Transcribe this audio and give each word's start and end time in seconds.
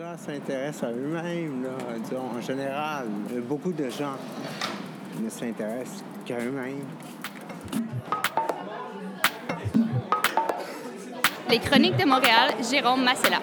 gens 0.00 0.16
s'intéressent 0.16 0.84
à 0.84 0.92
eux-mêmes, 0.92 1.66
disons, 2.02 2.30
en 2.34 2.40
général. 2.40 3.06
Beaucoup 3.46 3.72
de 3.72 3.90
gens 3.90 4.16
ne 5.20 5.28
s'intéressent 5.28 6.02
qu'à 6.24 6.38
eux-mêmes. 6.38 6.86
Les 11.50 11.58
Chroniques 11.58 11.98
de 11.98 12.06
Montréal, 12.06 12.52
Jérôme 12.70 13.04
Massella. 13.04 13.40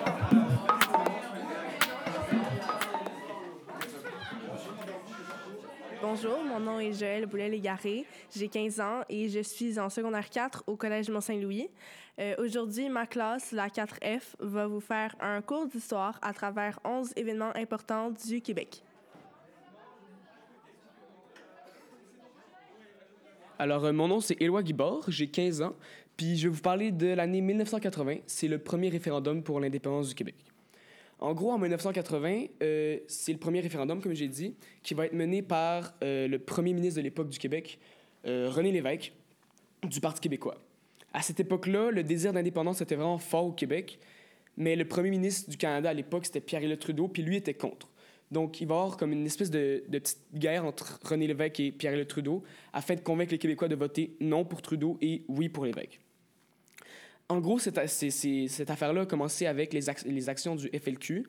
Bonjour, 6.19 6.43
mon 6.43 6.59
nom 6.59 6.79
est 6.79 6.93
Joël 6.93 7.27
Boulet-Légaré. 7.27 8.03
J'ai 8.35 8.47
15 8.47 8.79
ans 8.79 9.01
et 9.07 9.29
je 9.29 9.39
suis 9.39 9.77
en 9.79 9.87
secondaire 9.87 10.31
4 10.31 10.63
au 10.65 10.75
Collège 10.75 11.11
Mont-Saint-Louis. 11.11 11.69
Euh, 12.19 12.33
Aujourd'hui, 12.39 12.89
ma 12.89 13.05
classe, 13.05 13.51
la 13.51 13.67
4F, 13.67 14.35
va 14.39 14.65
vous 14.65 14.79
faire 14.79 15.15
un 15.19 15.43
cours 15.43 15.67
d'histoire 15.67 16.17
à 16.23 16.33
travers 16.33 16.79
11 16.83 17.13
événements 17.17 17.55
importants 17.55 18.09
du 18.09 18.41
Québec. 18.41 18.81
Alors, 23.59 23.85
euh, 23.85 23.93
mon 23.93 24.07
nom, 24.07 24.19
c'est 24.19 24.41
Éloi 24.41 24.63
Guibord, 24.63 25.03
j'ai 25.09 25.27
15 25.27 25.61
ans, 25.61 25.75
puis 26.15 26.35
je 26.35 26.47
vais 26.47 26.55
vous 26.55 26.61
parler 26.63 26.91
de 26.91 27.09
l'année 27.09 27.41
1980. 27.41 28.21
C'est 28.25 28.47
le 28.47 28.57
premier 28.57 28.89
référendum 28.89 29.43
pour 29.43 29.59
l'indépendance 29.59 30.09
du 30.09 30.15
Québec. 30.15 30.46
En 31.19 31.33
gros, 31.33 31.51
en 31.51 31.57
1980, 31.57 32.45
euh, 32.61 32.99
c'est 33.07 33.31
le 33.31 33.39
premier 33.39 33.59
référendum, 33.59 34.01
comme 34.01 34.13
j'ai 34.13 34.27
dit, 34.27 34.55
qui 34.83 34.93
va 34.93 35.07
être 35.07 35.13
mené 35.13 35.41
par 35.41 35.93
euh, 36.03 36.27
le 36.27 36.37
premier 36.37 36.73
ministre 36.73 36.97
de 36.97 37.03
l'époque 37.03 37.29
du 37.29 37.39
Québec, 37.39 37.79
euh, 38.25 38.49
René 38.51 38.71
Lévesque, 38.71 39.13
du 39.83 39.99
Parti 39.99 40.21
québécois. 40.21 40.57
À 41.13 41.21
cette 41.23 41.39
époque-là, 41.39 41.89
le 41.89 42.03
désir 42.03 42.33
d'indépendance 42.33 42.81
était 42.81 42.95
vraiment 42.95 43.17
fort 43.17 43.47
au 43.47 43.51
Québec, 43.51 43.97
mais 44.57 44.75
le 44.75 44.85
premier 44.85 45.09
ministre 45.09 45.49
du 45.49 45.57
Canada 45.57 45.89
à 45.89 45.93
l'époque, 45.93 46.25
c'était 46.25 46.41
Pierre-Éliott 46.41 46.79
Trudeau, 46.79 47.07
puis 47.07 47.23
lui 47.23 47.37
était 47.37 47.55
contre. 47.55 47.89
Donc, 48.29 48.61
il 48.61 48.67
va 48.67 48.75
y 48.75 48.77
avoir 48.77 48.97
comme 48.97 49.13
une 49.13 49.25
espèce 49.25 49.49
de, 49.49 49.83
petite 49.89 50.19
guerre 50.35 50.65
entre 50.65 50.99
René 51.03 51.25
Lévesque 51.27 51.59
et 51.61 51.71
Pierre-Éliott 51.71 52.09
Trudeau 52.09 52.43
afin 52.73 52.95
de 52.95 52.99
convaincre 52.99 53.31
les 53.31 53.37
Québécois 53.39 53.69
de 53.69 53.75
voter 53.75 54.15
non 54.19 54.45
pour 54.45 54.61
Trudeau 54.61 54.97
et 55.01 55.23
oui 55.29 55.49
pour 55.49 55.65
Lévesque. 55.65 55.99
En 57.29 57.39
gros, 57.39 57.59
cette, 57.59 57.77
affaire-là 57.77 59.01
a 59.01 59.05
commencé 59.05 59.45
avec 59.47 59.73
les, 59.73 59.89
ac- 59.89 60.07
les 60.07 60.29
actions 60.29 60.55
du 60.55 60.69
FLQ. 60.69 61.27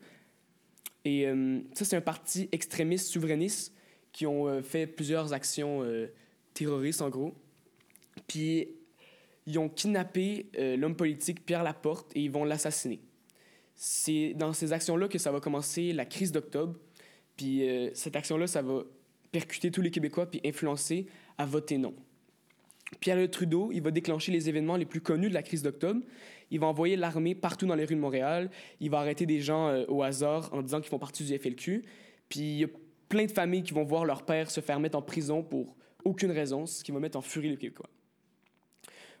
Et 1.05 1.27
euh, 1.27 1.59
ça, 1.73 1.85
c'est 1.85 1.95
un 1.95 2.01
parti 2.01 2.47
extrémiste, 2.51 3.07
souverainiste, 3.07 3.73
qui 4.11 4.25
ont 4.25 4.47
euh, 4.47 4.61
fait 4.61 4.87
plusieurs 4.87 5.33
actions 5.33 5.83
euh, 5.83 6.07
terroristes, 6.53 7.01
en 7.01 7.09
gros. 7.09 7.33
Puis, 8.27 8.69
ils 9.45 9.57
ont 9.57 9.67
kidnappé 9.67 10.51
l'homme 10.77 10.95
politique 10.95 11.43
Pierre 11.43 11.63
Laporte 11.63 12.15
et 12.15 12.21
ils 12.21 12.29
vont 12.29 12.43
l'assassiner. 12.43 12.99
C'est 13.73 14.33
dans 14.35 14.53
ces 14.53 14.73
actions-là 14.73 15.07
que 15.07 15.17
ça 15.17 15.31
va 15.31 15.39
commencer 15.39 15.91
la 15.91 16.05
crise 16.05 16.31
d'octobre. 16.31 16.77
Puis, 17.35 17.63
cette 17.95 18.15
action-là, 18.15 18.45
ça 18.45 18.61
va 18.61 18.83
percuter 19.31 19.71
tous 19.71 19.81
les 19.81 19.89
Québécois 19.89 20.29
puis 20.29 20.39
influencer 20.45 21.07
à 21.39 21.47
voter 21.47 21.79
non. 21.79 21.95
Pierre 22.99 23.29
Trudeau, 23.29 23.69
il 23.71 23.81
va 23.81 23.91
déclencher 23.91 24.31
les 24.31 24.49
événements 24.49 24.75
les 24.75 24.85
plus 24.85 25.01
connus 25.01 25.29
de 25.29 25.33
la 25.33 25.43
crise 25.43 25.63
d'octobre. 25.63 26.01
Il 26.51 26.59
va 26.59 26.67
envoyer 26.67 26.95
l'armée 26.95 27.35
partout 27.35 27.65
dans 27.65 27.75
les 27.75 27.85
rues 27.85 27.95
de 27.95 27.99
Montréal. 27.99 28.49
Il 28.79 28.89
va 28.89 28.99
arrêter 28.99 29.25
des 29.25 29.39
gens 29.39 29.67
euh, 29.67 29.85
au 29.87 30.01
hasard 30.01 30.49
en 30.53 30.61
disant 30.61 30.79
qu'ils 30.81 30.89
font 30.89 30.99
partie 30.99 31.23
du 31.23 31.37
FLQ. 31.37 31.83
Puis 32.27 32.39
il 32.39 32.57
y 32.59 32.63
a 32.63 32.67
plein 33.07 33.25
de 33.25 33.31
familles 33.31 33.63
qui 33.63 33.73
vont 33.73 33.83
voir 33.83 34.05
leur 34.05 34.23
père 34.23 34.49
se 34.49 34.61
faire 34.61 34.79
mettre 34.79 34.97
en 34.97 35.01
prison 35.01 35.43
pour 35.43 35.75
aucune 36.03 36.31
raison, 36.31 36.65
ce 36.65 36.83
qui 36.83 36.91
va 36.91 36.99
mettre 36.99 37.17
en 37.17 37.21
furie 37.21 37.49
les 37.49 37.57
Québécois. 37.57 37.89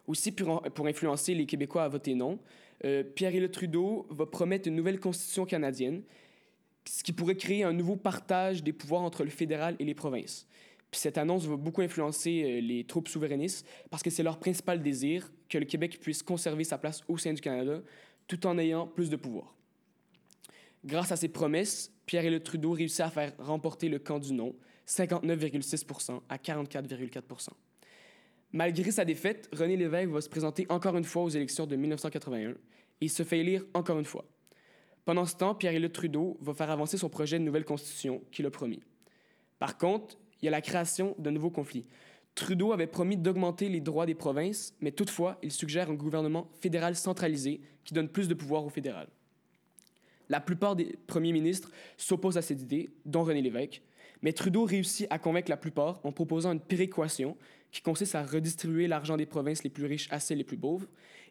Aussi, 0.07 0.31
pour, 0.31 0.87
influencer 0.87 1.35
les 1.35 1.45
Québécois 1.45 1.83
à 1.83 1.87
voter 1.87 2.15
non, 2.15 2.39
euh, 2.83 3.03
Pierre-Éliott 3.03 3.51
Trudeau 3.51 4.07
va 4.09 4.25
promettre 4.25 4.67
une 4.67 4.75
nouvelle 4.75 4.99
constitution 4.99 5.45
canadienne, 5.45 6.01
ce 6.87 7.03
qui 7.03 7.11
pourrait 7.11 7.35
créer 7.35 7.63
un 7.63 7.73
nouveau 7.73 7.95
partage 7.95 8.63
des 8.63 8.73
pouvoirs 8.73 9.03
entre 9.03 9.23
le 9.23 9.29
fédéral 9.29 9.75
et 9.77 9.85
les 9.85 9.93
provinces. 9.93 10.47
Puis 10.91 10.99
cette 11.01 11.17
annonce 11.17 11.45
va 11.45 11.55
beaucoup 11.55 11.81
influencer 11.81 12.43
euh, 12.43 12.61
les 12.61 12.83
troupes 12.83 13.07
souverainistes 13.07 13.67
parce 13.89 14.01
que 14.01 14.09
c'est 14.09 14.23
leur 14.23 14.39
principal 14.39 14.81
désir 14.81 15.31
que 15.47 15.57
le 15.57 15.65
Québec 15.65 15.99
puisse 16.01 16.23
conserver 16.23 16.63
sa 16.63 16.77
place 16.77 17.01
au 17.07 17.17
sein 17.17 17.33
du 17.33 17.41
Canada 17.41 17.81
tout 18.27 18.45
en 18.47 18.57
ayant 18.57 18.87
plus 18.87 19.09
de 19.09 19.15
pouvoir. 19.15 19.55
Grâce 20.85 21.11
à 21.11 21.15
ces 21.15 21.27
promesses, 21.27 21.91
Pierre-Éliott 22.05 22.43
Trudeau 22.43 22.71
réussit 22.71 23.01
à 23.01 23.09
faire 23.09 23.33
remporter 23.37 23.89
le 23.89 23.99
camp 23.99 24.19
du 24.19 24.33
non, 24.33 24.55
59,6% 24.87 26.21
à 26.29 26.37
44,4% 26.37 27.49
Malgré 28.51 28.89
sa 28.89 29.05
défaite, 29.05 29.47
René 29.53 29.77
Lévesque 29.77 30.09
va 30.09 30.21
se 30.21 30.29
présenter 30.29 30.65
encore 30.69 30.97
une 30.97 31.03
fois 31.03 31.23
aux 31.23 31.29
élections 31.29 31.67
de 31.67 31.75
1981 31.75 32.55
et 33.01 33.07
se 33.07 33.23
fait 33.23 33.39
élire 33.39 33.63
encore 33.73 33.99
une 33.99 34.05
fois. 34.05 34.25
Pendant 35.05 35.25
ce 35.25 35.35
temps, 35.35 35.53
Pierre-Éliott 35.53 35.93
Trudeau 35.93 36.37
va 36.41 36.53
faire 36.53 36.71
avancer 36.71 36.97
son 36.97 37.09
projet 37.09 37.37
de 37.37 37.43
nouvelle 37.43 37.65
constitution 37.65 38.23
qu'il 38.31 38.45
a 38.45 38.51
promis. 38.51 38.81
Par 39.59 39.77
contre, 39.77 40.17
il 40.41 40.45
y 40.45 40.47
a 40.47 40.51
la 40.51 40.61
création 40.61 41.15
de 41.17 41.29
nouveaux 41.29 41.49
conflits. 41.49 41.85
Trudeau 42.35 42.71
avait 42.71 42.87
promis 42.87 43.17
d'augmenter 43.17 43.69
les 43.69 43.81
droits 43.81 44.05
des 44.05 44.15
provinces, 44.15 44.73
mais 44.79 44.91
toutefois, 44.91 45.37
il 45.43 45.51
suggère 45.51 45.89
un 45.89 45.95
gouvernement 45.95 46.47
fédéral 46.61 46.95
centralisé 46.95 47.61
qui 47.83 47.93
donne 47.93 48.07
plus 48.07 48.27
de 48.27 48.33
pouvoir 48.33 48.65
au 48.65 48.69
fédéral. 48.69 49.07
La 50.29 50.39
plupart 50.39 50.75
des 50.75 50.97
premiers 51.07 51.33
ministres 51.33 51.71
s'opposent 51.97 52.37
à 52.37 52.41
cette 52.41 52.61
idée, 52.61 52.89
dont 53.05 53.23
René 53.23 53.41
Lévesque, 53.41 53.81
mais 54.21 54.33
Trudeau 54.33 54.63
réussit 54.65 55.07
à 55.09 55.17
convaincre 55.17 55.49
la 55.49 55.57
plupart 55.57 55.99
en 56.03 56.11
proposant 56.11 56.51
une 56.51 56.59
péréquation 56.59 57.35
qui 57.71 57.81
consiste 57.81 58.15
à 58.15 58.23
redistribuer 58.23 58.87
l'argent 58.87 59.17
des 59.17 59.25
provinces 59.25 59.63
les 59.63 59.69
plus 59.69 59.85
riches 59.85 60.07
à 60.11 60.19
celles 60.19 60.37
les 60.37 60.43
plus 60.43 60.57
pauvres. 60.57 60.87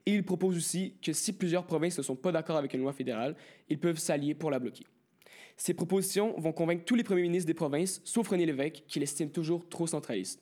Et 0.07 0.15
il 0.15 0.25
propose 0.25 0.57
aussi 0.57 0.95
que 1.03 1.13
si 1.13 1.33
plusieurs 1.33 1.67
provinces 1.67 1.99
ne 1.99 2.03
sont 2.03 2.17
pas 2.17 2.33
d'accord 2.33 2.57
avec 2.57 2.73
une 2.75 2.81
loi 2.81 2.93
fédérale, 2.93 3.37
ils 3.69 3.79
peuvent 3.79 3.99
s'allier 3.99 4.35
pour 4.35 4.51
la 4.51 4.59
bloquer. 4.59 4.85
Ces 5.59 5.75
propositions 5.75 6.39
vont 6.39 6.53
convaincre 6.53 6.85
tous 6.85 6.95
les 6.95 7.03
premiers 7.03 7.23
ministres 7.23 7.49
des 7.49 7.55
provinces, 7.55 8.01
sauf 8.05 8.29
René 8.29 8.47
Lévesque, 8.47 8.85
qui 8.87 9.01
l'estime 9.01 9.29
toujours 9.29 9.69
trop 9.69 9.89
centraliste. 9.89 10.41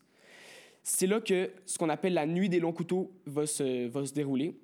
C'est 0.82 1.06
là 1.06 1.20
que 1.20 1.50
ce 1.64 1.78
qu'on 1.78 1.88
appelle 1.88 2.12
la 2.12 2.26
nuit 2.26 2.50
des 2.50 2.60
longs 2.60 2.74
couteaux 2.74 3.10
va 3.24 3.46
se, 3.46 4.12
dérouler. 4.12 4.54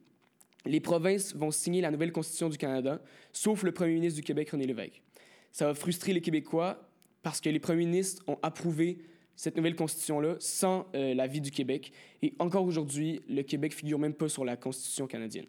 Les 0.67 0.79
provinces 0.79 1.35
vont 1.35 1.51
signer 1.51 1.81
la 1.81 1.91
nouvelle 1.91 2.12
constitution 2.12 2.51
du 2.51 2.59
Canada, 2.59 3.01
sauf 3.33 3.62
le 3.62 3.73
premier 3.73 3.95
ministre 3.95 4.21
du 4.21 4.23
Québec, 4.23 4.51
René 4.51 4.67
Lévesque. 4.67 5.03
Ça 5.51 5.67
va 5.67 5.75
frustrer 5.75 6.12
les 6.12 6.21
Québécois 6.21 6.87
parce 7.23 7.41
que 7.41 7.49
les 7.49 7.59
premiers 7.59 7.87
ministres 7.87 8.23
ont 8.27 8.39
approuvé 8.43 8.99
cette 9.35 9.57
nouvelle 9.57 9.75
constitution-là 9.75 10.37
sans 10.39 10.87
euh, 10.95 11.15
l'avis 11.15 11.41
du 11.41 11.51
Québec. 11.51 11.93
Et 12.21 12.35
encore 12.39 12.65
aujourd'hui, 12.65 13.23
le 13.27 13.43
Québec 13.43 13.73
figure 13.73 13.99
même 13.99 14.15
pas 14.15 14.29
sur 14.29 14.45
la 14.45 14.57
constitution 14.57 15.07
canadienne. 15.07 15.47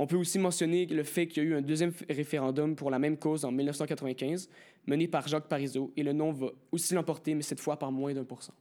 On 0.00 0.06
peut 0.06 0.16
aussi 0.16 0.38
mentionner 0.38 0.86
le 0.86 1.02
fait 1.02 1.26
qu'il 1.26 1.42
y 1.42 1.46
a 1.46 1.48
eu 1.48 1.54
un 1.54 1.60
deuxième 1.60 1.92
référendum 2.08 2.76
pour 2.76 2.88
la 2.88 3.00
même 3.00 3.16
cause 3.16 3.44
en 3.44 3.50
1995, 3.50 4.48
mené 4.86 5.08
par 5.08 5.26
Jacques 5.26 5.48
Parizeau, 5.48 5.92
et 5.96 6.04
le 6.04 6.12
non 6.12 6.30
va 6.32 6.50
aussi 6.70 6.94
l'emporter, 6.94 7.34
mais 7.34 7.42
cette 7.42 7.58
fois 7.58 7.76
par 7.80 7.90
moins 7.90 8.14
d'un 8.14 8.22
pour 8.24 8.42
cent. 8.44 8.54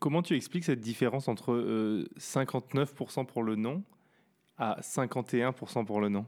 Comment 0.00 0.22
tu 0.22 0.34
expliques 0.34 0.64
cette 0.64 0.80
différence 0.80 1.28
entre 1.28 1.52
euh, 1.52 2.08
59% 2.18 3.26
pour 3.26 3.44
le 3.44 3.54
non 3.54 3.84
à 4.58 4.80
51% 4.80 5.84
pour 5.84 6.00
le 6.00 6.08
non 6.08 6.26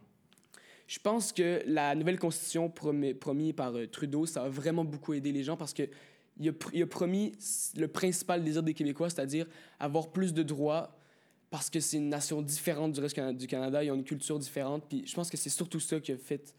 Je 0.87 0.99
pense 1.01 1.33
que 1.33 1.63
la 1.67 1.97
nouvelle 1.97 2.19
constitution 2.21 2.71
promis, 2.71 3.13
promis 3.13 3.53
par 3.53 3.75
euh, 3.77 3.87
Trudeau, 3.89 4.25
ça 4.25 4.45
a 4.45 4.49
vraiment 4.49 4.85
beaucoup 4.85 5.15
aidé 5.15 5.33
les 5.33 5.43
gens 5.43 5.57
parce 5.57 5.75
que 5.75 5.83
il 6.39 6.49
a, 6.49 6.53
pr- 6.53 6.71
il 6.73 6.83
a 6.83 6.87
promis 6.87 7.33
le 7.77 7.87
principal 7.89 8.43
désir 8.45 8.63
des 8.63 8.75
Québécois, 8.75 9.11
c'est-à-dire 9.11 9.47
avoir 9.79 10.11
plus 10.11 10.33
de 10.33 10.43
droits 10.45 10.97
parce 11.55 11.71
que 11.71 11.79
c'est 11.79 11.99
une 11.99 12.09
nation 12.09 12.43
différente 12.43 12.91
du 12.91 12.99
reste 12.99 13.17
du 13.37 13.47
Canada, 13.47 13.85
ils 13.85 13.89
ont 13.93 13.95
une 13.95 14.03
culture 14.03 14.41
différente. 14.41 14.87
Puis 14.89 15.07
je 15.07 15.15
pense 15.15 15.31
que 15.31 15.37
c'est 15.37 15.51
surtout 15.51 15.79
ça 15.79 16.01
qui 16.01 16.11
a 16.11 16.17
fait 16.17 16.53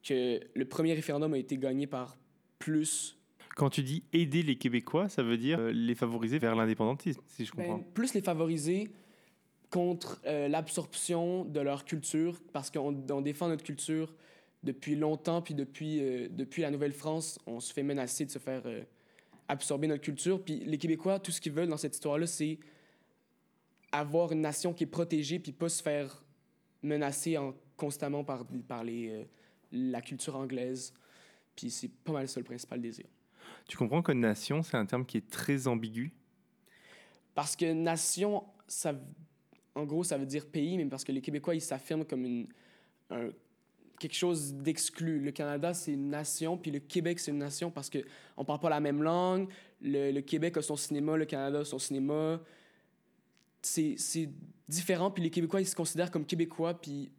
que 0.00 0.38
le 0.54 0.64
premier 0.64 0.94
référendum 0.94 1.34
a 1.34 1.38
été 1.38 1.58
gagné 1.58 1.88
par 1.88 2.16
plus, 2.60 3.18
Quand 3.56 3.68
tu 3.68 3.82
dis 3.82 4.04
aider 4.12 4.44
les 4.44 4.54
Québécois, 4.54 5.08
ça 5.08 5.24
veut 5.24 5.36
dire 5.36 5.58
euh, 5.58 5.72
les 5.72 5.96
favoriser 5.96 6.38
vers 6.38 6.54
l'indépendantisme, 6.54 7.20
si 7.26 7.44
je 7.44 7.50
comprends. 7.50 7.78
ben, 7.78 7.84
plus 7.94 8.14
les 8.14 8.22
favoriser 8.22 8.92
contre 9.70 10.22
euh, 10.26 10.46
l'absorption 10.46 11.44
de 11.44 11.58
leur 11.58 11.84
culture 11.84 12.40
parce 12.52 12.70
qu'on 12.70 12.94
on 13.10 13.20
défend 13.22 13.48
notre 13.48 13.64
culture 13.64 14.14
depuis 14.62 14.94
longtemps, 14.94 15.42
puis 15.42 15.54
depuis, 15.54 15.98
euh, 16.00 16.28
depuis 16.30 16.62
la 16.62 16.70
Nouvelle-France, 16.70 17.40
on 17.44 17.58
se 17.58 17.72
fait 17.72 17.82
menacer 17.82 18.24
de 18.24 18.30
se 18.30 18.38
faire 18.38 18.62
absorber 19.48 19.88
notre 19.88 20.02
culture. 20.02 20.40
Puis 20.40 20.62
les 20.64 20.78
Québécois, 20.78 21.18
tout 21.18 21.32
ce 21.32 21.40
qu'ils 21.40 21.50
veulent 21.50 21.68
dans 21.68 21.76
cette 21.76 21.96
histoire-là, 21.96 22.28
c'est 22.28 22.60
avoir 23.92 24.32
une 24.32 24.40
nation 24.40 24.72
qui 24.72 24.84
est 24.84 24.88
protégée, 24.88 25.38
puis 25.38 25.52
pas 25.52 25.68
se 25.68 25.82
faire 25.82 26.24
menacer 26.82 27.36
en, 27.38 27.54
constamment 27.76 28.24
par, 28.24 28.44
par 28.66 28.82
les, 28.82 29.10
euh, 29.10 29.24
la 29.70 30.00
culture 30.00 30.34
anglaise. 30.36 30.92
Puis 31.54 31.70
c'est 31.70 31.88
pas 31.88 32.12
mal 32.12 32.28
ça 32.28 32.40
le 32.40 32.44
principal 32.44 32.80
désir. 32.80 33.04
Tu 33.68 33.76
comprends 33.76 34.02
que 34.02 34.12
nation, 34.12 34.62
c'est 34.62 34.76
un 34.76 34.86
terme 34.86 35.04
qui 35.04 35.18
est 35.18 35.28
très 35.28 35.66
ambigu? 35.66 36.12
Parce 37.34 37.54
que 37.56 37.72
nation, 37.72 38.44
ça, 38.66 38.94
en 39.74 39.84
gros, 39.84 40.04
ça 40.04 40.16
veut 40.18 40.26
dire 40.26 40.46
pays, 40.46 40.76
mais 40.76 40.86
parce 40.86 41.04
que 41.04 41.12
les 41.12 41.20
Québécois, 41.20 41.54
ils 41.54 41.60
s'affirment 41.60 42.04
comme 42.04 42.24
une, 42.24 42.46
un- 43.10 43.30
quelque 43.98 44.14
chose 44.14 44.54
d'exclu. 44.54 45.20
Le 45.20 45.30
Canada, 45.30 45.74
c'est 45.74 45.92
une 45.92 46.08
nation, 46.10 46.56
puis 46.56 46.70
le 46.70 46.80
Québec, 46.80 47.20
c'est 47.20 47.30
une 47.30 47.38
nation 47.38 47.70
parce 47.70 47.88
qu'on 47.88 48.00
ne 48.38 48.44
parle 48.44 48.60
pas 48.60 48.70
la 48.70 48.80
même 48.80 49.02
langue. 49.02 49.48
Le, 49.80 50.10
le 50.10 50.20
Québec 50.22 50.56
a 50.56 50.62
son 50.62 50.76
cinéma, 50.76 51.16
le 51.16 51.24
Canada 51.24 51.60
a 51.60 51.64
son 51.64 51.78
cinéma. 51.78 52.40
C'est 53.62 54.28
différent, 54.68 55.10
puis 55.10 55.22
les 55.22 55.30
Québécois, 55.30 55.60
ils 55.60 55.66
se 55.66 55.76
considèrent 55.76 56.10
comme 56.10 56.26
Québécois, 56.26 56.74
puis 56.74 57.10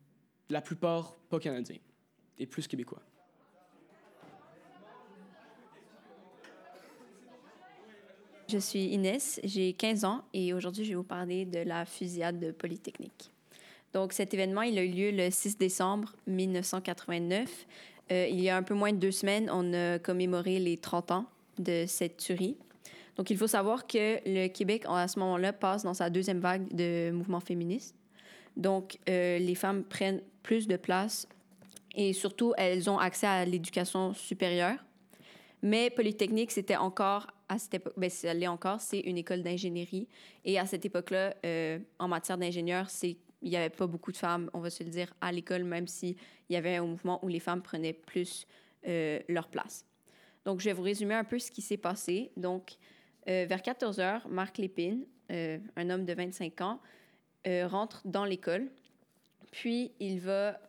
la 0.49 0.61
plupart, 0.61 1.15
pas 1.29 1.39
Canadiens. 1.39 1.77
et 2.37 2.45
plus 2.45 2.67
québécois. 2.67 3.01
Je 8.49 8.57
suis 8.57 8.85
Inès, 8.87 9.39
j'ai 9.43 9.73
15 9.73 10.05
ans 10.05 10.23
et 10.33 10.53
aujourd'hui 10.53 10.83
je 10.83 10.89
vais 10.89 10.95
vous 10.95 11.03
parler 11.03 11.45
de 11.45 11.59
la 11.59 11.85
fusillade 11.85 12.39
de 12.39 12.51
Polytechnique. 12.51 13.31
Donc 13.93 14.13
cet 14.13 14.33
événement, 14.33 14.61
il 14.61 14.77
a 14.77 14.83
eu 14.83 14.89
lieu 14.89 15.11
le 15.11 15.31
6 15.31 15.57
décembre 15.57 16.13
1989. 16.27 17.65
Euh, 18.11 18.27
il 18.29 18.41
y 18.41 18.49
a 18.49 18.57
un 18.57 18.63
peu 18.63 18.73
moins 18.73 18.91
de 18.91 18.97
deux 18.97 19.11
semaines, 19.11 19.49
on 19.51 19.73
a 19.73 19.97
commémoré 19.97 20.59
les 20.59 20.77
30 20.77 21.11
ans 21.11 21.25
de 21.57 21.85
cette 21.87 22.17
tuerie. 22.17 22.57
Donc 23.17 23.29
il 23.29 23.37
faut 23.37 23.47
savoir 23.47 23.85
que 23.85 24.19
le 24.25 24.47
Québec, 24.47 24.85
à 24.87 25.07
ce 25.07 25.19
moment-là, 25.19 25.53
passe 25.53 25.83
dans 25.83 25.93
sa 25.93 26.09
deuxième 26.09 26.39
vague 26.39 26.73
de 26.73 27.11
mouvements 27.11 27.39
féministes. 27.39 27.95
Donc 28.57 28.97
euh, 29.09 29.37
les 29.39 29.55
femmes 29.55 29.83
prennent 29.83 30.21
plus 30.41 30.67
de 30.67 30.77
place 30.77 31.27
et 31.95 32.13
surtout, 32.13 32.53
elles 32.57 32.89
ont 32.89 32.97
accès 32.97 33.27
à 33.27 33.45
l'éducation 33.45 34.13
supérieure. 34.13 34.83
Mais 35.61 35.89
Polytechnique, 35.89 36.51
c'était 36.51 36.75
encore, 36.75 37.27
à 37.47 37.57
cette 37.57 37.75
époque, 37.75 37.93
ben, 37.95 38.09
ça 38.09 38.33
l'est 38.33 38.47
encore, 38.47 38.81
c'est 38.81 38.99
une 38.99 39.17
école 39.17 39.43
d'ingénierie. 39.43 40.07
Et 40.43 40.59
à 40.59 40.65
cette 40.65 40.85
époque-là, 40.85 41.35
euh, 41.45 41.79
en 41.99 42.07
matière 42.07 42.37
d'ingénieur, 42.37 42.89
c'est 42.89 43.17
il 43.43 43.49
n'y 43.49 43.57
avait 43.57 43.69
pas 43.69 43.87
beaucoup 43.87 44.11
de 44.13 44.17
femmes, 44.17 44.49
on 44.53 44.59
va 44.59 44.69
se 44.69 44.83
le 44.83 44.89
dire, 44.89 45.13
à 45.19 45.31
l'école, 45.31 45.65
même 45.65 45.85
s'il 45.85 46.15
y 46.49 46.55
avait 46.55 46.77
un 46.77 46.85
mouvement 46.85 47.23
où 47.23 47.27
les 47.27 47.41
femmes 47.41 47.61
prenaient 47.61 47.93
plus 47.93 48.47
euh, 48.87 49.19
leur 49.27 49.49
place. 49.49 49.85
Donc, 50.45 50.61
je 50.61 50.65
vais 50.65 50.73
vous 50.73 50.81
résumer 50.81 51.13
un 51.13 51.25
peu 51.25 51.39
ce 51.39 51.51
qui 51.51 51.61
s'est 51.61 51.77
passé. 51.77 52.31
Donc, 52.37 52.77
euh, 53.27 53.45
vers 53.47 53.61
14 53.61 53.99
heures, 53.99 54.27
Marc 54.29 54.57
Lépine, 54.57 55.05
un 55.29 55.89
homme 55.89 56.05
de 56.05 56.13
25 56.13 56.61
ans, 56.61 56.79
rentre 57.45 58.01
dans 58.05 58.23
l'école. 58.23 58.69
Puis, 59.51 59.91
il 59.99 60.19
va 60.19 60.59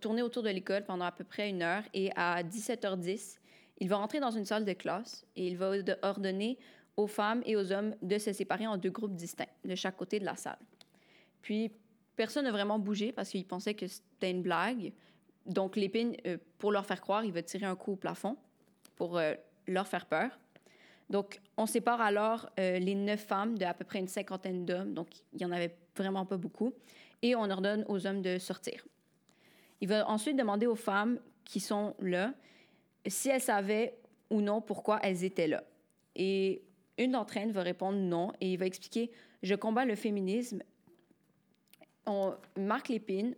tourner 0.00 0.22
autour 0.22 0.42
de 0.42 0.48
l'école 0.48 0.84
pendant 0.84 1.04
à 1.04 1.12
peu 1.12 1.24
près 1.24 1.50
une 1.50 1.62
heure 1.62 1.82
et 1.92 2.10
à 2.16 2.42
17h10, 2.42 3.38
il 3.78 3.88
va 3.88 3.96
rentrer 3.96 4.20
dans 4.20 4.30
une 4.30 4.44
salle 4.44 4.64
de 4.64 4.72
classe 4.72 5.26
et 5.36 5.46
il 5.46 5.56
va 5.56 5.72
ordonner 6.02 6.58
aux 6.96 7.06
femmes 7.06 7.42
et 7.46 7.56
aux 7.56 7.72
hommes 7.72 7.94
de 8.02 8.18
se 8.18 8.32
séparer 8.32 8.66
en 8.66 8.76
deux 8.76 8.90
groupes 8.90 9.14
distincts, 9.14 9.46
de 9.64 9.74
chaque 9.74 9.96
côté 9.96 10.20
de 10.20 10.24
la 10.24 10.36
salle. 10.36 10.58
Puis, 11.40 11.72
personne 12.16 12.44
n'a 12.44 12.52
vraiment 12.52 12.78
bougé 12.78 13.12
parce 13.12 13.30
qu'il 13.30 13.46
pensait 13.46 13.74
que 13.74 13.86
c'était 13.86 14.30
une 14.30 14.42
blague. 14.42 14.92
Donc, 15.46 15.76
l'épine, 15.76 16.14
euh, 16.26 16.36
pour 16.58 16.72
leur 16.72 16.84
faire 16.84 17.00
croire, 17.00 17.24
il 17.24 17.32
va 17.32 17.42
tirer 17.42 17.66
un 17.66 17.76
coup 17.76 17.92
au 17.92 17.96
plafond 17.96 18.36
pour 18.96 19.16
euh, 19.16 19.34
leur 19.66 19.88
faire 19.88 20.06
peur. 20.06 20.38
Donc, 21.10 21.40
on 21.56 21.66
sépare 21.66 22.00
alors 22.00 22.48
euh, 22.58 22.78
les 22.78 22.94
neuf 22.94 23.20
femmes 23.20 23.58
de 23.58 23.64
à 23.64 23.74
peu 23.74 23.84
près 23.84 23.98
une 23.98 24.08
cinquantaine 24.08 24.64
d'hommes, 24.64 24.94
donc 24.94 25.08
il 25.32 25.38
n'y 25.38 25.44
en 25.44 25.50
avait 25.50 25.76
vraiment 25.96 26.24
pas 26.24 26.36
beaucoup, 26.36 26.72
et 27.20 27.34
on 27.34 27.50
ordonne 27.50 27.84
aux 27.88 28.06
hommes 28.06 28.22
de 28.22 28.38
sortir. 28.38 28.86
Il 29.80 29.88
va 29.88 30.08
ensuite 30.08 30.36
demander 30.36 30.66
aux 30.66 30.76
femmes 30.76 31.18
qui 31.44 31.58
sont 31.58 31.94
là 31.98 32.32
si 33.06 33.28
elles 33.28 33.40
savaient 33.40 33.98
ou 34.30 34.40
non 34.40 34.60
pourquoi 34.60 35.00
elles 35.02 35.24
étaient 35.24 35.48
là. 35.48 35.64
Et 36.14 36.62
une 36.96 37.12
d'entre 37.12 37.36
elles 37.38 37.50
va 37.50 37.62
répondre 37.62 37.98
non 37.98 38.32
et 38.40 38.52
il 38.52 38.58
va 38.58 38.66
expliquer 38.66 39.10
Je 39.42 39.54
combats 39.54 39.84
le 39.84 39.96
féminisme. 39.96 40.62
On, 42.06 42.34
Marc 42.56 42.88
Lépine, 42.88 43.34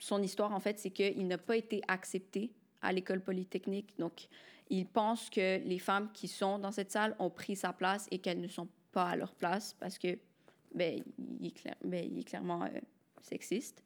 son 0.00 0.22
histoire 0.22 0.52
en 0.52 0.60
fait, 0.60 0.78
c'est 0.78 0.90
qu'il 0.90 1.26
n'a 1.26 1.38
pas 1.38 1.56
été 1.56 1.80
accepté 1.88 2.50
à 2.82 2.92
l'école 2.92 3.20
polytechnique. 3.20 3.94
Donc, 3.98 4.28
il 4.70 4.86
pense 4.86 5.30
que 5.30 5.58
les 5.64 5.78
femmes 5.78 6.10
qui 6.12 6.28
sont 6.28 6.58
dans 6.58 6.72
cette 6.72 6.90
salle 6.90 7.14
ont 7.18 7.30
pris 7.30 7.56
sa 7.56 7.72
place 7.72 8.06
et 8.10 8.18
qu'elles 8.18 8.40
ne 8.40 8.48
sont 8.48 8.68
pas 8.92 9.10
à 9.10 9.16
leur 9.16 9.34
place 9.34 9.74
parce 9.78 9.98
que 9.98 10.18
ben, 10.74 11.02
il, 11.40 11.46
est 11.46 11.74
ben, 11.84 12.24
clairement 12.24 12.64
euh, 12.64 12.80
sexiste. 13.20 13.82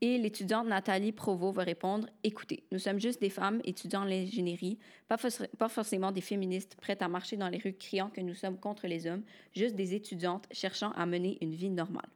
Et 0.00 0.18
l'étudiante 0.18 0.66
Nathalie 0.66 1.12
Provost 1.12 1.56
va 1.56 1.62
répondre 1.62 2.08
Écoutez, 2.24 2.64
nous 2.72 2.78
sommes 2.78 3.00
juste 3.00 3.20
des 3.20 3.30
femmes 3.30 3.60
étudiant 3.64 4.04
l'ingénierie, 4.04 4.78
pas, 5.08 5.16
pas 5.56 5.68
forcément 5.68 6.12
des 6.12 6.20
féministes 6.20 6.76
prêtes 6.76 7.00
à 7.00 7.08
marcher 7.08 7.36
dans 7.36 7.48
les 7.48 7.58
rues 7.58 7.74
criant 7.74 8.10
que 8.10 8.20
nous 8.20 8.34
sommes 8.34 8.58
contre 8.58 8.86
les 8.86 9.06
hommes, 9.06 9.22
juste 9.54 9.76
des 9.76 9.94
étudiantes 9.94 10.46
cherchant 10.50 10.90
à 10.92 11.06
mener 11.06 11.38
une 11.40 11.54
vie 11.54 11.70
normale. 11.70 12.08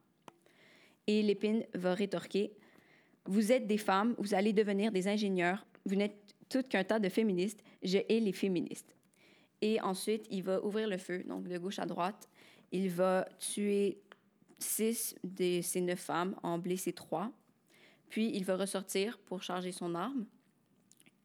Et 1.06 1.22
Lépine 1.22 1.64
va 1.74 1.94
rétorquer 1.94 2.52
Vous 3.24 3.52
êtes 3.52 3.66
des 3.66 3.78
femmes, 3.78 4.14
vous 4.18 4.34
allez 4.34 4.52
devenir 4.52 4.92
des 4.92 5.08
ingénieurs, 5.08 5.64
vous 5.86 5.94
n'êtes 5.94 6.34
toutes 6.48 6.68
qu'un 6.68 6.84
tas 6.84 6.98
de 6.98 7.08
féministes, 7.08 7.62
je 7.82 7.98
hais 8.08 8.20
les 8.20 8.32
féministes. 8.32 8.94
Et 9.60 9.80
ensuite, 9.80 10.26
il 10.30 10.42
va 10.42 10.62
ouvrir 10.64 10.88
le 10.88 10.98
feu, 10.98 11.24
donc 11.24 11.48
de 11.48 11.58
gauche 11.58 11.78
à 11.78 11.86
droite. 11.86 12.28
Il 12.70 12.90
va 12.90 13.28
tuer 13.38 13.98
six 14.58 15.14
de 15.24 15.60
ces 15.62 15.80
neuf 15.80 16.00
femmes, 16.00 16.36
en 16.42 16.58
blesser 16.58 16.92
trois. 16.92 17.32
Puis 18.08 18.30
il 18.34 18.44
va 18.44 18.56
ressortir 18.56 19.18
pour 19.18 19.42
charger 19.42 19.72
son 19.72 19.94
arme. 19.94 20.26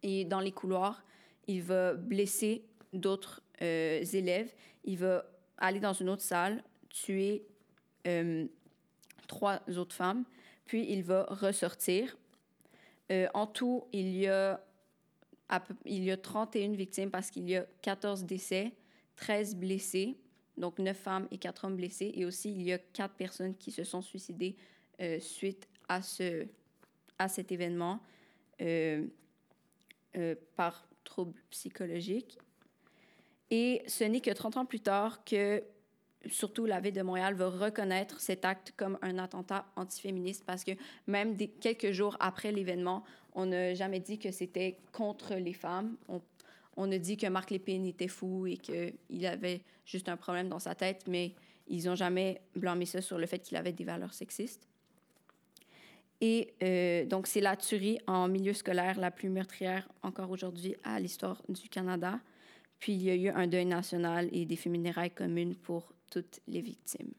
Et 0.02 0.26
dans 0.26 0.40
les 0.40 0.52
couloirs, 0.52 1.04
il 1.48 1.62
va 1.62 1.94
blesser 1.94 2.66
d'autres 2.92 3.42
euh, 3.62 4.04
élèves. 4.04 4.54
Il 4.84 4.98
va 4.98 5.26
aller 5.58 5.80
dans 5.80 5.94
une 5.94 6.10
autre 6.10 6.22
salle, 6.22 6.64
tuer 6.90 7.46
euh, 8.08 8.46
trois 9.28 9.62
autres 9.78 9.96
femmes. 9.96 10.26
Puis 10.66 10.92
il 10.92 11.04
va 11.04 11.24
ressortir. 11.30 12.18
Euh, 13.12 13.28
en 13.34 13.48
tout, 13.48 13.86
il 13.92 14.16
y, 14.16 14.28
a, 14.28 14.62
il 15.86 16.04
y 16.04 16.12
a 16.12 16.18
31 16.18 16.72
victimes 16.72 17.12
parce 17.12 17.30
qu'il 17.30 17.50
y 17.50 17.56
a 17.56 17.66
14 17.82 18.24
décès, 18.24 18.72
13 19.18 19.56
blessés, 19.56 20.18
donc 20.58 20.80
9 20.80 20.98
femmes 20.98 21.28
et 21.32 21.38
4 21.38 21.66
hommes 21.66 21.76
blessés. 21.76 22.12
Et 22.16 22.26
aussi, 22.26 22.52
il 22.52 22.62
y 22.64 22.74
a 22.74 22.78
4 22.78 23.16
personnes 23.16 23.56
qui 23.56 23.72
se 23.72 23.84
sont 23.84 24.02
suicidées 24.02 24.56
suite 25.20 25.68
à 25.90 26.02
ce, 26.02 26.48
à 27.20 27.28
cet 27.28 27.52
événement 27.52 28.00
euh, 28.62 29.06
euh, 30.16 30.36
par 30.56 30.88
trouble 31.04 31.34
psychologique. 31.50 32.38
Et 33.50 33.82
ce 33.88 34.04
n'est 34.04 34.22
que 34.22 34.32
30 34.32 34.58
ans 34.58 34.66
plus 34.66 34.80
tard 34.80 35.24
que, 35.26 35.64
surtout 36.28 36.66
la 36.66 36.80
ville 36.80 36.94
de 36.94 37.02
Montréal, 37.02 37.34
va 37.34 37.50
reconnaître 37.50 38.20
cet 38.22 38.46
acte 38.46 38.74
comme 38.78 38.98
un 39.02 39.18
attentat 39.18 39.66
antiféministe 39.76 40.46
parce 40.46 40.64
que 40.64 40.72
même 41.08 41.36
quelques 41.60 41.92
jours 41.92 42.16
après 42.20 42.52
l'événement, 42.52 43.04
on 43.36 43.48
n'a 43.48 43.74
jamais 43.74 44.00
dit 44.00 44.20
que 44.20 44.32
c'était 44.32 44.78
contre 44.92 45.36
les 45.36 45.54
femmes. 45.54 45.98
On, 46.78 46.92
a 46.92 46.98
dit 46.98 47.18
que 47.18 47.28
Marc 47.28 47.52
Lépine 47.52 47.86
était 47.86 48.08
fou 48.08 48.48
et 48.48 48.58
qu'il 48.58 49.26
avait 49.26 49.62
juste 49.86 50.10
un 50.10 50.18
problème 50.18 50.50
dans 50.50 50.60
sa 50.60 50.76
tête, 50.76 51.06
mais 51.08 51.34
ils 51.68 51.86
n'ont 51.86 51.96
jamais 51.96 52.42
blâmé 52.56 52.86
ça 52.86 53.02
sur 53.02 53.18
le 53.18 53.26
fait 53.26 53.40
qu'il 53.40 53.58
avait 53.58 53.74
des 53.74 53.84
valeurs 53.84 54.14
sexistes. 54.14 54.68
Et 56.22 56.54
euh, 56.64 57.06
donc, 57.06 57.28
c'est 57.28 57.42
la 57.42 57.58
tuerie 57.58 58.00
en 58.08 58.28
milieu 58.28 58.54
scolaire 58.54 59.00
la 59.00 59.12
plus 59.12 59.30
meurtrière 59.30 59.90
encore 60.04 60.32
aujourd'hui 60.32 60.76
à 60.84 61.00
l'histoire 61.00 61.42
du 61.50 61.68
Canada. 61.70 62.20
Puis, 62.80 62.94
il 62.94 63.04
y 63.04 63.10
a 63.10 63.16
eu 63.16 63.30
un 63.30 63.48
deuil 63.48 63.66
national 63.66 64.30
et 64.32 64.46
des 64.46 64.56
funérailles 64.56 65.12
communes 65.12 65.56
pour 65.56 65.94
toutes 66.10 66.40
les 66.48 66.62
victimes. 66.62 67.12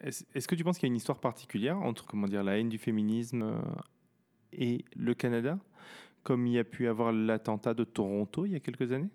Est-ce 0.00 0.46
que 0.46 0.54
tu 0.54 0.62
penses 0.62 0.76
qu'il 0.78 0.88
y 0.88 0.90
a 0.90 0.92
une 0.92 0.96
histoire 0.96 1.20
particulière 1.20 1.78
entre 1.78 2.06
comment 2.06 2.26
dire, 2.26 2.44
la 2.44 2.58
haine 2.58 2.68
du 2.68 2.78
féminisme 2.78 3.42
euh, 3.42 3.58
et 4.56 4.84
le 4.96 5.14
Canada, 5.14 5.58
comme 6.22 6.46
il 6.46 6.54
y 6.54 6.58
a 6.58 6.64
pu 6.64 6.88
avoir 6.88 7.12
l'attentat 7.12 7.74
de 7.74 7.84
Toronto 7.84 8.46
il 8.46 8.52
y 8.52 8.56
a 8.56 8.60
quelques 8.60 8.90
années? 8.90 9.10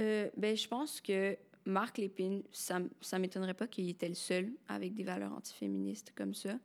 Euh, 0.00 0.28
ben, 0.36 0.56
je 0.56 0.66
pense 0.66 1.00
que 1.00 1.36
Marc 1.64 1.98
Lépine, 1.98 2.42
ça 2.50 2.80
ne 2.80 3.18
m'étonnerait 3.18 3.54
pas 3.54 3.66
qu'il 3.66 3.88
était 3.88 4.08
le 4.08 4.14
seul 4.14 4.50
avec 4.68 4.94
des 4.94 5.04
valeurs 5.04 5.32
antiféministes 5.32 6.12
comme 6.16 6.34
ça. 6.34 6.58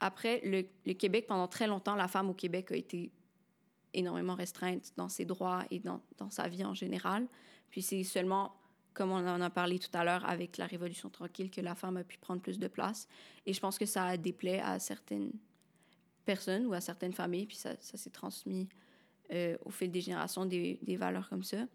Après, 0.00 0.40
le, 0.44 0.92
Québec, 0.94 1.26
pendant 1.26 1.48
très 1.48 1.66
longtemps, 1.66 1.96
la 1.96 2.08
femme 2.08 2.30
au 2.30 2.34
Québec 2.34 2.72
a 2.72 2.76
été 2.76 3.10
énormément 3.94 4.34
restreinte 4.34 4.92
dans 4.96 5.08
ses 5.08 5.24
droits 5.24 5.64
et 5.70 5.80
dans, 5.80 6.00
dans 6.18 6.30
sa 6.30 6.46
vie 6.48 6.64
en 6.64 6.74
général. 6.74 7.26
Puis 7.70 7.82
c'est 7.82 8.04
seulement, 8.04 8.54
comme 8.94 9.10
on 9.10 9.26
en 9.26 9.40
a 9.40 9.50
parlé 9.50 9.78
tout 9.78 9.90
à 9.94 10.04
l'heure, 10.04 10.28
avec 10.28 10.56
la 10.56 10.66
Révolution 10.66 11.08
tranquille, 11.08 11.50
que 11.50 11.60
la 11.60 11.74
femme 11.74 11.96
a 11.96 12.04
pu 12.04 12.18
prendre 12.18 12.42
plus 12.42 12.58
de 12.58 12.68
place. 12.68 13.08
Et 13.46 13.52
je 13.52 13.60
pense 13.60 13.78
que 13.78 13.86
ça 13.86 14.04
a 14.04 14.16
déplaît 14.16 14.60
à 14.60 14.78
certaines 14.78 15.32
personnes 16.28 16.66
ou 16.66 16.74
à 16.74 16.80
certaines 16.82 17.14
familles, 17.14 17.46
puis 17.46 17.56
ça, 17.56 17.70
ça 17.80 17.96
s'est 17.96 18.10
transmis 18.10 18.68
euh, 19.32 19.56
au 19.64 19.70
fil 19.70 19.90
des 19.90 20.02
générations, 20.02 20.44
des, 20.44 20.78
des, 20.82 20.96
valeurs 20.96 21.26
comme 21.30 21.42
ça. 21.42 21.66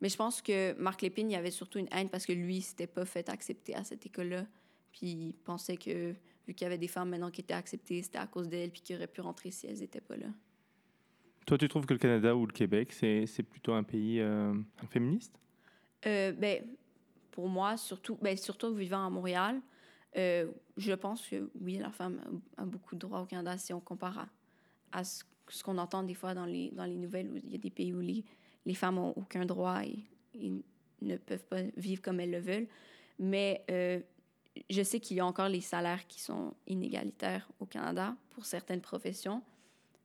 Mais 0.00 0.08
je 0.08 0.16
pense 0.16 0.40
que 0.40 0.72
Marc 0.80 1.02
Lépine, 1.02 1.30
il 1.30 1.34
y 1.34 1.36
avait 1.36 1.50
surtout 1.50 1.78
une 1.78 1.88
haine 1.92 2.08
parce 2.08 2.24
que 2.24 2.32
lui, 2.32 2.62
s'était 2.62 2.86
pas 2.86 3.04
fait 3.04 3.28
accepter 3.28 3.74
à 3.74 3.84
cette 3.84 4.06
école-là. 4.06 4.46
Puis 4.90 5.06
il 5.06 5.32
pensait 5.34 5.76
que 5.76 6.14
vu 6.46 6.54
qu'il 6.54 6.64
y 6.64 6.66
avait 6.66 6.78
des 6.78 6.88
femmes 6.88 7.10
maintenant 7.10 7.30
qui 7.30 7.42
étaient 7.42 7.52
acceptées, 7.52 8.02
c'était 8.02 8.18
à 8.18 8.26
cause 8.26 8.48
d'elles, 8.48 8.70
puis 8.70 8.80
qui 8.80 8.94
auraient 8.94 9.06
pu 9.06 9.20
rentrer 9.20 9.50
si 9.50 9.66
elles 9.66 9.80
n'étaient 9.80 10.00
pas 10.00 10.16
là. 10.16 10.28
Toi, 11.44 11.58
tu 11.58 11.68
trouves 11.68 11.84
que 11.84 11.92
le 11.92 11.98
Canada 11.98 12.34
ou 12.34 12.46
le 12.46 12.52
Québec, 12.52 12.90
c'est, 12.90 13.42
plutôt 13.42 13.74
un 13.74 13.82
pays 13.82 14.18
euh, 14.18 14.54
féministe? 14.88 15.38
Euh, 16.06 16.32
ben, 16.32 16.64
pour 17.30 17.50
moi, 17.50 17.76
surtout, 17.76 18.16
ben, 18.22 18.34
surtout 18.34 18.74
vivant 18.74 19.06
à 19.06 19.10
Montréal, 19.10 19.60
euh, 20.16 20.50
je 20.76 20.92
pense 20.92 21.26
que 21.26 21.50
oui, 21.60 21.78
la 21.78 21.90
femme 21.90 22.20
a, 22.56 22.64
beaucoup 22.64 22.94
de 22.94 23.00
droits 23.00 23.20
au 23.20 23.26
Canada 23.26 23.58
si 23.58 23.72
on 23.72 23.80
compare 23.80 24.28
à, 24.92 25.04
ce, 25.04 25.24
qu'on 25.62 25.78
entend 25.78 26.02
des 26.02 26.14
fois 26.14 26.34
dans 26.34 26.46
les, 26.46 26.70
dans 26.70 26.84
les 26.84 26.96
nouvelles 26.96 27.30
où 27.30 27.36
il 27.36 27.50
y 27.50 27.54
a 27.54 27.58
des 27.58 27.70
pays 27.70 27.92
où 27.92 28.00
les, 28.00 28.24
les 28.66 28.74
femmes 28.74 28.96
n'ont 28.96 29.12
aucun 29.16 29.44
droit 29.44 29.82
et, 29.84 29.98
ne 31.02 31.16
peuvent 31.18 31.44
pas 31.44 31.62
vivre 31.76 32.00
comme 32.00 32.18
elles 32.18 32.30
le 32.30 32.40
veulent. 32.40 32.66
Mais 33.18 33.62
je 34.70 34.82
sais 34.82 35.00
qu'il 35.00 35.18
y 35.18 35.20
a 35.20 35.26
encore 35.26 35.50
les 35.50 35.60
salaires 35.60 36.06
qui 36.06 36.20
sont 36.20 36.54
inégalitaires 36.66 37.46
au 37.60 37.66
Canada 37.66 38.16
pour 38.30 38.46
certaines 38.46 38.80
professions. 38.80 39.42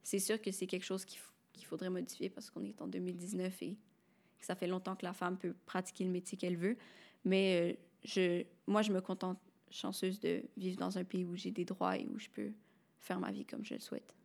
c'est 0.03 0.19
sûr 0.19 0.41
que 0.41 0.51
c'est 0.51 0.67
quelque 0.67 0.85
chose 0.85 1.05
qu'il 1.05 1.19
qu'il 1.59 1.67
faudrait 1.67 1.89
modifier 1.89 2.29
parce 2.29 2.49
qu'on 2.49 2.63
est 2.63 2.81
en 2.81 2.87
2019 2.87 3.61
et 3.63 3.77
que 4.39 4.45
ça 4.45 4.55
fait 4.55 4.67
longtemps 4.67 4.95
que 4.95 5.05
la 5.05 5.13
femme 5.13 5.37
peut 5.37 5.53
pratiquer 5.65 6.05
le 6.05 6.09
métier 6.09 6.37
qu'elle 6.37 6.57
veut. 6.57 6.77
Mais 7.25 7.73
euh, 7.73 7.73
je, 8.05 8.43
moi, 8.65 8.81
je 8.81 8.91
me 8.91 9.01
contente 9.01 9.37
chanceuse 9.71 10.19
de 10.19 10.41
vivre 10.57 10.77
dans 10.77 10.97
un 10.97 11.03
pays 11.03 11.25
où 11.25 11.35
j'ai 11.35 11.51
des 11.51 11.65
droits 11.65 11.97
et 11.97 12.07
où 12.13 12.19
je 12.19 12.27
peux 12.33 12.51
faire 12.99 13.19
ma 13.19 13.31
vie 13.31 13.45
comme 13.45 13.63
je 13.63 13.75
le 13.75 13.79
souhaite. 13.79 14.15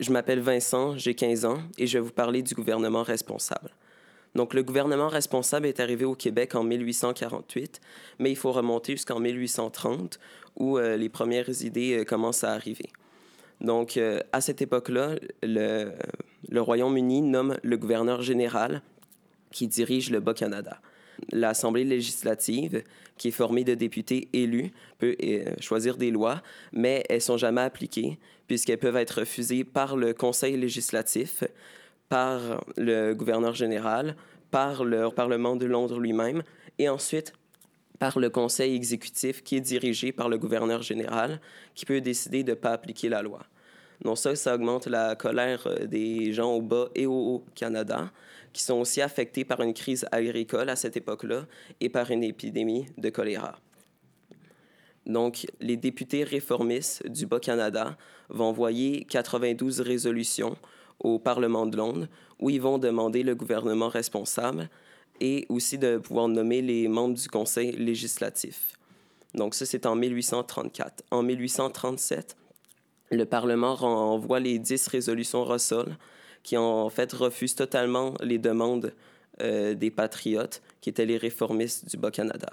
Je 0.00 0.10
m'appelle 0.10 0.40
Vincent, 0.40 0.96
j'ai 0.96 1.14
15 1.14 1.44
ans 1.44 1.62
et 1.78 1.86
je 1.86 1.98
vais 1.98 2.04
vous 2.04 2.12
parler 2.12 2.42
du 2.42 2.54
gouvernement 2.54 3.02
responsable. 3.02 3.70
Donc, 4.34 4.54
le 4.54 4.62
gouvernement 4.62 5.08
responsable 5.08 5.66
est 5.66 5.78
arrivé 5.78 6.04
au 6.04 6.14
Québec 6.14 6.54
en 6.54 6.64
1848, 6.64 7.80
mais 8.18 8.30
il 8.30 8.36
faut 8.36 8.50
remonter 8.50 8.92
jusqu'en 8.92 9.20
1830 9.20 10.18
où 10.56 10.78
euh, 10.78 10.96
les 10.96 11.10
premières 11.10 11.62
idées 11.62 11.98
euh, 11.98 12.04
commencent 12.04 12.42
à 12.42 12.52
arriver. 12.52 12.88
Donc, 13.60 13.96
euh, 13.96 14.20
à 14.32 14.40
cette 14.40 14.62
époque-là, 14.62 15.16
le, 15.42 15.92
le 16.48 16.60
Royaume-Uni 16.60 17.20
nomme 17.22 17.58
le 17.62 17.76
gouverneur 17.76 18.22
général 18.22 18.82
qui 19.52 19.68
dirige 19.68 20.10
le 20.10 20.20
Bas-Canada. 20.20 20.80
L'Assemblée 21.30 21.84
législative, 21.84 22.82
qui 23.16 23.28
est 23.28 23.32
formée 23.32 23.64
de 23.64 23.74
députés 23.74 24.28
élus, 24.32 24.72
peut 24.98 25.16
choisir 25.60 25.96
des 25.96 26.10
lois, 26.10 26.42
mais 26.72 27.04
elles 27.08 27.20
sont 27.20 27.36
jamais 27.36 27.60
appliquées 27.60 28.18
puisqu'elles 28.46 28.78
peuvent 28.78 28.96
être 28.96 29.20
refusées 29.20 29.64
par 29.64 29.96
le 29.96 30.14
Conseil 30.14 30.56
législatif, 30.56 31.44
par 32.08 32.62
le 32.76 33.14
gouverneur 33.14 33.54
général, 33.54 34.16
par 34.50 34.84
le 34.84 35.08
Parlement 35.10 35.56
de 35.56 35.66
Londres 35.66 35.98
lui-même 35.98 36.42
et 36.78 36.88
ensuite 36.88 37.32
par 37.98 38.18
le 38.18 38.30
Conseil 38.30 38.74
exécutif 38.74 39.42
qui 39.42 39.56
est 39.56 39.60
dirigé 39.60 40.12
par 40.12 40.28
le 40.28 40.36
gouverneur 40.36 40.82
général 40.82 41.40
qui 41.74 41.86
peut 41.86 42.00
décider 42.00 42.42
de 42.42 42.50
ne 42.50 42.54
pas 42.56 42.72
appliquer 42.72 43.08
la 43.08 43.22
loi. 43.22 43.40
Donc 44.02 44.18
ça, 44.18 44.34
ça 44.34 44.54
augmente 44.54 44.86
la 44.86 45.14
colère 45.14 45.66
euh, 45.66 45.86
des 45.86 46.32
gens 46.32 46.52
au 46.52 46.60
bas 46.60 46.88
et 46.94 47.06
au 47.06 47.12
haut 47.12 47.44
Canada, 47.54 48.10
qui 48.52 48.62
sont 48.62 48.80
aussi 48.80 49.00
affectés 49.00 49.44
par 49.44 49.60
une 49.60 49.74
crise 49.74 50.06
agricole 50.12 50.68
à 50.68 50.76
cette 50.76 50.96
époque-là 50.96 51.46
et 51.80 51.88
par 51.88 52.10
une 52.10 52.22
épidémie 52.22 52.86
de 52.98 53.10
choléra. 53.10 53.58
Donc, 55.06 55.46
les 55.60 55.76
députés 55.76 56.22
réformistes 56.24 57.06
du 57.08 57.26
Bas-Canada 57.26 57.96
vont 58.28 58.46
envoyer 58.46 59.04
92 59.04 59.80
résolutions 59.80 60.56
au 61.00 61.18
Parlement 61.18 61.66
de 61.66 61.76
Londres 61.76 62.06
où 62.38 62.50
ils 62.50 62.60
vont 62.60 62.78
demander 62.78 63.22
le 63.22 63.34
gouvernement 63.34 63.88
responsable 63.88 64.68
et 65.20 65.46
aussi 65.48 65.78
de 65.78 65.98
pouvoir 65.98 66.28
nommer 66.28 66.62
les 66.62 66.88
membres 66.88 67.14
du 67.14 67.28
Conseil 67.28 67.72
législatif. 67.72 68.72
Donc 69.34 69.54
ça, 69.54 69.66
c'est 69.66 69.86
en 69.86 69.96
1834. 69.96 71.04
En 71.10 71.22
1837, 71.22 72.36
le 73.10 73.24
Parlement 73.24 73.74
renvoie 73.74 74.40
les 74.40 74.58
dix 74.58 74.86
résolutions 74.86 75.44
Russell 75.44 75.96
qui 76.42 76.56
en 76.56 76.88
fait 76.90 77.12
refusent 77.12 77.54
totalement 77.54 78.14
les 78.20 78.38
demandes 78.38 78.92
euh, 79.40 79.74
des 79.74 79.90
patriotes, 79.90 80.62
qui 80.80 80.90
étaient 80.90 81.06
les 81.06 81.16
réformistes 81.16 81.88
du 81.88 81.96
Bas-Canada. 81.96 82.50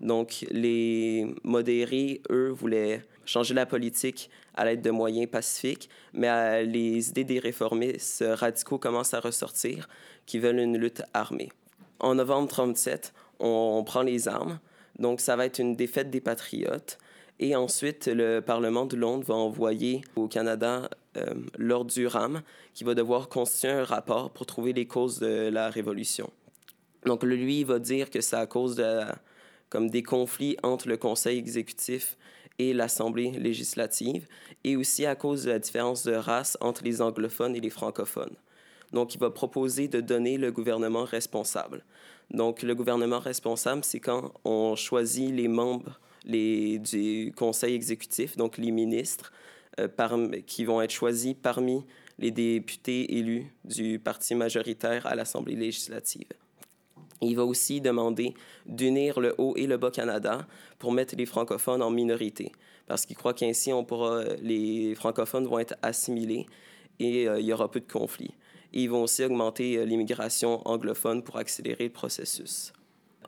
Donc 0.00 0.46
les 0.50 1.26
modérés, 1.42 2.22
eux, 2.30 2.50
voulaient 2.50 3.02
changer 3.26 3.52
la 3.54 3.66
politique 3.66 4.30
à 4.54 4.64
l'aide 4.64 4.80
de 4.80 4.90
moyens 4.90 5.28
pacifiques, 5.28 5.90
mais 6.12 6.28
euh, 6.28 6.62
les 6.62 7.10
idées 7.10 7.24
des 7.24 7.38
réformistes 7.38 8.24
radicaux 8.26 8.78
commencent 8.78 9.14
à 9.14 9.20
ressortir, 9.20 9.88
qui 10.26 10.38
veulent 10.38 10.60
une 10.60 10.78
lutte 10.78 11.02
armée. 11.14 11.50
En 12.00 12.14
novembre 12.14 12.48
37, 12.48 13.12
on, 13.40 13.82
prend 13.84 14.02
les 14.02 14.28
armes, 14.28 14.58
donc 14.98 15.20
ça 15.20 15.36
va 15.36 15.46
être 15.46 15.58
une 15.58 15.74
défaite 15.74 16.10
des 16.10 16.20
patriotes. 16.20 16.98
Et 17.40 17.54
ensuite, 17.54 18.08
le 18.12 18.40
Parlement 18.40 18.86
de 18.86 18.96
Londres 18.96 19.24
va 19.26 19.34
envoyer 19.34 20.02
au 20.16 20.26
Canada 20.26 20.88
euh, 21.18 21.34
Lord 21.56 21.86
Durham, 21.86 22.42
qui 22.74 22.84
va 22.84 22.94
devoir 22.94 23.28
constituer 23.28 23.70
un 23.70 23.84
rapport 23.84 24.30
pour 24.30 24.46
trouver 24.46 24.72
les 24.72 24.86
causes 24.86 25.18
de 25.18 25.48
la 25.48 25.70
Révolution. 25.70 26.30
Donc, 27.04 27.22
lui, 27.22 27.60
il 27.60 27.66
va 27.66 27.78
dire 27.78 28.10
que 28.10 28.20
c'est 28.20 28.36
à 28.36 28.46
cause 28.46 28.76
de, 28.76 29.00
comme 29.68 29.90
des 29.90 30.02
conflits 30.02 30.56
entre 30.62 30.88
le 30.88 30.96
Conseil 30.96 31.38
exécutif 31.38 32.16
et 32.58 32.74
l'Assemblée 32.74 33.30
législative, 33.30 34.26
et 34.64 34.76
aussi 34.76 35.06
à 35.06 35.14
cause 35.14 35.44
de 35.44 35.50
la 35.50 35.58
différence 35.58 36.02
de 36.02 36.14
race 36.14 36.58
entre 36.60 36.82
les 36.82 37.00
anglophones 37.00 37.54
et 37.54 37.60
les 37.60 37.70
francophones. 37.70 38.36
Donc, 38.92 39.14
il 39.14 39.20
va 39.20 39.30
proposer 39.30 39.86
de 39.86 40.00
donner 40.00 40.38
le 40.38 40.50
gouvernement 40.50 41.04
responsable. 41.04 41.84
Donc, 42.30 42.62
le 42.62 42.74
gouvernement 42.74 43.20
responsable, 43.20 43.84
c'est 43.84 44.00
quand 44.00 44.32
on 44.44 44.74
choisit 44.76 45.30
les 45.32 45.48
membres 45.48 46.00
les, 46.24 46.78
du 46.78 47.32
conseil 47.36 47.74
exécutif, 47.74 48.36
donc 48.36 48.58
les 48.58 48.70
ministres, 48.70 49.32
par, 49.86 50.16
qui 50.46 50.64
vont 50.64 50.80
être 50.82 50.90
choisis 50.90 51.34
parmi 51.40 51.84
les 52.18 52.30
députés 52.30 53.16
élus 53.16 53.46
du 53.64 53.98
parti 53.98 54.34
majoritaire 54.34 55.06
à 55.06 55.14
l'Assemblée 55.14 55.54
législative. 55.54 56.28
Il 57.20 57.36
va 57.36 57.44
aussi 57.44 57.80
demander 57.80 58.34
d'unir 58.66 59.20
le 59.20 59.34
Haut 59.38 59.54
et 59.56 59.66
le 59.66 59.76
Bas-Canada 59.76 60.46
pour 60.78 60.92
mettre 60.92 61.16
les 61.16 61.26
francophones 61.26 61.82
en 61.82 61.90
minorité, 61.90 62.52
parce 62.86 63.06
qu'il 63.06 63.16
croit 63.16 63.34
qu'ainsi 63.34 63.72
on 63.72 63.84
pourra, 63.84 64.22
les 64.40 64.94
francophones 64.94 65.46
vont 65.46 65.58
être 65.58 65.74
assimilés 65.82 66.46
et 67.00 67.28
euh, 67.28 67.40
il 67.40 67.46
y 67.46 67.52
aura 67.52 67.70
peu 67.70 67.80
de 67.80 67.90
conflits. 67.90 68.34
Ils 68.72 68.88
vont 68.88 69.02
aussi 69.02 69.24
augmenter 69.24 69.78
euh, 69.78 69.84
l'immigration 69.84 70.66
anglophone 70.68 71.22
pour 71.22 71.36
accélérer 71.36 71.84
le 71.84 71.92
processus. 71.92 72.72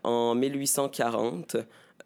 En 0.03 0.35
1840, 0.35 1.57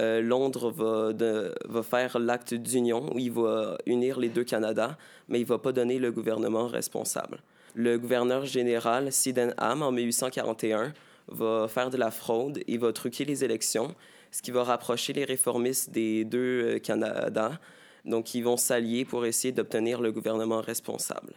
euh, 0.03 0.21
Londres 0.21 0.71
va, 0.71 1.83
faire 1.83 2.19
l'acte 2.19 2.55
d'union 2.55 3.15
où 3.15 3.19
il 3.19 3.31
va 3.31 3.79
unir 3.87 4.19
les 4.19 4.29
deux 4.29 4.45
Canada, 4.45 4.99
mais 5.29 5.39
il 5.39 5.45
ne 5.45 5.49
va 5.49 5.59
pas 5.59 5.73
donner 5.73 5.99
le 5.99 6.11
gouvernement 6.11 6.67
responsable. 6.67 7.39
Le 7.75 7.99
gouverneur 7.99 8.45
général 8.45 9.13
Sydenham, 9.13 9.83
en 9.83 9.93
1841, 9.93 10.93
va 11.29 11.69
faire 11.69 11.91
de 11.91 11.97
la 11.97 12.11
fraude 12.11 12.61
et 12.67 12.79
va 12.79 12.93
truquer 12.93 13.25
les 13.25 13.45
élections, 13.45 13.95
ce 14.31 14.43
qui 14.43 14.51
va 14.51 14.65
rapprocher 14.65 15.13
les 15.13 15.25
réformistes 15.25 15.91
des 15.91 16.25
deux 16.25 16.63
euh, 16.65 16.79
Canada. 16.79 17.59
Donc, 18.05 18.35
ils 18.35 18.43
vont 18.43 18.57
s'allier 18.57 19.05
pour 19.05 19.25
essayer 19.25 19.53
d'obtenir 19.53 20.01
le 20.01 20.13
gouvernement 20.13 20.61
responsable. 20.61 21.35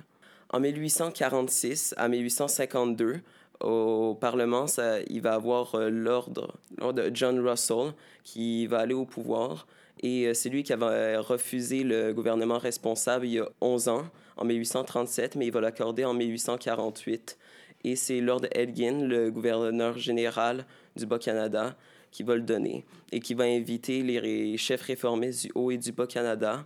En 0.50 0.60
1846 0.60 1.94
à 1.98 2.08
1852, 2.08 3.22
au 3.62 4.16
Parlement, 4.16 4.68
ça, 4.68 5.00
il 5.08 5.22
va 5.22 5.34
avoir 5.34 5.76
euh, 5.76 5.90
l'ordre 5.90 6.54
de 6.94 7.12
John 7.14 7.40
Russell 7.40 7.94
qui 8.24 8.68
va 8.68 8.80
aller 8.80 8.94
au 8.94 9.06
pouvoir. 9.06 9.68
Et 10.02 10.28
euh, 10.28 10.34
c'est 10.34 10.50
lui 10.50 10.64
qui 10.64 10.74
avait 10.74 11.18
refusé 11.18 11.84
le 11.84 12.14
gouvernement 12.14 12.60
responsable 12.60 13.26
il 13.26 13.34
y 13.34 13.40
a 13.40 13.50
11 13.62 13.88
ans, 13.90 14.06
en 14.38 14.46
1837, 14.46 15.36
mais 15.36 15.48
il 15.48 15.52
va 15.52 15.62
l'accorder 15.62 16.06
en 16.06 16.14
1848. 16.14 17.38
Et 17.84 17.96
c'est 17.96 18.22
Lord 18.22 18.42
Elgin, 18.52 19.08
le 19.08 19.32
gouverneur 19.32 19.98
général 19.98 20.66
du 20.96 21.06
Bas-Canada, 21.06 21.76
qui 22.12 22.24
va 22.24 22.36
le 22.36 22.42
donner 22.42 22.86
et 23.12 23.20
qui 23.20 23.34
va 23.34 23.46
inviter 23.46 24.02
les 24.02 24.58
chefs 24.58 24.82
réformistes 24.82 25.46
du 25.46 25.52
Haut 25.56 25.72
et 25.72 25.78
du 25.78 25.92
Bas-Canada, 25.92 26.66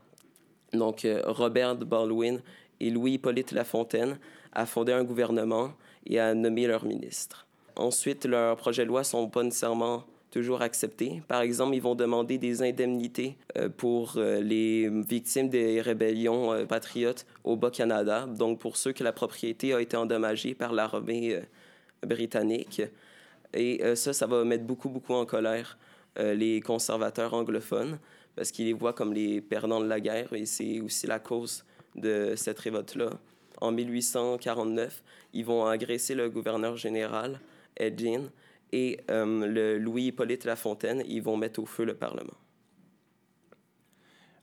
donc 0.74 1.06
euh, 1.06 1.22
Robert 1.26 1.76
Baldwin 1.76 2.42
et 2.80 2.90
Louis-Hippolyte 2.90 3.52
Lafontaine, 3.52 4.18
à 4.54 4.66
fonder 4.66 4.94
un 4.94 5.04
gouvernement 5.04 5.72
et 6.06 6.20
à 6.20 6.34
nommer 6.34 6.68
leurs 6.68 6.86
ministres. 6.86 7.48
Ensuite, 7.76 8.26
leurs 8.26 8.58
projets 8.58 8.84
de 8.84 8.90
loi 8.90 9.04
sont 9.04 9.30
pas 9.30 9.44
nécessairement 9.44 10.06
toujours 10.32 10.62
acceptés. 10.62 11.22
Par 11.28 11.42
exemple, 11.42 11.76
ils 11.76 11.82
vont 11.82 11.96
demander 11.96 12.38
des 12.38 12.64
indemnités 12.64 13.38
euh, 13.58 13.70
pour 13.70 14.14
euh, 14.16 14.40
les 14.40 14.90
victimes 14.90 15.50
des 15.50 15.82
rébellions 15.82 16.54
euh, 16.54 16.66
patriotes 16.66 17.26
au 17.44 17.58
Bas-Canada, 17.58 18.26
donc 18.28 18.60
pour 18.60 18.78
ceux 18.78 18.94
que 18.94 19.04
la 19.04 19.12
propriété 19.12 19.74
a 19.74 19.82
été 19.82 19.98
endommagée 19.98 20.56
par 20.56 20.74
l'armée 20.74 21.40
britannique. 22.06 22.82
Et 23.54 23.82
ça, 23.96 24.14
ça 24.14 24.28
va 24.28 24.46
mettre 24.46 24.64
beaucoup, 24.64 24.88
beaucoup 24.88 25.14
en 25.14 25.26
colère 25.26 25.78
les 26.18 26.62
conservateurs 26.62 27.34
anglophones 27.34 28.00
parce 28.36 28.50
qu'ils 28.52 28.68
les 28.68 28.74
voient 28.74 28.94
comme 28.94 29.14
les 29.14 29.42
perdants 29.42 29.82
de 29.82 29.88
la 29.88 30.00
guerre 30.00 30.32
et 30.32 30.46
c'est 30.46 30.80
aussi 30.80 31.06
la 31.06 31.20
cause 31.20 31.66
de 31.96 32.34
cette 32.38 32.60
révolte-là 32.60 33.10
en 33.62 33.72
1849, 33.72 35.04
ils 35.34 35.46
vont 35.46 35.66
agresser 35.66 36.16
le 36.16 36.30
gouverneur 36.30 36.76
général, 36.78 37.40
Edgin, 37.78 38.30
et 38.72 39.00
euh, 39.10 39.48
le 39.48 39.78
Louis-Hippolyte 39.78 40.46
Lafontaine, 40.46 41.04
ils 41.08 41.22
vont 41.22 41.38
mettre 41.38 41.62
au 41.62 41.66
feu 41.66 41.86
le 41.86 41.94
Parlement. 41.94 42.34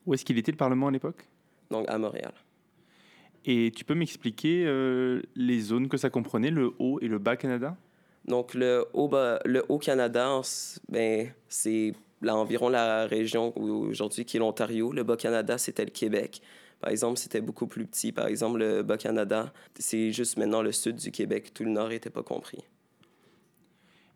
Où 0.06 0.14
est-ce 0.14 0.24
qu'il 0.24 0.38
était 0.38 0.52
le 0.52 0.56
Parlement 0.56 0.88
à 0.88 0.90
l'époque? 0.90 1.26
Donc 1.70 1.86
à 1.88 1.98
Montréal. 1.98 2.32
Et 3.44 3.72
tu 3.74 3.84
peux 3.84 3.94
m'expliquer 3.94 4.64
euh, 4.66 5.22
les 5.34 5.60
zones 5.60 5.88
que 5.88 5.96
ça 5.96 6.10
comprenait, 6.10 6.50
le 6.50 6.72
Haut 6.78 6.98
et 7.00 7.08
le 7.08 7.18
Bas 7.18 7.36
Canada? 7.36 7.76
Donc 8.24 8.54
le 8.54 8.86
Haut, 8.92 9.10
le 9.44 9.64
Haut 9.68 9.78
Canada, 9.78 10.40
ben, 10.88 11.32
c'est 11.48 11.94
environ 12.26 12.68
la 12.68 13.06
région 13.06 13.56
aujourd'hui 13.56 14.24
qui 14.24 14.36
est 14.36 14.40
l'Ontario. 14.40 14.92
Le 14.92 15.02
Bas 15.02 15.16
Canada, 15.16 15.56
c'était 15.56 15.84
le 15.84 15.90
Québec. 15.90 16.42
Par 16.80 16.90
exemple, 16.90 17.18
c'était 17.18 17.40
beaucoup 17.40 17.66
plus 17.66 17.86
petit. 17.86 18.12
Par 18.12 18.26
exemple, 18.26 18.58
le 18.58 18.82
Bas-Canada, 18.82 19.52
c'est 19.78 20.12
juste 20.12 20.36
maintenant 20.36 20.62
le 20.62 20.72
sud 20.72 20.96
du 20.96 21.10
Québec. 21.10 21.52
Tout 21.52 21.64
le 21.64 21.70
nord 21.70 21.88
n'était 21.88 22.10
pas 22.10 22.22
compris. 22.22 22.64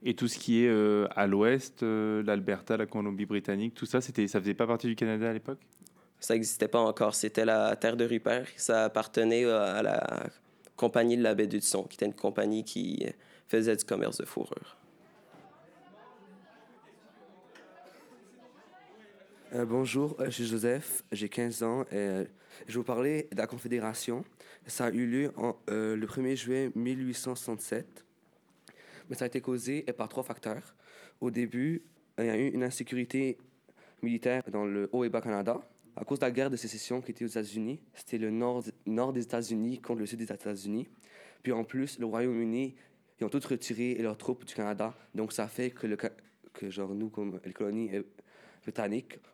Et 0.05 0.15
tout 0.15 0.29
ce 0.29 0.39
qui 0.39 0.65
est 0.65 0.69
euh, 0.69 1.07
à 1.15 1.27
l'ouest, 1.27 1.83
euh, 1.83 2.23
l'Alberta, 2.25 2.77
la 2.77 2.87
Colombie-Britannique, 2.87 3.75
tout 3.75 3.87
ça, 3.87 4.01
c'était, 4.01 4.27
ça 4.27 4.41
faisait 4.41 4.55
pas 4.55 4.67
partie 4.67 4.89
du 4.89 4.97
Canada 4.97 5.31
à 5.31 5.33
l'époque? 5.33 5.61
Ça 6.19 6.35
n'existait 6.35 6.69
pas 6.69 6.81
encore. 6.81 7.15
C'était 7.15 7.45
la 7.45 7.75
terre 7.77 7.97
de 7.97 8.05
Rupert. 8.05 8.47
Ça 8.57 8.85
appartenait 8.85 9.45
euh, 9.45 9.79
à 9.79 9.83
la 9.83 10.31
compagnie 10.77 11.17
de 11.17 11.23
la 11.23 11.35
baie 11.35 11.47
d'Hudson, 11.47 11.85
qui 11.85 11.97
était 11.97 12.07
une 12.07 12.15
compagnie 12.15 12.65
qui 12.65 13.05
faisait 13.49 13.77
du 13.77 13.85
commerce 13.85 14.19
de 14.19 14.25
fourrure. 14.25 14.77
Euh, 19.55 19.67
bonjour, 19.67 20.17
euh, 20.19 20.27
je 20.27 20.31
suis 20.31 20.47
Joseph, 20.47 21.05
j'ai 21.13 21.29
15 21.29 21.63
ans 21.63 21.83
et 21.91 21.97
euh, 21.97 22.25
je 22.67 22.73
vais 22.73 22.79
vous 22.79 22.85
parler 22.85 23.29
de 23.31 23.37
la 23.37 23.47
Confédération. 23.47 24.25
Ça 24.67 24.87
a 24.87 24.91
eu 24.91 25.07
lieu 25.07 25.33
le 25.69 26.07
1er 26.07 26.37
juillet 26.37 26.73
1867, 26.75 28.03
mais 29.11 29.17
ça 29.17 29.25
a 29.25 29.29
été 29.29 29.43
causé 29.43 29.83
par 29.83 30.09
trois 30.09 30.23
facteurs. 30.23 30.75
Au 31.21 31.31
début, 31.31 31.83
il 32.19 32.25
y 32.25 32.31
a 32.31 32.39
eu 32.39 32.49
une 32.49 32.63
insécurité 32.63 33.37
militaire 34.01 34.43
dans 34.51 34.65
le 34.65 34.89
Haut 34.91 35.05
et 35.05 35.11
Bas-Canada 35.11 35.61
à 35.97 36.05
cause 36.07 36.19
de 36.19 36.25
la 36.25 36.31
guerre 36.31 36.49
de 36.49 36.57
sécession 36.57 37.03
qui 37.03 37.11
était 37.11 37.27
aux 37.27 37.29
États-Unis. 37.29 37.79
C'était 37.93 38.17
le 38.17 38.31
nord, 38.31 38.65
nord 38.87 39.13
des 39.13 39.23
États-Unis 39.23 39.81
contre 39.81 40.01
le 40.01 40.07
sud 40.07 40.21
des 40.21 40.33
États-Unis. 40.33 40.89
Puis 41.43 41.53
en 41.53 41.65
plus, 41.65 41.99
le 41.99 42.07
Royaume-Uni, 42.07 42.75
ils 43.21 43.25
ont 43.25 43.29
tous 43.29 43.45
retiré 43.45 43.97
leurs 43.97 44.17
troupes 44.17 44.47
du 44.47 44.55
Canada. 44.55 44.95
Donc 45.15 45.35
ça 45.35 45.47
fait 45.47 45.73
que, 45.73 45.87
que 46.55 46.71
genre 46.71 46.95
nous, 46.95 47.11
comme 47.11 47.39
les 47.45 47.53
colonies 47.53 47.91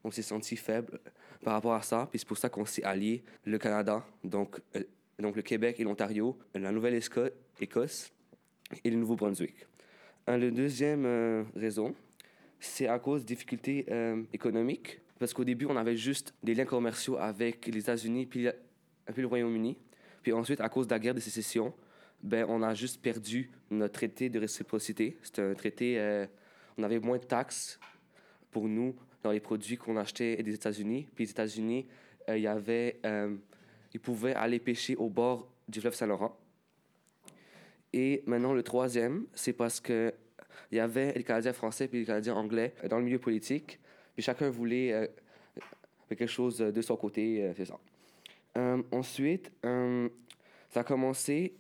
on 0.05 0.11
s'est 0.11 0.23
senti 0.23 0.57
faible 0.57 1.01
par 1.43 1.55
rapport 1.55 1.75
à 1.75 1.83
ça. 1.83 2.07
Puis 2.11 2.19
c'est 2.19 2.29
pour 2.29 2.39
ça 2.39 2.49
qu'on 2.49 2.65
s'est 2.65 2.83
allié, 2.85 3.23
le 3.45 3.59
Canada, 3.59 4.05
donc, 4.25 4.61
euh, 4.77 4.83
donc 5.19 5.37
le 5.37 5.43
Québec 5.43 5.79
et 5.81 5.85
l'Ontario, 5.85 6.39
la 6.55 6.73
Nouvelle-Écosse 6.73 8.13
et 8.85 8.91
le 8.91 8.97
Nouveau-Brunswick. 8.97 9.67
Euh, 10.29 10.37
Le 10.37 10.51
deuxième 10.51 11.05
euh, 11.07 11.45
raison, 11.55 11.95
c'est 12.61 12.89
à 12.89 12.99
cause 12.99 13.25
des 13.25 13.35
difficultés 13.35 13.87
économiques. 14.33 15.01
Parce 15.19 15.35
qu'au 15.35 15.45
début, 15.45 15.67
on 15.67 15.77
avait 15.77 15.97
juste 15.97 16.33
des 16.45 16.55
liens 16.55 16.65
commerciaux 16.65 17.17
avec 17.19 17.67
les 17.67 17.79
États-Unis 17.81 18.27
puis, 18.27 18.45
la- 18.45 18.55
puis 19.13 19.23
le 19.23 19.27
Royaume-Uni. 19.29 19.77
Puis 20.23 20.33
ensuite, 20.33 20.61
à 20.61 20.69
cause 20.69 20.87
de 20.87 20.95
la 20.95 20.99
guerre 20.99 21.15
de 21.15 21.21
sécession, 21.21 21.73
ben, 22.23 22.45
on 22.49 22.63
a 22.63 22.75
juste 22.75 23.01
perdu 23.01 23.51
notre 23.71 23.95
traité 23.95 24.29
de 24.29 24.39
réciprocité. 24.39 25.17
C'était 25.23 25.43
un 25.43 25.55
traité, 25.55 26.27
on 26.77 26.83
avait 26.83 26.99
moins 27.01 27.19
de 27.19 27.25
taxes 27.25 27.79
pour 28.51 28.69
nous 28.69 28.95
dans 29.23 29.31
les 29.33 29.41
produits 29.41 29.77
qu'on 29.77 29.97
achetait 29.97 30.43
des 30.43 30.55
États-Unis. 30.55 31.09
Puis 31.15 31.25
les 31.25 31.31
États-Unis, 31.31 31.87
euh, 32.29 32.39
il 32.39 32.43
y 32.43 32.47
avait, 32.47 33.01
euh, 33.05 33.35
ils 33.93 34.01
pouvaient 34.01 34.35
aller 34.35 34.59
pêcher 34.59 34.97
au 34.97 35.09
bord 35.09 35.51
du 35.69 35.81
fleuve 35.81 35.95
Saint-Laurent. 35.95 36.37
Et 37.93 38.23
maintenant, 38.27 38.53
le 38.53 38.63
troisième, 38.63 39.27
c'est 39.35 39.53
parce 39.53 39.81
que 39.81 40.15
il 40.71 40.77
y 40.77 40.81
avait 40.81 41.13
les 41.15 41.25
Canadiens 41.25 41.53
français 41.53 41.89
puis 41.89 42.01
les 42.01 42.05
Canadiens 42.05 42.35
anglais 42.35 42.75
euh, 42.85 42.89
dans 42.89 42.99
le 42.99 43.05
milieu 43.05 43.19
politique. 43.19 43.79
Puis 44.15 44.23
chacun 44.23 44.51
voulait 44.51 45.09
quelque 46.09 46.27
chose 46.27 46.59
de 46.59 46.83
son 46.83 46.97
côté, 46.97 47.53
c'est 47.57 47.67
ça. 47.67 47.79
Ensuite, 48.91 49.53
ça 49.63 50.81
a 50.81 50.83
commencé, 50.83 51.55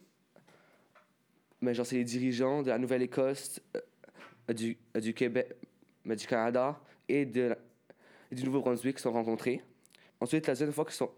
mais 1.60 1.72
genre, 1.72 1.86
c'est 1.86 1.94
les 1.94 2.04
dirigeants 2.04 2.62
de 2.62 2.70
la 2.70 2.78
Nouvelle-Écosse, 2.78 3.60
du, 4.52 4.76
du 5.00 5.14
Québec, 5.14 5.54
mais 6.04 6.16
du 6.16 6.26
Canada 6.26 6.80
et 7.08 7.24
du 7.24 8.44
Nouveau-Brunswick 8.44 8.98
sont 8.98 9.12
rencontrés. 9.12 9.62
Ensuite, 10.20 10.46
la 10.46 10.52
deuxième 10.52 10.72
fois 10.72 10.84
qu'ils 10.84 10.94
sont, 10.94 11.10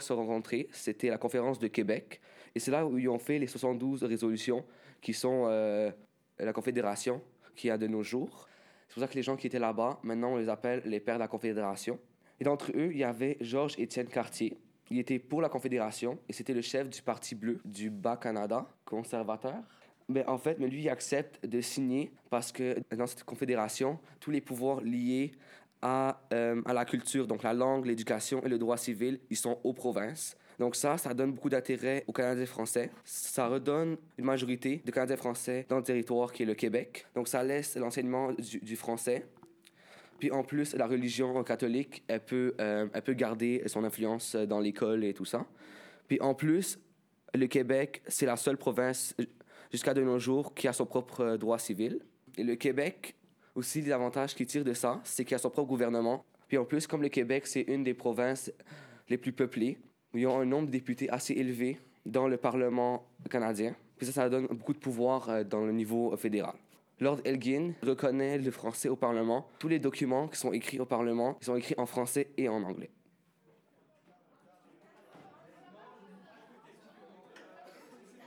sont 0.00 0.16
rencontrés, 0.16 0.68
c'était 0.72 1.08
la 1.08 1.18
conférence 1.18 1.58
de 1.58 1.68
Québec. 1.68 2.20
Et 2.54 2.60
c'est 2.60 2.70
là 2.70 2.86
où 2.86 2.98
ils 2.98 3.08
ont 3.08 3.18
fait 3.18 3.38
les 3.38 3.46
72 3.46 4.04
résolutions 4.04 4.64
qui 5.00 5.12
sont 5.12 5.46
euh, 5.48 5.90
la 6.38 6.52
Confédération 6.52 7.20
qui 7.56 7.70
a 7.70 7.78
de 7.78 7.86
nos 7.86 8.02
jours. 8.02 8.48
C'est 8.88 8.94
pour 8.94 9.02
ça 9.02 9.08
que 9.08 9.14
les 9.14 9.22
gens 9.22 9.36
qui 9.36 9.46
étaient 9.46 9.58
là-bas, 9.58 9.98
maintenant, 10.02 10.34
on 10.34 10.36
les 10.36 10.48
appelle 10.48 10.82
les 10.84 11.00
pères 11.00 11.16
de 11.16 11.20
la 11.20 11.28
Confédération. 11.28 11.98
Et 12.40 12.44
d'entre 12.44 12.70
eux, 12.72 12.90
il 12.92 12.98
y 12.98 13.04
avait 13.04 13.36
Georges-Étienne 13.40 14.08
Cartier. 14.08 14.56
Il 14.90 14.98
était 14.98 15.18
pour 15.18 15.40
la 15.40 15.48
Confédération 15.48 16.18
et 16.28 16.32
c'était 16.32 16.52
le 16.52 16.60
chef 16.60 16.88
du 16.90 17.00
Parti 17.00 17.34
bleu 17.34 17.60
du 17.64 17.90
Bas-Canada, 17.90 18.66
conservateur. 18.84 19.62
Mais 20.08 20.26
en 20.26 20.38
fait, 20.38 20.58
mais 20.58 20.68
lui, 20.68 20.82
il 20.82 20.88
accepte 20.88 21.46
de 21.46 21.60
signer 21.60 22.12
parce 22.30 22.52
que 22.52 22.76
dans 22.94 23.06
cette 23.06 23.24
confédération, 23.24 23.98
tous 24.20 24.30
les 24.30 24.40
pouvoirs 24.40 24.80
liés 24.80 25.32
à, 25.80 26.20
euh, 26.32 26.60
à 26.66 26.72
la 26.72 26.84
culture, 26.84 27.26
donc 27.26 27.42
la 27.42 27.54
langue, 27.54 27.86
l'éducation 27.86 28.42
et 28.42 28.48
le 28.48 28.58
droit 28.58 28.76
civil, 28.76 29.20
ils 29.30 29.36
sont 29.36 29.58
aux 29.64 29.72
provinces. 29.72 30.36
Donc 30.58 30.76
ça, 30.76 30.96
ça 30.98 31.14
donne 31.14 31.32
beaucoup 31.32 31.48
d'intérêt 31.48 32.04
aux 32.06 32.12
Canadiens 32.12 32.46
français. 32.46 32.90
Ça 33.04 33.48
redonne 33.48 33.96
une 34.18 34.24
majorité 34.24 34.82
de 34.84 34.90
Canadiens 34.90 35.16
français 35.16 35.66
dans 35.68 35.78
le 35.78 35.82
territoire 35.82 36.32
qui 36.32 36.42
est 36.44 36.46
le 36.46 36.54
Québec. 36.54 37.06
Donc 37.14 37.28
ça 37.28 37.42
laisse 37.42 37.76
l'enseignement 37.76 38.32
du, 38.32 38.76
français. 38.76 39.26
Puis 40.18 40.30
en 40.30 40.44
plus, 40.44 40.74
la 40.74 40.86
religion 40.86 41.42
catholique, 41.42 42.04
elle 42.06 42.20
peut, 42.20 42.54
euh, 42.60 42.86
elle 42.92 43.02
peut 43.02 43.14
garder 43.14 43.62
son 43.66 43.84
influence 43.84 44.36
dans 44.36 44.60
l'école 44.60 45.04
et 45.04 45.12
tout 45.12 45.24
ça. 45.24 45.44
Puis 46.06 46.20
en 46.20 46.34
plus, 46.34 46.78
le 47.34 47.46
Québec, 47.46 48.02
c'est 48.06 48.26
la 48.26 48.36
seule 48.36 48.56
province 48.56 49.14
jusqu'à 49.74 49.92
de 49.92 50.04
nos 50.04 50.20
jours 50.20 50.54
qui 50.54 50.68
a 50.68 50.72
son 50.72 50.86
propre 50.86 51.20
euh, 51.22 51.36
droit 51.36 51.58
civil. 51.58 51.98
Et 52.38 52.44
le 52.44 52.54
Québec, 52.54 53.16
aussi, 53.56 53.82
l'avantage 53.82 54.32
qu'il 54.32 54.46
tire 54.46 54.64
de 54.64 54.72
ça, 54.72 55.00
c'est 55.02 55.24
qu'il 55.24 55.34
a 55.34 55.38
son 55.38 55.50
propre 55.50 55.68
gouvernement. 55.68 56.24
Puis 56.46 56.56
en 56.58 56.64
plus, 56.64 56.86
comme 56.86 57.02
le 57.02 57.08
Québec, 57.08 57.48
c'est 57.48 57.62
une 57.62 57.82
des 57.82 57.92
provinces 57.92 58.52
les 59.08 59.18
plus 59.18 59.32
peuplées, 59.32 59.76
où 60.12 60.18
ils 60.18 60.28
ont 60.28 60.38
un 60.38 60.44
nombre 60.44 60.66
de 60.66 60.70
députés 60.70 61.10
assez 61.10 61.34
élevé 61.34 61.80
dans 62.06 62.28
le 62.28 62.36
Parlement 62.36 63.04
canadien. 63.28 63.74
Puis 63.96 64.06
ça, 64.06 64.12
ça 64.12 64.28
donne 64.28 64.46
beaucoup 64.46 64.74
de 64.74 64.78
pouvoir 64.78 65.28
euh, 65.28 65.42
dans 65.42 65.64
le 65.64 65.72
niveau 65.72 66.12
euh, 66.12 66.16
fédéral. 66.16 66.54
Lord 67.00 67.18
Elgin 67.24 67.72
reconnaît 67.82 68.38
le 68.38 68.52
français 68.52 68.88
au 68.88 68.94
Parlement. 68.94 69.48
Tous 69.58 69.66
les 69.66 69.80
documents 69.80 70.28
qui 70.28 70.38
sont 70.38 70.52
écrits 70.52 70.78
au 70.78 70.86
Parlement, 70.86 71.36
ils 71.40 71.46
sont 71.46 71.56
écrits 71.56 71.74
en 71.78 71.86
français 71.86 72.28
et 72.36 72.48
en 72.48 72.62
anglais. 72.62 72.90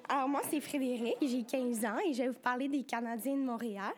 Alors, 0.10 0.30
moi, 0.30 0.42
c'est 0.50 0.62
Frédéric, 0.62 1.18
j'ai 1.22 1.44
15 1.44 1.84
ans 1.86 1.98
et 2.08 2.14
je 2.14 2.24
vais 2.24 2.30
vous 2.30 2.40
parler 2.40 2.70
des 2.70 2.84
Canadiens 2.84 3.36
de 3.36 3.42
Montréal. 3.42 3.94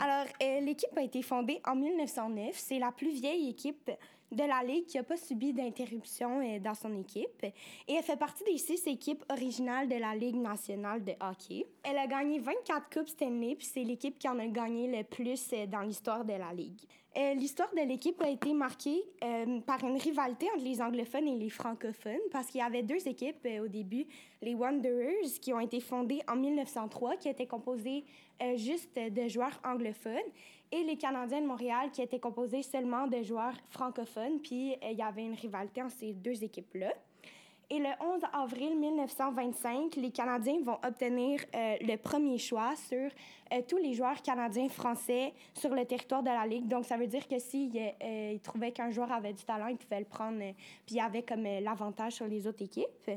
Alors, 0.00 0.26
euh, 0.42 0.60
l'équipe 0.60 0.96
a 0.96 1.02
été 1.02 1.22
fondée 1.22 1.60
en 1.64 1.76
1909. 1.76 2.54
C'est 2.54 2.80
la 2.80 2.90
plus 2.90 3.10
vieille 3.12 3.50
équipe 3.50 3.90
de 4.32 4.42
la 4.42 4.64
Ligue 4.64 4.86
qui 4.86 4.96
n'a 4.96 5.04
pas 5.04 5.16
subi 5.16 5.52
d'interruption 5.52 6.40
euh, 6.40 6.58
dans 6.58 6.74
son 6.74 6.98
équipe. 6.98 7.44
Et 7.86 7.94
elle 7.94 8.02
fait 8.02 8.16
partie 8.16 8.42
des 8.42 8.58
six 8.58 8.84
équipes 8.88 9.24
originales 9.30 9.88
de 9.88 9.94
la 9.94 10.14
Ligue 10.16 10.36
nationale 10.36 11.04
de 11.04 11.12
hockey. 11.20 11.66
Elle 11.84 11.98
a 11.98 12.06
gagné 12.08 12.40
24 12.40 12.90
Coupes 12.90 13.08
Stanley, 13.08 13.54
puis 13.54 13.66
c'est 13.66 13.84
l'équipe 13.84 14.18
qui 14.18 14.28
en 14.28 14.38
a 14.40 14.46
gagné 14.46 14.88
le 14.88 15.04
plus 15.04 15.50
euh, 15.52 15.66
dans 15.66 15.82
l'histoire 15.82 16.24
de 16.24 16.32
la 16.32 16.52
Ligue. 16.52 16.80
Euh, 17.16 17.34
L'histoire 17.34 17.70
de 17.72 17.82
l'équipe 17.82 18.20
a 18.22 18.28
été 18.28 18.52
marquée 18.52 19.04
euh, 19.22 19.60
par 19.60 19.84
une 19.84 19.96
rivalité 19.96 20.48
entre 20.52 20.64
les 20.64 20.82
anglophones 20.82 21.28
et 21.28 21.38
les 21.38 21.48
francophones 21.48 22.18
parce 22.32 22.48
qu'il 22.48 22.58
y 22.58 22.64
avait 22.64 22.82
deux 22.82 23.06
équipes 23.06 23.46
euh, 23.46 23.64
au 23.64 23.68
début, 23.68 24.04
les 24.42 24.56
Wanderers, 24.56 25.38
qui 25.40 25.52
ont 25.52 25.60
été 25.60 25.78
fondées 25.78 26.22
en 26.26 26.34
1903, 26.34 27.16
qui 27.16 27.28
étaient 27.28 27.46
composées 27.46 28.04
juste 28.56 28.90
de 28.96 29.28
joueurs 29.28 29.60
anglophones, 29.64 30.18
et 30.72 30.82
les 30.82 30.96
Canadiens 30.96 31.40
de 31.40 31.46
Montréal, 31.46 31.90
qui 31.92 32.02
étaient 32.02 32.18
composés 32.18 32.62
seulement 32.62 33.06
de 33.06 33.22
joueurs 33.22 33.54
francophones. 33.70 34.40
Puis 34.40 34.74
il 34.82 34.98
y 34.98 35.02
avait 35.02 35.24
une 35.24 35.34
rivalité 35.34 35.82
entre 35.82 35.94
ces 35.94 36.12
deux 36.12 36.42
équipes-là. 36.42 36.92
Et 37.70 37.78
le 37.78 37.88
11 38.00 38.20
avril 38.32 38.78
1925, 38.78 39.96
les 39.96 40.10
Canadiens 40.10 40.60
vont 40.62 40.78
obtenir 40.86 41.40
euh, 41.54 41.76
le 41.80 41.96
premier 41.96 42.36
choix 42.38 42.74
sur 42.76 43.08
euh, 43.52 43.62
tous 43.66 43.78
les 43.78 43.94
joueurs 43.94 44.20
canadiens 44.22 44.68
français 44.68 45.32
sur 45.54 45.70
le 45.74 45.84
territoire 45.84 46.22
de 46.22 46.28
la 46.28 46.46
Ligue. 46.46 46.68
Donc, 46.68 46.84
ça 46.84 46.96
veut 46.96 47.06
dire 47.06 47.26
que 47.26 47.38
s'ils 47.38 47.76
euh, 47.76 48.32
ils 48.34 48.40
trouvaient 48.40 48.70
qu'un 48.72 48.90
joueur 48.90 49.10
avait 49.12 49.32
du 49.32 49.44
talent, 49.44 49.68
ils 49.68 49.76
pouvaient 49.78 50.00
le 50.00 50.04
prendre, 50.04 50.40
euh, 50.42 50.52
puis 50.86 50.96
il 50.96 51.00
avait 51.00 51.22
comme 51.22 51.46
euh, 51.46 51.60
l'avantage 51.60 52.12
sur 52.14 52.26
les 52.26 52.46
autres 52.46 52.62
équipes. 52.62 53.10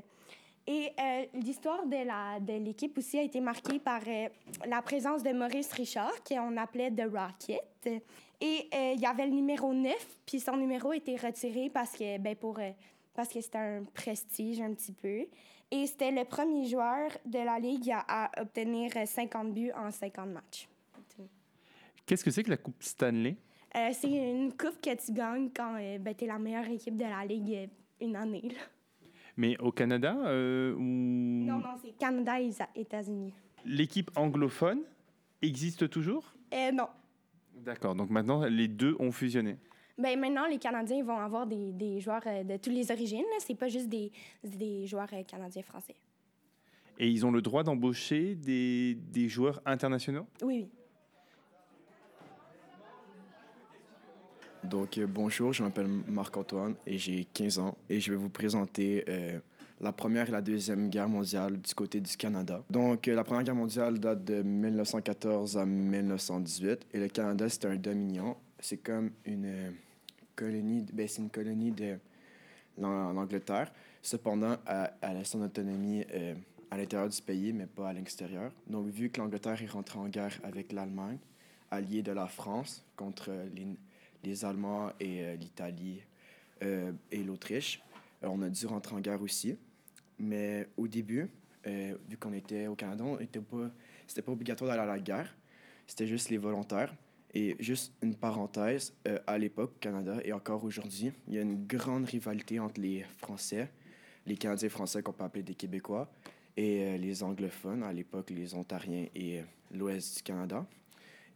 Et 0.69 0.91
euh, 0.99 1.25
l'histoire 1.33 1.85
de 1.85 2.05
la- 2.05 2.39
de 2.41 2.53
l'équipe 2.63 2.97
aussi 2.97 3.17
a 3.19 3.21
été 3.23 3.39
marquée 3.39 3.79
par 3.79 4.01
euh, 4.07 4.27
la 4.65 4.81
présence 4.81 5.23
de 5.23 5.31
Maurice 5.31 5.71
Richard, 5.73 6.11
qu'on 6.27 6.57
appelait 6.57 6.91
The 6.91 7.03
Rocket. 7.13 8.03
Et 8.39 8.69
euh, 8.73 8.93
il 8.95 8.99
y 9.01 9.05
avait 9.05 9.25
le 9.27 9.33
numéro 9.33 9.73
9, 9.73 9.93
puis 10.25 10.39
son 10.39 10.57
numéro 10.57 10.91
été 10.93 11.15
retiré 11.15 11.69
parce 11.69 11.93
que, 11.97 12.17
ben, 12.17 12.35
pour, 12.35 12.59
euh, 12.59 12.71
parce 13.17 13.29
que 13.29 13.41
c'était 13.41 13.57
un 13.57 13.83
prestige 13.93 14.61
un 14.61 14.73
petit 14.73 14.93
peu. 14.93 15.25
Et 15.69 15.85
c'était 15.85 16.11
le 16.11 16.23
premier 16.23 16.63
joueur 16.65 17.09
de 17.25 17.39
la 17.39 17.59
Ligue 17.59 17.91
à, 17.91 18.05
à 18.07 18.41
obtenir 18.41 18.91
euh, 18.95 19.05
50 19.05 19.53
buts 19.53 19.71
en 19.75 19.91
50 19.91 20.29
matchs. 20.29 20.69
Qu'est-ce 22.05 22.23
que 22.23 22.31
c'est 22.31 22.43
que 22.43 22.49
la 22.51 22.57
Coupe 22.57 22.81
Stanley? 22.81 23.35
Euh, 23.75 23.89
c'est 23.91 24.09
une 24.09 24.51
coupe 24.53 24.79
que 24.81 24.95
tu 24.95 25.11
gagnes 25.11 25.49
quand 25.53 25.75
euh, 25.77 25.97
ben, 25.97 26.15
tu 26.15 26.23
es 26.23 26.27
la 26.27 26.39
meilleure 26.39 26.67
équipe 26.69 26.95
de 26.95 27.03
la 27.03 27.25
Ligue 27.25 27.53
euh, 27.53 27.67
une 28.05 28.15
année. 28.15 28.43
là. 28.43 29.09
Mais 29.35 29.57
au 29.59 29.71
Canada 29.71 30.15
euh, 30.25 30.73
ou 30.73 30.79
Non, 30.81 31.57
non, 31.59 31.75
c'est 31.83 31.91
Canada 31.97 32.39
et 32.39 32.49
États-Unis. 32.75 33.33
l'équipe 33.65 34.09
anglophone 34.15 34.83
existe 35.41 35.89
toujours? 35.89 36.33
Euh, 36.53 36.71
non. 36.71 36.87
D'accord, 37.55 37.93
donc 37.93 38.09
maintenant 38.09 38.45
les 38.45 38.67
deux 38.69 38.95
ont 38.99 39.11
fusionné. 39.11 39.57
Ben, 39.97 40.19
maintenant, 40.19 40.45
les 40.47 40.59
Canadiens 40.59 41.03
vont 41.03 41.17
avoir 41.17 41.47
des, 41.47 41.71
des 41.71 41.99
joueurs 41.99 42.21
euh, 42.27 42.43
de 42.43 42.57
toutes 42.57 42.73
les 42.73 42.91
origines. 42.91 43.23
là. 43.31 43.37
C'est 43.39 43.55
pas 43.55 43.67
juste 43.67 43.89
des, 43.89 44.11
des 44.43 44.85
joueurs 44.85 45.09
euh, 45.13 45.23
canadiens-français. 45.23 45.95
Et 46.99 47.09
ils 47.09 47.25
ont 47.25 47.31
le 47.31 47.41
droit 47.41 47.63
d'embaucher 47.63 48.35
des, 48.35 48.95
des 48.95 49.27
joueurs 49.27 49.61
internationaux? 49.65 50.25
Oui, 50.43 50.67
oui. 50.67 50.69
Donc, 54.63 54.97
euh, 54.97 55.07
bonjour, 55.07 55.53
je 55.53 55.63
m'appelle 55.63 55.87
Marc-Antoine 56.07 56.75
et 56.85 56.97
j'ai 56.97 57.25
15 57.25 57.59
ans 57.59 57.77
et 57.89 57.99
je 57.99 58.11
vais 58.11 58.17
vous 58.17 58.29
présenter 58.29 59.05
euh, 59.07 59.39
la 59.79 59.93
Première 59.93 60.27
et 60.27 60.31
la 60.31 60.41
Deuxième 60.41 60.89
Guerre 60.89 61.07
mondiale 61.07 61.59
du 61.61 61.73
côté 61.73 62.01
du 62.01 62.17
Canada. 62.17 62.63
Donc, 62.69 63.07
euh, 63.07 63.15
la 63.15 63.23
Première 63.23 63.43
Guerre 63.43 63.55
mondiale 63.55 63.99
date 63.99 64.25
de 64.25 64.41
1914 64.41 65.57
à 65.57 65.65
1918 65.65 66.87
et 66.93 66.99
le 66.99 67.07
Canada, 67.07 67.47
c'est 67.47 67.65
un 67.65 67.75
dominion. 67.75 68.35
C'est 68.59 68.77
comme 68.77 69.11
une 69.25 69.45
euh, 69.45 69.69
colonie, 70.37 70.85
ben, 70.93 71.07
c'est 71.07 71.21
une 71.21 71.29
colonie 71.29 71.71
de 71.71 71.97
l'An- 72.77 73.11
l'Angleterre. 73.11 73.73
Cependant, 74.01 74.55
elle, 75.01 75.17
a 75.17 75.23
son 75.25 75.41
autonomie 75.41 76.05
euh, 76.13 76.35
à 76.71 76.77
l'intérieur 76.77 77.09
du 77.09 77.21
pays, 77.21 77.51
mais 77.51 77.65
pas 77.65 77.89
à 77.89 77.93
l'extérieur. 77.93 78.51
Donc, 78.67 78.87
vu 78.87 79.09
que 79.09 79.19
l'Angleterre 79.19 79.61
est 79.61 79.69
rentrée 79.69 79.99
en 79.99 80.07
guerre 80.07 80.39
avec 80.43 80.71
l'Allemagne, 80.71 81.17
alliée 81.71 82.03
de 82.03 82.13
la 82.13 82.27
France 82.27 82.85
contre 82.95 83.31
les, 84.23 84.45
Allemands 84.45 84.91
et 84.99 85.23
euh, 85.23 85.35
l'Italie 85.35 86.01
euh, 86.63 86.91
et 87.11 87.23
l'Autriche, 87.23 87.81
on 88.21 88.41
a 88.41 88.49
dû 88.49 88.65
rentrer 88.65 88.95
en 88.95 88.99
guerre 88.99 89.21
aussi. 89.21 89.57
Mais 90.19 90.67
au 90.77 90.87
début, 90.87 91.29
vu 91.65 92.17
qu'on 92.19 92.33
était 92.33 92.67
au 92.67 92.75
Canada, 92.75 93.03
on 93.03 93.19
était 93.19 93.39
pas, 93.39 93.69
c'était 94.07 94.21
pas 94.21 94.31
obligatoire 94.31 94.69
d'aller 94.69 94.81
à 94.81 94.85
la 94.85 94.99
guerre. 94.99 95.35
C'était 95.85 96.07
juste 96.07 96.29
les 96.29 96.37
volontaires. 96.37 96.93
Et 97.39 97.55
juste 97.59 97.93
une 98.01 98.15
parenthèse, 98.15 98.95
euh, 99.07 99.19
à 99.27 99.37
l'époque, 99.37 99.73
au 99.75 99.79
Canada 99.79 100.17
et 100.25 100.33
encore 100.33 100.63
aujourd'hui, 100.63 101.11
il 101.27 101.35
y 101.35 101.37
a 101.37 101.41
une 101.41 101.67
grande 101.67 102.05
rivalité 102.05 102.59
entre 102.59 102.81
les 102.81 103.05
Français, 103.19 103.69
les 104.25 104.35
Canadiens 104.35 104.69
français 104.69 105.03
qu'on 105.03 105.13
peut 105.13 105.23
appeler 105.23 105.43
des 105.43 105.53
Québécois, 105.53 106.09
et 106.57 106.81
euh, 106.81 106.97
les 106.97 107.21
anglophones, 107.21 107.83
à 107.83 107.93
l'époque 107.93 108.31
les 108.31 108.55
Ontariens 108.55 109.05
et 109.13 109.37
euh, 109.37 109.43
l'Ouest 109.71 110.17
du 110.17 110.23
Canada. 110.23 110.65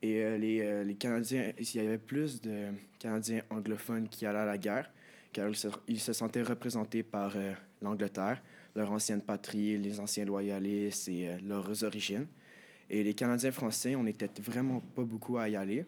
Et 0.02 0.40
les, 0.40 0.84
les 0.84 0.96
Canadiens, 0.96 1.52
il 1.60 1.76
y 1.76 1.80
avait 1.80 2.00
plus 2.00 2.42
de 2.42 2.70
Canadiens 2.98 3.44
anglophones 3.52 4.10
qui 4.10 4.26
allaient 4.26 4.40
à 4.40 4.46
la 4.46 4.58
guerre, 4.58 4.90
car 5.32 5.52
ils 5.88 6.00
se, 6.00 6.14
sentaient 6.14 6.42
représentés 6.42 7.04
par 7.04 7.36
l'Angleterre, 7.84 8.42
leur 8.76 8.92
ancienne 8.92 9.22
patrie, 9.22 9.78
les 9.78 10.00
anciens 10.00 10.26
loyalistes 10.26 11.08
et 11.08 11.38
leurs 11.48 11.84
origines. 11.84 12.26
Et 12.94 13.04
les 13.04 13.14
Canadiens 13.14 13.52
français, 13.52 13.96
on 13.96 14.04
n'était 14.04 14.30
vraiment 14.42 14.82
pas 14.82 15.04
beaucoup 15.04 15.38
à 15.38 15.48
y 15.48 15.56
aller. 15.56 15.86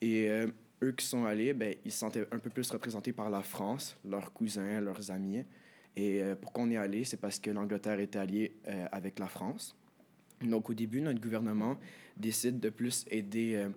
Et 0.00 0.30
euh, 0.30 0.46
eux 0.82 0.92
qui 0.92 1.04
sont 1.04 1.26
allés, 1.26 1.52
ben, 1.52 1.74
ils 1.84 1.92
se 1.92 1.98
sentaient 1.98 2.26
un 2.32 2.38
peu 2.38 2.48
plus 2.48 2.68
représentés 2.70 3.12
par 3.12 3.28
la 3.28 3.42
France, 3.42 3.98
leurs 4.04 4.32
cousins, 4.32 4.80
leurs 4.80 5.10
amis. 5.10 5.44
Et 5.96 6.22
euh, 6.22 6.34
pourquoi 6.34 6.64
on 6.64 6.70
est 6.70 6.78
allé, 6.78 7.04
c'est 7.04 7.18
parce 7.18 7.38
que 7.38 7.50
l'Angleterre 7.50 8.00
était 8.00 8.18
alliée 8.18 8.52
euh, 8.68 8.86
avec 8.90 9.18
la 9.18 9.26
France. 9.26 9.76
Donc 10.40 10.70
au 10.70 10.74
début, 10.74 11.02
notre 11.02 11.20
gouvernement 11.20 11.76
décide 12.16 12.58
de 12.58 12.70
plus 12.70 13.04
aider 13.10 13.56
euh, 13.56 13.68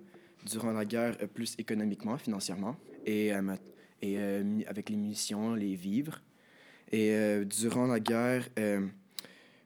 durant 0.46 0.72
la 0.72 0.86
guerre, 0.86 1.16
plus 1.34 1.54
économiquement, 1.58 2.16
financièrement, 2.16 2.76
et, 3.04 3.30
avec 3.32 4.88
les 4.88 4.96
munitions, 4.96 5.54
les 5.54 5.74
vivres. 5.74 6.22
Et 6.92 7.14
durant 7.46 7.86
la 7.86 7.98
guerre, 7.98 8.48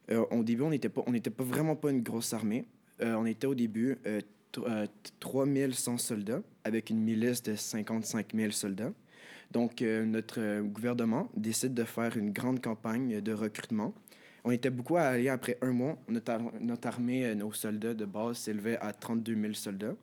au 0.09 0.43
début, 0.43 0.63
on 0.63 0.69
n'était 0.69 1.31
vraiment 1.37 1.75
pas 1.75 1.91
une 1.91 2.01
grosse 2.01 2.33
armée. 2.33 2.65
Euh, 3.01 3.15
on 3.15 3.25
était 3.25 3.47
au 3.47 3.55
début 3.55 3.97
euh, 4.05 4.19
tr- 4.53 4.63
euh, 4.69 4.85
3100 5.19 5.97
soldats 5.97 6.41
avec 6.63 6.89
une 6.89 6.99
milice 7.01 7.41
de 7.43 7.55
55 7.55 8.27
000 8.35 8.51
soldats. 8.51 8.91
Donc, 9.51 9.81
euh, 9.81 10.05
notre 10.05 10.39
euh, 10.39 10.61
gouvernement 10.61 11.29
décide 11.35 11.73
de 11.73 11.83
faire 11.83 12.17
une 12.17 12.31
grande 12.31 12.61
campagne 12.61 13.21
de 13.21 13.33
recrutement. 13.33 13.93
On 14.43 14.51
était 14.51 14.69
beaucoup 14.69 14.97
à 14.97 15.01
aller 15.03 15.29
après 15.29 15.57
un 15.61 15.71
mois. 15.71 15.97
Notre, 16.07 16.37
notre 16.61 16.87
armée, 16.87 17.25
euh, 17.25 17.35
nos 17.35 17.51
soldats 17.53 17.93
de 17.93 18.05
base 18.05 18.37
s'élevait 18.37 18.77
à 18.77 18.93
32 18.93 19.35
000 19.35 19.53
soldats. 19.53 19.95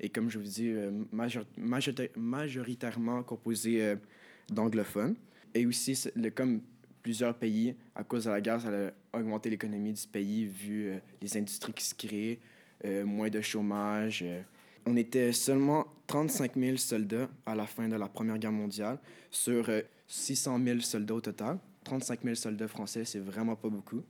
Et 0.00 0.08
comme 0.10 0.30
je 0.30 0.38
vous 0.38 0.44
dis, 0.44 0.68
euh, 0.70 0.90
major- 1.12 1.44
majorita- 1.58 2.08
majoritairement 2.16 3.22
composé 3.22 3.82
euh, 3.82 3.96
d'anglophones. 4.52 5.16
Et 5.54 5.66
aussi, 5.66 5.98
le- 6.14 6.30
comme 6.30 6.60
plusieurs 7.04 7.34
pays, 7.34 7.76
à 7.94 8.02
cause 8.02 8.24
de 8.24 8.30
la 8.30 8.40
guerre, 8.40 8.60
ça 8.60 8.70
a 9.12 9.18
augmenté 9.18 9.50
l'économie 9.50 9.92
du 9.92 10.06
pays 10.08 10.46
vu 10.46 10.88
euh, 10.88 10.98
les 11.20 11.36
industries 11.36 11.74
qui 11.74 11.84
se 11.84 11.94
créent, 11.94 12.40
euh, 12.86 13.04
moins 13.04 13.28
de 13.28 13.42
chômage. 13.42 14.22
euh. 14.26 14.40
On 14.86 14.96
était 14.96 15.32
seulement 15.32 15.86
35 16.06 16.56
000 16.56 16.76
soldats 16.78 17.28
à 17.44 17.54
la 17.54 17.66
fin 17.66 17.88
de 17.88 17.96
la 17.96 18.08
Première 18.08 18.38
Guerre 18.38 18.52
mondiale 18.52 18.98
sur 19.30 19.68
euh, 19.68 19.82
600 20.08 20.58
000 20.64 20.80
soldats 20.80 21.14
au 21.14 21.20
total. 21.20 21.58
35 21.84 22.20
000 22.24 22.34
soldats 22.36 22.68
français, 22.68 23.04
c'est 23.04 23.18
vraiment 23.18 23.54
pas 23.54 23.68
beaucoup. 23.68 24.02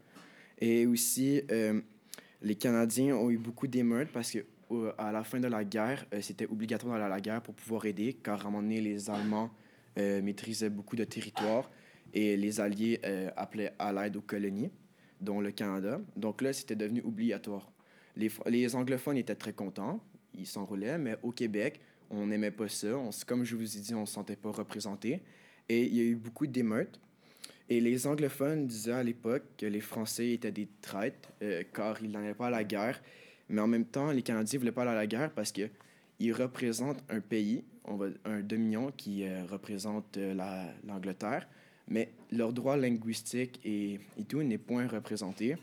Et 0.61 0.87
aussi, 0.87 1.43
les 2.41 2.55
Canadiens 2.55 3.17
ont 3.17 3.29
eu 3.29 3.37
beaucoup 3.37 3.67
d'émeutes 3.67 4.11
parce 4.13 4.31
que 4.31 4.39
à 4.97 5.11
la 5.11 5.25
fin 5.25 5.41
de 5.41 5.49
la 5.49 5.65
guerre, 5.65 6.07
c'était 6.21 6.47
obligatoire 6.47 6.95
d'aller 6.95 7.07
à 7.07 7.09
la 7.09 7.21
guerre 7.21 7.43
pour 7.43 7.55
pouvoir 7.55 7.85
aider, 7.87 8.17
car 8.23 8.39
à 8.39 8.43
un 8.43 8.45
moment 8.45 8.63
donné, 8.63 8.81
les 8.81 9.11
Allemands 9.11 9.51
maîtrisaient 9.97 10.71
beaucoup 10.71 10.95
de 10.95 11.03
territoires 11.03 11.69
et 12.13 12.37
les 12.37 12.61
Alliés 12.61 13.01
euh, 13.05 13.31
appelaient 13.37 13.73
à 13.79 13.93
l'aide 13.93 14.17
aux 14.17 14.21
colonies, 14.23 14.71
dont 15.21 15.41
le 15.41 15.51
Canada. 15.51 16.01
Donc 16.17 16.43
là, 16.43 16.53
c'était 16.53 16.77
devenu 16.77 17.01
obligatoire. 17.03 17.71
Les, 18.17 18.31
les 18.47 18.75
anglophones 18.77 19.17
étaient 19.17 19.35
très 19.35 19.53
contents, 19.53 20.01
ils 20.35 20.47
s'enroulaient, 20.47 20.99
mais 20.99 21.17
au 21.23 21.33
Québec, 21.33 21.81
on 22.11 22.27
n'aimait 22.27 22.51
pas 22.51 22.69
ça. 22.69 22.97
On, 22.97 23.11
comme 23.27 23.45
je 23.45 23.57
vous 23.57 23.77
ai 23.77 23.81
dit, 23.81 23.95
on 23.95 24.03
ne 24.03 24.07
se 24.07 24.13
sentait 24.13 24.37
pas 24.37 24.51
représenté. 24.51 25.23
Et 25.69 25.85
il 25.87 25.95
y 25.95 26.01
a 26.01 26.05
eu 26.05 26.17
beaucoup 26.17 26.47
d'émeutes. 26.47 27.01
Et 27.71 27.81
les 27.81 28.07
anglophones 28.07 28.67
disaient 28.67 28.93
à 28.93 29.03
l'époque 29.03 29.43
que 29.57 29.65
les 29.67 29.81
Français 29.81 30.33
étaient 30.33 30.53
des 30.53 30.69
traîtres, 30.83 31.31
euh, 31.43 31.63
car 31.73 32.03
ils 32.03 32.11
n'allaient 32.11 32.35
pas 32.35 32.49
à 32.49 32.51
la 32.51 32.63
guerre. 32.63 33.03
Mais 33.49 33.61
en 33.61 33.67
même 33.67 33.87
temps, 33.87 34.11
les 34.11 34.23
Canadiens 34.23 34.59
ne 34.59 34.61
voulaient 34.61 34.73
pas 34.73 34.83
aller 34.83 34.91
à 34.91 34.95
la 34.95 35.07
guerre 35.07 35.31
parce 35.33 35.51
qu'ils 35.51 36.33
représentent 36.33 37.03
un 37.09 37.21
pays, 37.21 37.65
on 37.85 37.97
va, 37.97 38.09
un 38.27 38.41
dominion 38.41 38.93
qui 38.95 39.25
euh, 39.25 39.45
représente 39.47 40.17
euh, 40.19 40.35
la- 40.35 40.73
l'Angleterre, 40.87 41.49
mais 41.89 42.11
leur 42.31 42.53
droit 42.53 42.77
linguistique 42.77 43.61
et, 43.65 44.01
et 44.19 44.25
tout 44.25 44.43
n'est 44.43 44.59
point 44.59 44.87
représenté. 44.87 45.57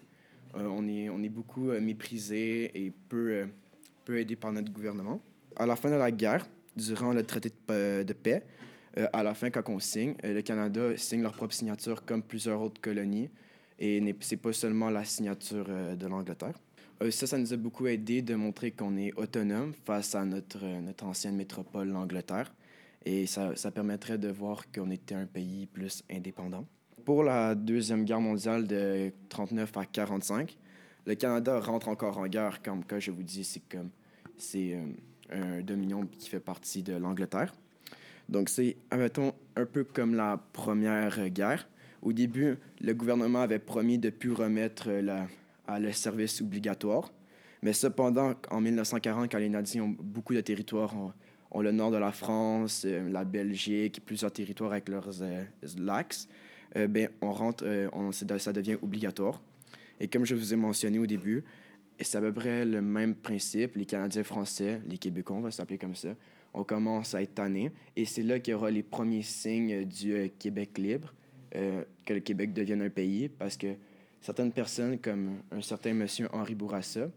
Euh, 0.55 0.67
on, 0.67 0.87
est, 0.87 1.09
on 1.09 1.21
est 1.23 1.29
beaucoup 1.29 1.69
euh, 1.69 1.79
méprisé 1.79 2.71
et 2.75 2.91
peu, 3.09 3.31
euh, 3.31 3.45
peu 4.05 4.19
aidé 4.19 4.35
par 4.35 4.51
notre 4.51 4.71
gouvernement. 4.71 5.21
À 5.55 5.65
la 5.65 5.75
fin 5.75 5.89
de 5.89 5.95
la 5.95 6.11
guerre, 6.11 6.45
durant 6.75 7.13
le 7.13 7.23
traité 7.23 7.49
de, 7.49 7.55
pa- 7.65 8.03
de 8.03 8.13
paix, 8.13 8.43
à 9.13 9.23
la 9.23 9.33
fin, 9.33 9.49
quand 9.49 9.69
on 9.69 9.79
signe, 9.79 10.15
le 10.21 10.41
Canada 10.41 10.97
signe 10.97 11.21
leur 11.21 11.33
propre 11.33 11.53
signature 11.53 12.03
comme 12.05 12.21
plusieurs 12.21 12.61
autres 12.61 12.81
colonies. 12.81 13.29
Et 13.79 14.03
c'est 14.19 14.37
pas 14.37 14.51
seulement 14.51 14.89
la 14.89 15.05
signature 15.05 15.65
de 15.65 16.07
l'Angleterre. 16.07 16.59
Ça, 17.09 17.25
ça 17.25 17.37
nous 17.37 17.53
a 17.53 17.57
beaucoup 17.57 17.87
aidé 17.87 18.21
de 18.21 18.35
montrer 18.35 18.71
qu'on 18.71 18.97
est 18.97 19.13
autonome 19.13 19.73
face 19.85 20.13
à 20.13 20.23
notre, 20.25 20.63
notre 20.81 21.05
ancienne 21.05 21.35
métropole, 21.35 21.87
l'Angleterre. 21.87 22.53
Et 23.05 23.25
ça, 23.25 23.55
ça 23.55 23.71
permettrait 23.71 24.17
de 24.17 24.29
voir 24.29 24.71
qu'on 24.71 24.91
était 24.91 25.15
un 25.15 25.25
pays 25.25 25.65
plus 25.65 26.03
indépendant. 26.11 26.65
Pour 27.03 27.23
la 27.23 27.55
Deuxième 27.55 28.05
Guerre 28.05 28.21
mondiale 28.21 28.67
de 28.67 29.11
39 29.29 29.75
à 29.77 29.85
45, 29.85 30.57
le 31.05 31.15
Canada 31.15 31.59
rentre 31.59 31.87
encore 31.87 32.19
en 32.19 32.27
guerre, 32.27 32.61
comme 32.61 32.83
quand 32.85 32.99
je 32.99 33.09
vous 33.11 33.23
dis, 33.23 33.43
c'est 33.43 33.61
comme 33.61 33.89
c'est 34.37 34.75
euh, 34.75 35.57
un 35.57 35.61
dominion 35.61 36.05
qui 36.05 36.29
fait 36.29 36.39
partie 36.39 36.83
de 36.83 36.93
l'Angleterre. 36.93 37.53
Donc 38.29 38.49
c'est, 38.49 38.77
admettons, 38.91 39.33
un 39.55 39.65
peu 39.65 39.83
comme 39.83 40.15
la 40.15 40.39
Première 40.53 41.29
Guerre. 41.29 41.67
Au 42.01 42.13
début, 42.13 42.57
le 42.79 42.93
gouvernement 42.93 43.41
avait 43.41 43.59
promis 43.59 43.97
de 43.97 44.07
ne 44.07 44.11
plus 44.11 44.31
remettre 44.31 44.91
la, 44.91 45.27
à 45.67 45.79
le 45.79 45.91
service 45.91 46.41
obligatoire. 46.41 47.11
Mais 47.61 47.73
cependant, 47.73 48.33
en 48.49 48.61
1940, 48.61 49.31
quand 49.31 49.37
les 49.37 49.49
nazis 49.49 49.81
ont 49.81 49.95
beaucoup 49.99 50.33
de 50.33 50.41
territoires, 50.41 50.95
ont 51.51 51.61
le 51.61 51.71
nord 51.71 51.91
de 51.91 51.97
la 51.97 52.11
France, 52.11 52.83
euh, 52.85 53.09
la 53.09 53.23
Belgique, 53.23 54.01
plusieurs 54.05 54.31
territoires 54.31 54.71
avec 54.71 54.89
leurs 54.89 55.21
euh, 55.21 55.43
lacs, 55.77 56.15
euh, 56.77 56.87
ben, 56.87 57.09
on 57.21 57.31
rentre, 57.33 57.65
on, 57.93 58.11
ça 58.11 58.53
devient 58.53 58.77
obligatoire. 58.81 59.41
Et 59.99 60.07
comme 60.07 60.25
je 60.25 60.33
vous 60.33 60.53
ai 60.53 60.55
mentionné 60.55 60.97
au 60.97 61.05
début, 61.05 61.43
c'est 61.99 62.17
à 62.17 62.21
peu 62.21 62.33
près 62.33 62.65
le 62.65 62.81
même 62.81 63.13
principe. 63.13 63.75
Les 63.75 63.85
Canadiens 63.85 64.23
français, 64.23 64.81
les 64.87 64.97
Québécois, 64.97 65.35
on 65.35 65.41
va 65.41 65.51
s'appeler 65.51 65.77
comme 65.77 65.95
ça, 65.95 66.15
on 66.53 66.63
commence 66.63 67.13
à 67.13 67.21
être 67.21 67.35
tannés. 67.35 67.71
Et 67.95 68.05
c'est 68.05 68.23
là 68.23 68.39
qu'il 68.39 68.53
y 68.53 68.55
aura 68.55 68.71
les 68.71 68.83
premiers 68.83 69.21
signes 69.21 69.85
du 69.85 70.31
Québec 70.39 70.77
libre, 70.77 71.13
que 71.51 72.13
le 72.13 72.19
Québec 72.21 72.53
devienne 72.53 72.81
un 72.81 72.89
pays, 72.89 73.29
parce 73.29 73.57
que 73.57 73.75
certaines 74.21 74.51
personnes, 74.51 74.97
comme 74.97 75.41
un 75.51 75.61
certain 75.61 75.93
monsieur 75.93 76.27
Henri 76.33 76.55
Bourassa, 76.55 77.09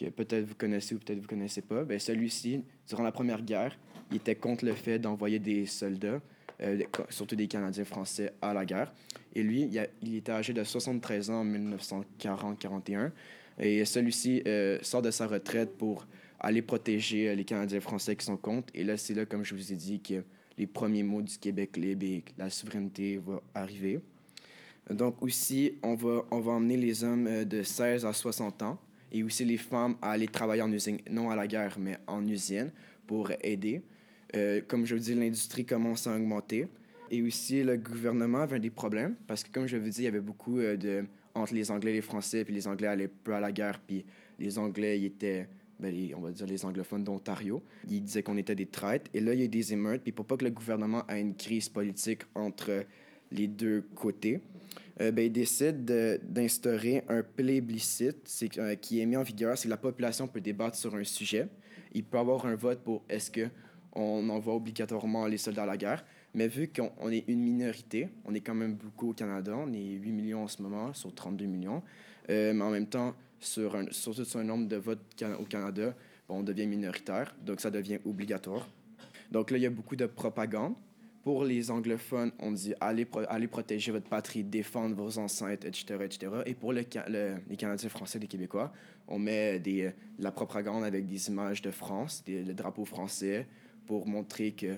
que 0.00 0.10
peut-être 0.10 0.44
vous 0.44 0.54
connaissez 0.54 0.94
ou 0.94 0.98
peut-être 0.98 1.20
vous 1.20 1.28
connaissez 1.28 1.62
pas, 1.62 1.84
ben 1.84 1.98
celui-ci, 1.98 2.62
durant 2.88 3.02
la 3.02 3.12
Première 3.12 3.42
Guerre, 3.42 3.76
il 4.10 4.16
était 4.16 4.34
contre 4.34 4.64
le 4.64 4.72
fait 4.72 4.98
d'envoyer 4.98 5.38
des 5.38 5.66
soldats, 5.66 6.20
euh, 6.62 6.82
surtout 7.10 7.36
des 7.36 7.46
Canadiens 7.46 7.84
français, 7.84 8.32
à 8.40 8.54
la 8.54 8.64
guerre. 8.64 8.92
Et 9.34 9.42
lui, 9.42 9.62
il, 9.62 9.88
il 10.02 10.16
était 10.16 10.32
âgé 10.32 10.52
de 10.52 10.64
73 10.64 11.30
ans 11.30 11.40
en 11.40 11.44
1940-41. 11.44 13.10
Et 13.58 13.84
celui-ci 13.84 14.42
euh, 14.46 14.78
sort 14.82 15.02
de 15.02 15.10
sa 15.10 15.26
retraite 15.26 15.76
pour 15.76 16.06
aller 16.38 16.62
protéger 16.62 17.28
euh, 17.28 17.34
les 17.34 17.44
Canadiens 17.44 17.80
français 17.80 18.16
qui 18.16 18.24
sont 18.24 18.36
contre. 18.36 18.72
Et 18.74 18.84
là, 18.84 18.96
c'est 18.96 19.14
là, 19.14 19.26
comme 19.26 19.44
je 19.44 19.54
vous 19.54 19.72
ai 19.72 19.76
dit, 19.76 20.00
que 20.00 20.24
les 20.56 20.66
premiers 20.66 21.02
mots 21.02 21.22
du 21.22 21.38
Québec 21.38 21.76
libre 21.76 22.04
et 22.04 22.24
la 22.38 22.50
souveraineté 22.50 23.18
va 23.18 23.40
arriver. 23.54 24.00
Donc 24.90 25.22
aussi, 25.22 25.74
on 25.82 25.94
va, 25.94 26.24
on 26.30 26.40
va 26.40 26.52
emmener 26.52 26.76
les 26.76 27.04
hommes 27.04 27.44
de 27.44 27.62
16 27.62 28.04
à 28.04 28.12
60 28.12 28.62
ans 28.62 28.78
et 29.12 29.22
aussi 29.22 29.44
les 29.44 29.56
femmes 29.56 29.96
à 30.02 30.12
aller 30.12 30.28
travailler 30.28 30.62
en 30.62 30.72
usine, 30.72 30.98
non 31.10 31.30
à 31.30 31.36
la 31.36 31.46
guerre, 31.46 31.78
mais 31.78 31.98
en 32.06 32.26
usine 32.26 32.70
pour 33.06 33.32
aider. 33.42 33.82
Euh, 34.36 34.60
comme 34.66 34.86
je 34.86 34.94
vous 34.94 35.00
dis, 35.00 35.14
l'industrie 35.14 35.64
commence 35.64 36.06
à 36.06 36.14
augmenter. 36.14 36.68
Et 37.10 37.22
aussi, 37.22 37.64
le 37.64 37.76
gouvernement 37.76 38.40
avait 38.40 38.60
des 38.60 38.70
problèmes 38.70 39.16
parce 39.26 39.42
que, 39.42 39.50
comme 39.50 39.66
je 39.66 39.76
vous 39.76 39.88
dis, 39.88 40.02
il 40.02 40.04
y 40.04 40.08
avait 40.08 40.20
beaucoup 40.20 40.58
euh, 40.58 40.76
de... 40.76 41.04
entre 41.34 41.54
les 41.54 41.70
Anglais 41.70 41.90
et 41.90 41.94
les 41.94 42.00
Français, 42.02 42.44
puis 42.44 42.54
les 42.54 42.68
Anglais 42.68 42.86
allaient 42.86 43.08
peu 43.08 43.34
à 43.34 43.40
la 43.40 43.50
guerre, 43.50 43.80
puis 43.84 44.04
les 44.38 44.58
Anglais, 44.58 45.00
ils 45.00 45.06
étaient, 45.06 45.48
ben, 45.80 45.92
on 46.16 46.20
va 46.20 46.30
dire, 46.30 46.46
les 46.46 46.64
anglophones 46.64 47.02
d'Ontario. 47.02 47.62
Ils 47.88 48.02
disaient 48.02 48.22
qu'on 48.22 48.36
était 48.36 48.54
des 48.54 48.66
traîtres. 48.66 49.10
Et 49.12 49.20
là, 49.20 49.34
il 49.34 49.40
y 49.40 49.42
a 49.42 49.46
eu 49.46 49.48
des 49.48 49.72
émeutes, 49.72 50.02
puis 50.02 50.12
pour 50.12 50.24
pas 50.24 50.36
que 50.36 50.44
le 50.44 50.50
gouvernement 50.50 51.04
ait 51.08 51.20
une 51.20 51.34
crise 51.34 51.68
politique 51.68 52.22
entre 52.34 52.84
les 53.32 53.48
deux 53.48 53.82
côtés, 53.94 54.40
euh, 55.00 55.10
ben, 55.12 55.24
il 55.26 55.32
décide 55.32 55.84
de- 55.84 56.20
d'instaurer 56.22 57.04
un 57.08 57.22
plébiscite 57.22 58.28
euh, 58.58 58.74
qui 58.74 59.00
est 59.00 59.06
mis 59.06 59.16
en 59.16 59.22
vigueur. 59.22 59.58
Que 59.60 59.68
la 59.68 59.76
population 59.76 60.26
peut 60.28 60.40
débattre 60.40 60.76
sur 60.76 60.94
un 60.94 61.04
sujet. 61.04 61.48
Il 61.92 62.04
peut 62.04 62.18
avoir 62.18 62.46
un 62.46 62.54
vote 62.54 62.80
pour 62.82 63.02
est-ce 63.08 63.30
que 63.30 63.48
on 63.92 64.28
envoie 64.28 64.54
obligatoirement 64.54 65.26
les 65.26 65.38
soldats 65.38 65.64
à 65.64 65.66
la 65.66 65.76
guerre. 65.76 66.04
Mais 66.34 66.46
vu 66.46 66.68
qu'on 66.68 66.92
on 67.00 67.10
est 67.10 67.24
une 67.26 67.40
minorité, 67.40 68.08
on 68.24 68.34
est 68.34 68.40
quand 68.40 68.54
même 68.54 68.74
beaucoup 68.74 69.10
au 69.10 69.12
Canada, 69.14 69.56
on 69.56 69.72
est 69.72 69.78
8 69.94 70.12
millions 70.12 70.44
en 70.44 70.48
ce 70.48 70.62
moment 70.62 70.94
sur 70.94 71.12
32 71.12 71.46
millions. 71.46 71.82
Euh, 72.28 72.52
mais 72.52 72.62
en 72.62 72.70
même 72.70 72.86
temps, 72.86 73.14
sur 73.40 73.74
un, 73.74 73.86
surtout 73.90 74.24
sur 74.24 74.38
un 74.38 74.44
nombre 74.44 74.68
de 74.68 74.76
votes 74.76 75.00
au 75.40 75.44
Canada, 75.44 75.94
on 76.28 76.42
devient 76.44 76.66
minoritaire, 76.68 77.34
donc 77.44 77.60
ça 77.60 77.70
devient 77.70 77.98
obligatoire. 78.04 78.68
Donc 79.32 79.50
là, 79.50 79.56
il 79.56 79.62
y 79.62 79.66
a 79.66 79.70
beaucoup 79.70 79.96
de 79.96 80.06
propagande. 80.06 80.74
Pour 81.22 81.44
les 81.44 81.70
anglophones, 81.70 82.32
on 82.38 82.50
dit 82.52 82.72
allez, 82.80 83.06
allez 83.28 83.46
protéger 83.46 83.92
votre 83.92 84.08
patrie, 84.08 84.42
défendre 84.42 84.96
vos 84.96 85.18
ancêtres, 85.18 85.66
etc. 85.66 85.84
etc. 86.02 86.32
Et 86.46 86.54
pour 86.54 86.72
le, 86.72 86.80
les 87.48 87.56
Canadiens 87.56 87.88
français, 87.90 88.18
les 88.18 88.26
Québécois, 88.26 88.72
on 89.06 89.18
met 89.18 89.58
des, 89.58 89.92
de 90.18 90.22
la 90.24 90.30
propagande 90.32 90.82
avec 90.82 91.06
des 91.06 91.28
images 91.28 91.60
de 91.60 91.70
France, 91.70 92.22
des, 92.24 92.42
le 92.42 92.54
drapeau 92.54 92.86
français, 92.86 93.46
pour 93.86 94.06
montrer 94.06 94.52
que 94.52 94.76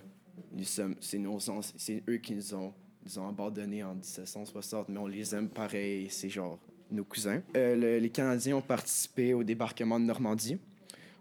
c'est, 0.62 2.02
eux 2.08 2.16
qui 2.16 2.34
nous 2.34 2.54
ont, 2.54 2.72
nous 3.04 3.18
ont 3.18 3.28
abandonnés 3.28 3.84
en 3.84 3.94
1760, 3.94 4.88
mais 4.88 4.98
on 4.98 5.06
les 5.06 5.34
aime 5.34 5.48
pareil, 5.48 6.08
c'est 6.10 6.28
genre 6.28 6.58
nos 6.90 7.04
cousins. 7.04 7.40
Euh, 7.56 7.76
le- 7.76 7.98
les 7.98 8.10
Canadiens 8.10 8.56
ont 8.56 8.62
participé 8.62 9.32
au 9.34 9.42
débarquement 9.44 9.98
de 10.00 10.04
Normandie. 10.04 10.58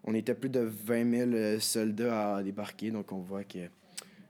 On 0.03 0.13
était 0.15 0.33
plus 0.33 0.49
de 0.49 0.61
20 0.61 1.11
000 1.11 1.31
euh, 1.31 1.59
soldats 1.59 2.37
à 2.37 2.43
débarquer, 2.43 2.89
donc 2.91 3.11
on 3.11 3.19
voit 3.19 3.43
que 3.43 3.59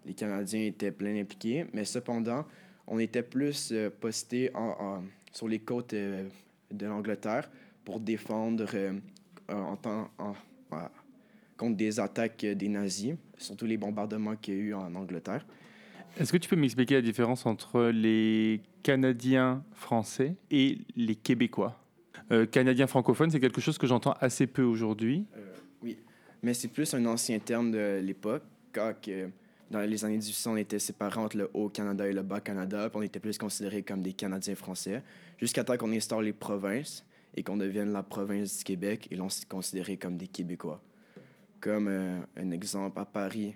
les 0.06 0.14
Canadiens 0.14 0.62
étaient 0.62 0.92
plein 0.92 1.16
impliqués. 1.20 1.66
Mais 1.74 1.86
cependant, 1.86 2.46
on 2.88 3.00
était 3.00 3.24
plus 3.24 3.72
euh, 3.72 3.90
postés 3.90 4.50
en- 4.56 4.76
en- 4.80 5.04
sur 5.32 5.48
les 5.48 5.60
côtes 5.60 5.94
euh, 5.94 6.28
de 6.72 6.86
l'Angleterre 6.86 7.50
pour 7.86 8.00
défendre 8.00 8.66
euh, 8.74 8.94
en 9.50 9.76
temps, 9.76 10.10
en- 10.18 10.34
en- 10.72 10.90
contre 11.58 11.78
des 11.78 12.00
attaques 12.00 12.46
des 12.46 12.68
nazis, 12.70 13.14
surtout 13.38 13.66
les 13.66 13.78
bombardements 13.78 14.36
qu'il 14.36 14.56
y 14.56 14.58
a 14.58 14.60
eu 14.62 14.74
en 14.74 14.94
Angleterre. 14.96 15.46
Est-ce 16.18 16.32
que 16.34 16.38
tu 16.38 16.50
peux 16.50 16.56
m'expliquer 16.56 16.96
la 16.96 17.02
différence 17.02 17.46
entre 17.46 17.84
les 17.90 18.62
Canadiens 18.84 19.64
français 19.74 20.36
et 20.50 20.80
les 20.96 21.16
Québécois? 21.16 21.78
Euh, 22.32 22.46
Canadiens 22.46 22.88
francophones, 22.88 23.30
c'est 23.30 23.40
quelque 23.40 23.62
chose 23.62 23.78
que 23.78 23.88
j'entends 23.88 24.14
assez 24.20 24.48
peu 24.48 24.64
aujourd'hui. 24.64 25.26
Oui, 25.82 25.98
mais 26.44 26.54
c'est 26.54 26.68
plus 26.68 26.94
un 26.94 27.06
ancien 27.06 27.40
terme 27.40 27.72
de 27.72 28.00
l'époque, 28.04 28.44
quand 28.74 28.94
dans 29.72 29.80
les 29.80 30.04
années 30.04 30.18
1800, 30.18 30.52
on 30.52 30.58
était 30.58 30.80
séparés 30.80 31.20
entre 31.20 31.38
le 31.38 31.50
Haut-Canada 31.54 32.06
et 32.06 32.12
le 32.12 32.22
Bas-Canada, 32.22 32.90
puis 32.90 33.00
on 33.00 33.02
était 33.02 33.22
plus 33.22 33.38
considérés 33.38 33.84
comme 33.84 34.02
des 34.02 34.12
Canadiens 34.12 34.56
français, 34.56 35.02
jusqu'à 35.40 35.64
temps 35.64 35.78
qu'on 35.78 35.92
instaure 35.94 36.22
les 36.22 36.34
provinces 36.34 37.06
et 37.36 37.42
qu'on 37.42 37.56
devienne 37.56 37.94
la 37.94 38.04
province 38.04 38.58
du 38.58 38.64
Québec, 38.66 39.08
et 39.10 39.16
l'on 39.16 39.30
s'est 39.30 39.46
considéré 39.46 39.96
comme 39.96 40.18
des 40.18 40.28
Québécois. 40.28 40.82
Comme 41.62 41.88
euh, 41.88 42.20
un 42.36 42.52
exemple, 42.52 43.00
à 43.00 43.06
Paris, 43.06 43.56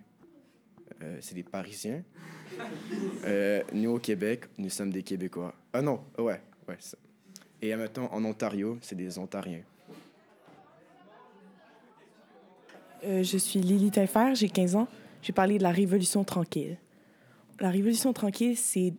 euh, 1.04 1.18
c'est 1.20 1.36
des 1.36 1.44
Parisiens. 1.44 2.02
Euh, 3.26 3.62
nous, 3.74 3.90
au 3.90 4.00
Québec, 4.00 4.46
nous 4.58 4.70
sommes 4.70 4.92
des 4.92 5.04
Québécois. 5.04 5.54
Ah 5.74 5.82
non, 5.82 6.00
ouais, 6.18 6.40
ouais. 6.70 6.78
ça. 6.80 6.98
Et 7.62 7.74
admettons, 7.74 8.06
en 8.14 8.24
Ontario, 8.24 8.78
c'est 8.82 8.96
des 8.96 9.18
Ontariens. 9.20 9.64
Je 13.04 13.38
suis 13.38 13.60
Lily 13.60 13.92
Taillefer, 13.92 14.34
j'ai 14.34 14.50
15 14.50 14.76
ans. 14.78 14.88
Je 15.26 15.32
vais 15.32 15.34
parler 15.34 15.58
de 15.58 15.64
la 15.64 15.72
Révolution 15.72 16.24
tranquille. 16.24 16.78
La 17.60 17.72
Révolution 17.72 18.14
tranquille, 18.14 18.56
c'est 18.56 18.94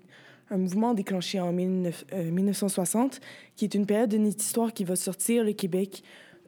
un 0.50 0.58
mouvement 0.58 0.92
déclenché 0.92 1.38
en 1.38 1.52
19 1.52 2.04
euh, 2.12 2.30
1960, 2.32 3.20
qui 3.54 3.64
est 3.64 3.76
une 3.76 3.86
période 3.86 4.10
de 4.10 4.18
notre 4.18 4.42
histoire 4.42 4.72
qui 4.72 4.82
va 4.82 4.96
sortir 4.96 5.44
le 5.44 5.52
Québec 5.52 6.02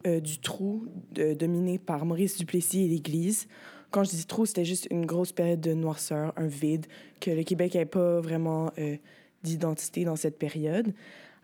euh, 0.04 0.18
du 0.18 0.40
trou 0.40 0.86
dominé 1.12 1.78
par 1.78 2.06
Maurice 2.06 2.38
Duplessis 2.38 2.86
et 2.86 2.88
l'Église. 2.88 3.46
Quand 3.92 4.02
je 4.02 4.10
dis 4.10 4.26
trou, 4.26 4.46
c'était 4.46 4.64
juste 4.64 4.88
une 4.90 5.06
grosse 5.06 5.30
période 5.30 5.60
de 5.60 5.74
noirceur, 5.74 6.32
un 6.36 6.48
vide, 6.48 6.86
que 7.20 7.30
le 7.30 7.44
Québec 7.44 7.74
n'avait 7.74 7.86
pas 7.86 8.20
vraiment 8.20 8.72
euh, 8.80 8.96
d'identité 9.44 10.02
dans 10.02 10.16
cette 10.16 10.40
période. 10.40 10.92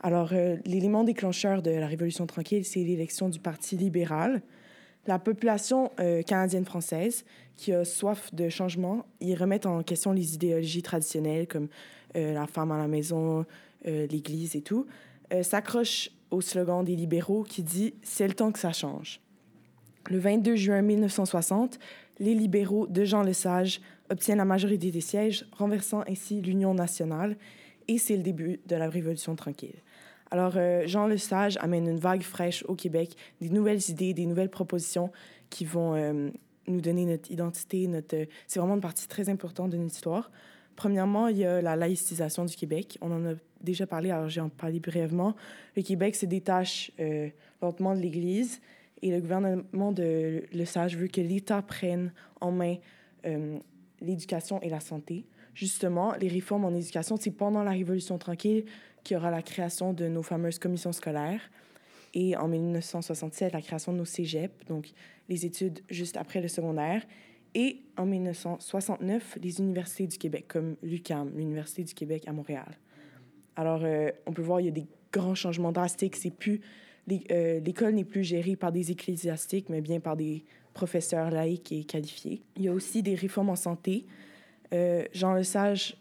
Alors, 0.01 0.33
l'élément 0.66 1.05
déclencheur 1.05 1.62
de 1.62 1.70
la 1.70 1.87
Révolution 1.87 2.27
tranquille, 2.27 2.64
c'est 2.64 2.83
l'élection 2.83 3.29
du 3.29 3.38
Parti 3.38 3.77
libéral. 3.77 4.42
La 5.06 5.18
population 5.18 5.92
euh, 6.00 6.22
canadienne-française 6.22 7.24
qui 7.56 7.72
a 7.72 7.84
soif 7.84 8.34
de 8.34 8.48
changement, 8.48 9.06
ils 9.20 9.34
remettent 9.34 9.66
en 9.66 9.82
question 9.82 10.12
les 10.12 10.34
idéologies 10.34 10.82
traditionnelles 10.82 11.46
comme 11.46 11.68
euh, 12.16 12.32
la 12.32 12.46
femme 12.46 12.72
à 12.72 12.78
la 12.78 12.88
maison, 12.88 13.44
euh, 13.86 14.06
l'Église 14.06 14.56
et 14.56 14.62
tout, 14.62 14.86
euh, 15.32 15.42
s'accroche 15.42 16.10
au 16.30 16.40
slogan 16.40 16.84
des 16.84 16.96
libéraux 16.96 17.42
qui 17.42 17.62
dit 17.62 17.94
«C'est 18.02 18.26
le 18.26 18.34
temps 18.34 18.50
que 18.50 18.58
ça 18.58 18.72
change». 18.72 19.20
Le 20.10 20.18
22 20.18 20.56
juin 20.56 20.82
1960, 20.82 21.78
les 22.18 22.34
libéraux 22.34 22.86
de 22.86 23.04
Jean 23.04 23.22
Lesage 23.22 23.80
obtiennent 24.10 24.38
la 24.38 24.44
majorité 24.44 24.90
des 24.90 25.00
sièges, 25.00 25.46
renversant 25.52 26.02
ainsi 26.08 26.40
l'Union 26.40 26.74
nationale, 26.74 27.36
et 27.88 27.98
c'est 27.98 28.16
le 28.16 28.22
début 28.22 28.60
de 28.66 28.76
la 28.76 28.88
Révolution 28.88 29.34
tranquille. 29.34 29.82
Alors, 30.35 30.55
euh, 30.57 30.85
Jean 30.88 31.07
Lesage 31.07 31.57
amène 31.61 31.87
une 31.87 32.01
vague 32.01 32.23
fraîche 32.23 32.64
au 32.66 32.75
Québec, 32.75 33.14
des 33.40 33.51
nouvelles 33.51 33.88
idées, 33.88 34.14
des 34.14 34.27
nouvelles 34.27 34.51
propositions 34.51 35.12
qui 35.49 35.64
vont 35.64 35.94
euh, 35.94 36.29
nous 36.66 36.81
donner 36.81 37.05
notre 37.05 37.31
identité. 37.31 37.87
Notre... 37.87 38.16
C'est 38.49 38.59
vraiment 38.59 38.75
une 38.75 38.81
partie 38.81 39.07
très 39.07 39.29
importante 39.29 39.70
de 39.70 39.77
notre 39.77 39.94
histoire. 39.94 40.33
Premièrement, 40.75 41.29
il 41.29 41.38
y 41.38 41.44
a 41.44 41.62
la 41.62 41.77
laïcisation 41.77 42.47
du 42.47 42.57
Québec. 42.57 42.99
On 43.01 43.12
en 43.12 43.25
a 43.27 43.35
déjà 43.61 43.87
parlé, 43.87 44.11
alors 44.11 44.29
j'ai 44.29 44.40
en 44.40 44.49
parlé 44.49 44.81
brièvement. 44.81 45.37
Le 45.77 45.83
Québec 45.83 46.16
se 46.16 46.27
détache 46.27 46.90
euh, 46.99 47.29
lentement 47.62 47.94
de 47.94 48.01
l'Église 48.01 48.61
et 49.03 49.12
le 49.12 49.20
gouvernement 49.20 49.92
de 49.92 50.42
Lesage 50.53 50.97
veut 50.97 51.07
que 51.07 51.20
l'État 51.20 51.62
prenne 51.62 52.12
en 52.40 52.51
main 52.51 52.75
euh, 53.25 53.57
l'éducation 54.01 54.61
et 54.62 54.68
la 54.68 54.81
santé. 54.81 55.27
Justement, 55.55 56.16
les 56.20 56.27
réformes 56.27 56.64
en 56.64 56.75
éducation, 56.75 57.16
c'est 57.20 57.31
pendant 57.31 57.62
la 57.62 57.70
Révolution 57.70 58.18
tranquille 58.18 58.64
qu'il 59.04 59.14
y 59.14 59.18
aura 59.18 59.30
la 59.30 59.42
création 59.42 59.92
de 59.92 60.08
nos 60.08 60.22
fameuses 60.22 60.58
commissions 60.58 60.92
scolaires 60.92 61.40
et 62.14 62.36
en 62.36 62.48
1967, 62.48 63.52
la 63.52 63.60
création 63.60 63.92
de 63.92 63.98
nos 63.98 64.04
cégeps, 64.04 64.54
donc 64.66 64.92
les 65.28 65.44
études 65.46 65.80
juste 65.90 66.16
après 66.16 66.40
le 66.40 66.48
secondaire, 66.48 67.02
et 67.54 67.82
en 67.96 68.06
1969, 68.06 69.38
les 69.40 69.60
universités 69.60 70.06
du 70.06 70.18
Québec, 70.18 70.46
comme 70.48 70.76
l'UQAM, 70.82 71.32
l'Université 71.36 71.84
du 71.84 71.94
Québec 71.94 72.24
à 72.26 72.32
Montréal. 72.32 72.78
Alors, 73.56 73.82
euh, 73.84 74.10
on 74.26 74.32
peut 74.32 74.42
voir, 74.42 74.60
il 74.60 74.66
y 74.66 74.68
a 74.68 74.72
des 74.72 74.86
grands 75.12 75.36
changements 75.36 75.70
drastiques. 75.70 76.16
C'est 76.16 76.32
plus 76.32 76.60
euh, 77.30 77.60
l'école 77.60 77.94
n'est 77.94 78.04
plus 78.04 78.24
gérée 78.24 78.56
par 78.56 78.72
des 78.72 78.90
ecclésiastiques, 78.90 79.68
mais 79.68 79.80
bien 79.80 80.00
par 80.00 80.16
des 80.16 80.44
professeurs 80.72 81.30
laïcs 81.30 81.70
et 81.72 81.84
qualifiés. 81.84 82.42
Il 82.56 82.62
y 82.62 82.68
a 82.68 82.72
aussi 82.72 83.02
des 83.02 83.14
réformes 83.14 83.50
en 83.50 83.56
santé. 83.56 84.06
Euh, 84.72 85.04
Jean 85.12 85.34
Lesage 85.34 85.96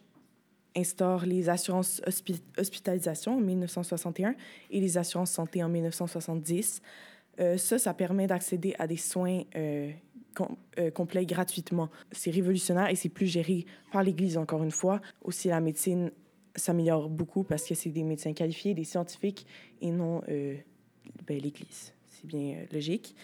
instaure 0.76 1.26
les 1.26 1.50
assurances 1.50 2.02
hospi- 2.02 2.42
hospitalisation 2.58 3.38
en 3.38 3.42
1961 3.42 4.36
et 4.72 4.80
les 4.80 4.98
assurances 4.98 5.32
santé 5.32 5.64
en 5.64 5.70
1970. 5.70 6.82
Euh, 7.40 7.58
ça, 7.58 7.80
ça 7.80 7.94
permet 7.94 8.28
d'accéder 8.28 8.76
à 8.80 8.88
des 8.88 8.98
soins 8.98 9.42
euh, 9.56 9.92
euh, 10.80 10.92
complets 10.92 11.26
gratuitement. 11.26 11.90
C'est 12.12 12.32
révolutionnaire 12.32 12.90
et 12.90 12.96
c'est 12.96 13.10
plus 13.10 13.28
géré 13.28 13.66
par 13.92 14.04
l'Église, 14.04 14.38
encore 14.38 14.64
une 14.64 14.72
fois. 14.72 15.02
Aussi, 15.24 15.48
la 15.48 15.62
médecine 15.62 16.12
s'améliore 16.56 17.10
beaucoup 17.10 17.44
parce 17.44 17.64
que 17.66 17.76
c'est 17.76 17.90
des 17.90 18.04
médecins 18.04 18.34
qualifiés, 18.34 18.74
des 18.74 18.84
scientifiques 18.84 19.48
et 19.82 19.90
non 19.90 20.22
ben, 20.28 21.40
l'Église. 21.40 21.94
C'est 22.08 22.26
bien 22.28 22.58
logique. 22.72 23.16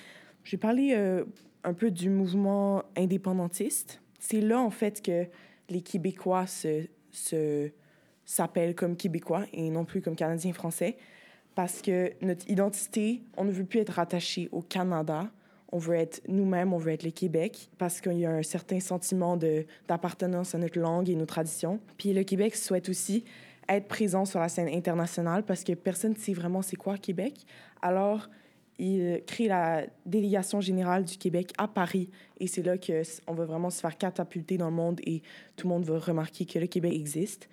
Je 0.43 0.55
parler 0.55 0.93
euh, 0.95 1.25
un 1.63 1.73
peu 1.73 1.91
du 1.91 2.09
mouvement 2.09 2.83
indépendantiste. 2.97 4.01
C'est 4.19 4.41
là, 4.41 4.59
en 4.59 4.71
fait, 4.71 5.01
que 5.01 5.25
les 5.69 5.81
Québécois 5.81 6.47
se, 6.47 6.87
se, 7.11 7.71
s'appellent 8.25 8.75
comme 8.75 8.95
Québécois 8.95 9.45
et 9.53 9.69
non 9.69 9.85
plus 9.85 10.01
comme 10.01 10.15
Canadiens 10.15 10.53
français 10.53 10.97
parce 11.59 11.81
que 11.81 12.13
notre 12.21 12.49
identité, 12.49 13.21
on 13.35 13.43
ne 13.43 13.51
veut 13.51 13.65
plus 13.65 13.79
être 13.79 13.91
rattaché 13.91 14.47
au 14.53 14.61
Canada. 14.61 15.29
On 15.73 15.77
veut 15.77 15.95
être 15.95 16.21
nous-mêmes, 16.29 16.71
on 16.71 16.77
veut 16.77 16.93
être 16.93 17.03
le 17.03 17.11
Québec, 17.11 17.69
parce 17.77 17.99
qu'il 17.99 18.17
y 18.17 18.25
a 18.25 18.31
un 18.31 18.43
certain 18.43 18.79
sentiment 18.79 19.37
d'appartenance 19.85 20.55
à 20.55 20.57
notre 20.57 20.79
langue 20.79 21.09
et 21.09 21.15
nos 21.15 21.25
traditions. 21.25 21.81
Puis 21.97 22.13
le 22.13 22.23
Québec 22.23 22.55
souhaite 22.55 22.87
aussi 22.87 23.25
être 23.67 23.89
présent 23.89 24.23
sur 24.23 24.39
la 24.39 24.47
scène 24.47 24.69
internationale 24.69 25.43
parce 25.43 25.65
que 25.65 25.73
personne 25.73 26.13
ne 26.13 26.17
sait 26.17 26.31
vraiment 26.31 26.61
c'est 26.61 26.77
quoi 26.77 26.97
Québec. 26.97 27.45
Alors, 27.81 28.29
il 28.79 29.21
crée 29.27 29.47
la 29.47 29.85
délégation 30.05 30.61
générale 30.61 31.03
du 31.03 31.17
Québec 31.17 31.51
à 31.57 31.67
Paris. 31.67 32.09
Et 32.39 32.47
c'est 32.47 32.63
là 32.63 32.77
qu'on 32.77 33.33
va 33.33 33.45
vraiment 33.45 33.69
se 33.69 33.81
faire 33.81 33.97
catapulter 33.97 34.57
dans 34.57 34.69
le 34.69 34.75
monde 34.75 35.01
et 35.03 35.21
tout 35.57 35.67
le 35.67 35.73
monde 35.73 35.83
va 35.83 35.99
remarquer 35.99 36.45
que 36.45 36.57
le 36.57 36.67
Québec 36.67 36.93
existe. 36.95 37.49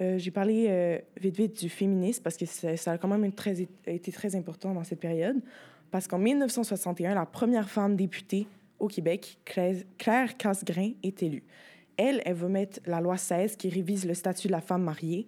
Euh, 0.00 0.16
J'ai 0.16 0.30
parlé 0.30 0.66
euh, 0.68 0.98
vite 1.20 1.36
vite 1.36 1.60
du 1.60 1.68
féminisme 1.68 2.22
parce 2.22 2.36
que 2.36 2.46
ça, 2.46 2.92
a 2.92 2.98
quand 2.98 3.08
même 3.08 3.24
été 3.24 4.12
très 4.12 4.36
important 4.36 4.72
dans 4.72 4.84
cette 4.84 5.00
période. 5.00 5.40
Parce 5.90 6.06
qu'en 6.06 6.18
1961, 6.18 7.14
la 7.14 7.26
première 7.26 7.68
femme 7.68 7.96
députée 7.96 8.46
au 8.78 8.86
Québec, 8.86 9.38
Claire, 9.44 9.76
Claire 9.96 10.36
Casgrain, 10.36 10.92
est 11.02 11.20
élue. 11.22 11.42
Elle, 11.96 12.22
elle 12.24 12.34
va 12.34 12.46
mettre 12.46 12.78
la 12.86 13.00
loi 13.00 13.16
16 13.16 13.56
qui 13.56 13.70
révise 13.70 14.06
le 14.06 14.14
statut 14.14 14.46
de 14.46 14.52
la 14.52 14.60
femme 14.60 14.84
mariée. 14.84 15.26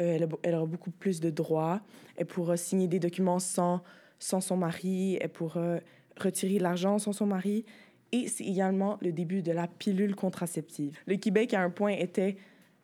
Euh, 0.00 0.16
elle, 0.16 0.28
elle, 0.42 0.54
aura 0.56 0.66
beaucoup 0.66 0.90
plus 0.90 1.20
de 1.20 1.30
droits. 1.30 1.80
Elle 2.16 2.26
pourra 2.26 2.56
signer 2.56 2.88
des 2.88 2.98
documents 2.98 3.38
sans, 3.38 3.82
sans 4.18 4.40
son 4.40 4.56
mari. 4.56 5.18
Elle 5.20 5.30
pourra 5.30 5.78
retirer 6.18 6.58
l'argent 6.58 6.98
sans 6.98 7.12
son 7.12 7.26
mari. 7.26 7.64
Et 8.12 8.28
c'est 8.28 8.44
également 8.44 8.98
le 9.00 9.12
début 9.12 9.42
de 9.42 9.52
la 9.52 9.66
pilule 9.66 10.14
contraceptive. 10.14 10.98
Le 11.06 11.16
Québec, 11.16 11.52
à 11.54 11.60
un 11.60 11.70
point, 11.70 11.92
était 11.92 12.36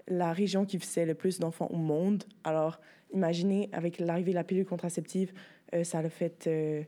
la 0.06 0.32
région 0.32 0.66
qui 0.66 0.78
faisait 0.78 1.06
le 1.06 1.14
plus 1.14 1.38
d'enfants 1.38 1.68
au 1.70 1.76
monde. 1.76 2.24
Alors, 2.44 2.78
imaginez, 3.12 3.70
avec 3.72 3.98
l'arrivée 3.98 4.32
de 4.32 4.36
la 4.36 4.44
pilule 4.44 4.66
contraceptive, 4.66 5.32
euh, 5.74 5.82
ça 5.82 6.00
a 6.00 6.08
fait 6.10 6.46
euh, 6.46 6.82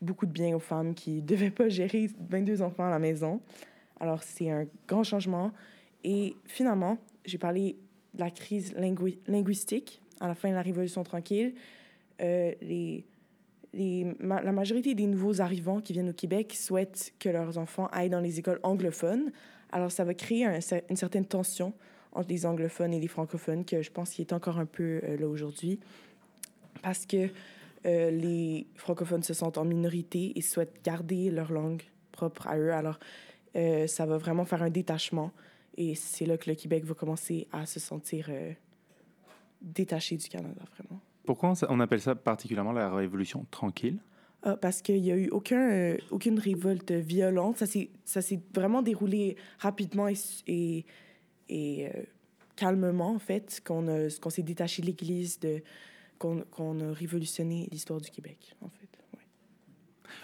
beaucoup 0.00 0.26
de 0.26 0.30
bien 0.30 0.54
aux 0.54 0.60
femmes 0.60 0.94
qui 0.94 1.16
ne 1.16 1.20
devaient 1.26 1.50
pas 1.50 1.68
gérer 1.68 2.08
22 2.30 2.62
enfants 2.62 2.86
à 2.86 2.90
la 2.90 3.00
maison. 3.00 3.40
Alors, 3.98 4.22
c'est 4.22 4.50
un 4.50 4.66
grand 4.86 5.02
changement. 5.02 5.50
Et 6.04 6.36
finalement, 6.44 6.98
j'ai 7.24 7.38
parlé 7.38 7.76
de 8.12 8.20
la 8.20 8.30
crise 8.30 8.74
lingui 8.74 9.18
linguistique 9.26 10.00
à 10.20 10.28
la 10.28 10.34
fin 10.34 10.50
de 10.50 10.54
la 10.54 10.62
Révolution 10.62 11.02
tranquille. 11.02 11.54
Euh, 12.20 12.52
la 13.76 14.52
majorité 14.52 14.94
des 14.94 15.06
nouveaux 15.06 15.40
arrivants 15.40 15.80
qui 15.80 15.92
viennent 15.92 16.10
au 16.10 16.14
Québec 16.14 16.54
souhaitent 16.54 17.12
que 17.18 17.28
leurs 17.28 17.58
enfants 17.58 17.88
aillent 17.92 18.10
dans 18.10 18.20
les 18.20 18.38
écoles 18.38 18.60
anglophones. 18.62 19.32
Alors, 19.72 19.90
ça 19.90 20.04
va 20.04 20.14
créer 20.14 20.44
un, 20.44 20.58
une 20.88 20.96
certaine 20.96 21.26
tension 21.26 21.72
entre 22.12 22.28
les 22.28 22.46
anglophones 22.46 22.94
et 22.94 23.00
les 23.00 23.08
francophones, 23.08 23.64
que 23.64 23.82
je 23.82 23.90
pense 23.90 24.10
qu'il 24.10 24.24
est 24.24 24.32
encore 24.32 24.58
un 24.58 24.66
peu 24.66 25.00
euh, 25.02 25.16
là 25.16 25.26
aujourd'hui, 25.26 25.80
parce 26.82 27.06
que 27.06 27.28
euh, 27.86 28.10
les 28.10 28.66
francophones 28.76 29.22
se 29.22 29.34
sentent 29.34 29.58
en 29.58 29.64
minorité 29.64 30.32
et 30.36 30.40
souhaitent 30.40 30.82
garder 30.84 31.30
leur 31.30 31.52
langue 31.52 31.82
propre 32.12 32.46
à 32.46 32.56
eux. 32.56 32.72
Alors, 32.72 32.98
euh, 33.56 33.86
ça 33.86 34.06
va 34.06 34.16
vraiment 34.16 34.44
faire 34.44 34.62
un 34.62 34.70
détachement. 34.70 35.32
Et 35.76 35.94
c'est 35.96 36.24
là 36.24 36.38
que 36.38 36.48
le 36.48 36.54
Québec 36.54 36.84
va 36.84 36.94
commencer 36.94 37.48
à 37.50 37.66
se 37.66 37.80
sentir 37.80 38.30
détaché 39.60 40.16
du 40.16 40.28
Canada, 40.28 40.62
vraiment. 40.76 41.00
Pourquoi 41.24 41.54
on 41.68 41.80
appelle 41.80 42.00
ça 42.00 42.14
particulièrement 42.14 42.72
la 42.72 42.94
Révolution 42.94 43.46
tranquille? 43.50 43.98
Ah, 44.42 44.56
parce 44.56 44.82
qu'il 44.82 45.00
n'y 45.00 45.10
a 45.10 45.16
eu 45.16 45.30
aucun, 45.30 45.70
euh, 45.70 45.96
aucune 46.10 46.38
révolte 46.38 46.92
violente. 46.92 47.62
Ça 48.04 48.22
s'est 48.22 48.40
vraiment 48.54 48.82
déroulé 48.82 49.36
rapidement 49.58 50.06
et, 50.08 50.14
et, 50.46 50.84
et 51.48 51.86
euh, 51.86 51.90
calmement, 52.54 53.12
en 53.12 53.18
fait, 53.18 53.62
qu'on 53.66 53.86
qu 53.86 54.30
s'est 54.30 54.42
détaché 54.42 54.82
de 54.82 54.86
l'Église, 54.86 55.40
qu'on 56.18 56.42
qu 56.42 56.62
a 56.62 56.92
révolutionné 56.92 57.68
l'histoire 57.72 58.02
du 58.02 58.10
Québec, 58.10 58.54
en 58.60 58.68
fait. 58.68 58.80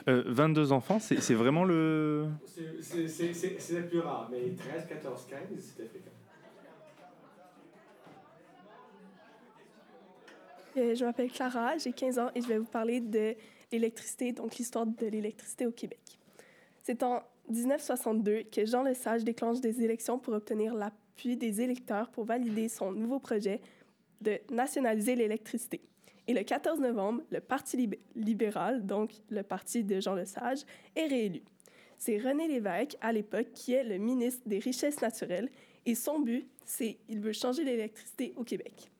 Euh, 0.08 0.22
22 0.26 0.72
enfants, 0.72 0.98
c'est 1.00 1.34
vraiment 1.34 1.64
le... 1.64 2.26
C'est 2.46 3.80
le 3.80 3.88
plus 3.88 4.00
rare, 4.00 4.28
mais 4.30 4.54
13, 4.54 4.86
14, 4.86 5.26
15, 5.28 5.40
c'était 5.58 5.88
fréquent. 5.88 6.10
Je 10.76 11.04
m'appelle 11.04 11.30
Clara, 11.30 11.78
j'ai 11.78 11.92
15 11.92 12.18
ans 12.18 12.30
et 12.34 12.42
je 12.42 12.46
vais 12.46 12.58
vous 12.58 12.64
parler 12.64 13.00
de 13.00 13.34
l'électricité, 13.72 14.32
donc 14.32 14.56
l'histoire 14.56 14.86
de 14.86 15.06
l'électricité 15.06 15.66
au 15.66 15.72
Québec. 15.72 16.00
C'est 16.82 17.02
en 17.02 17.22
1962 17.48 18.44
que 18.44 18.64
Jean 18.64 18.82
Lesage 18.82 19.24
déclenche 19.24 19.60
des 19.60 19.82
élections 19.82 20.18
pour 20.18 20.34
obtenir 20.34 20.74
l'appui 20.74 21.36
des 21.36 21.60
électeurs 21.60 22.10
pour 22.10 22.24
valider 22.24 22.68
son 22.68 22.92
nouveau 22.92 23.18
projet 23.18 23.60
de 24.20 24.38
nationaliser 24.50 25.14
l'électricité. 25.16 25.80
Et 26.26 26.34
le 26.34 26.42
14 26.42 26.78
novembre, 26.78 27.22
le 27.30 27.40
Parti 27.40 27.76
lib 27.76 27.94
libéral, 28.14 28.86
donc 28.86 29.12
le 29.30 29.42
parti 29.42 29.82
de 29.82 30.00
Jean 30.00 30.14
Lesage, 30.14 30.60
est 30.94 31.06
réélu. 31.06 31.42
C'est 31.98 32.18
René 32.18 32.46
Lévesque, 32.46 32.96
à 33.00 33.12
l'époque, 33.12 33.48
qui 33.52 33.72
est 33.72 33.84
le 33.84 33.98
ministre 33.98 34.42
des 34.46 34.58
Richesses 34.58 35.00
naturelles, 35.00 35.50
et 35.86 35.94
son 35.94 36.20
but, 36.20 36.46
c'est 36.64 36.98
il 37.08 37.20
veut 37.20 37.32
changer 37.32 37.64
l'électricité 37.64 38.32
au 38.36 38.44
Québec. 38.44 38.90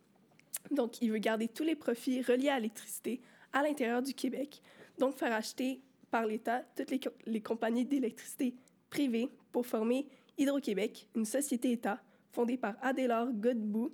Donc, 0.70 1.00
il 1.02 1.10
veut 1.10 1.18
garder 1.18 1.48
tous 1.48 1.64
les 1.64 1.74
profits 1.74 2.22
reliés 2.22 2.48
à 2.48 2.56
l'électricité 2.56 3.20
à 3.52 3.62
l'intérieur 3.62 4.02
du 4.02 4.14
Québec, 4.14 4.62
donc 4.98 5.14
faire 5.14 5.32
acheter 5.32 5.80
par 6.10 6.26
l'État 6.26 6.62
toutes 6.76 6.90
les, 6.90 7.00
co 7.00 7.10
les 7.26 7.40
compagnies 7.40 7.84
d'électricité 7.84 8.54
privées 8.90 9.28
pour 9.52 9.66
former 9.66 10.06
Hydro-Québec, 10.38 11.08
une 11.14 11.24
société-État 11.24 12.00
fondée 12.32 12.56
par 12.56 12.76
Adélard 12.80 13.32
Godbout 13.32 13.92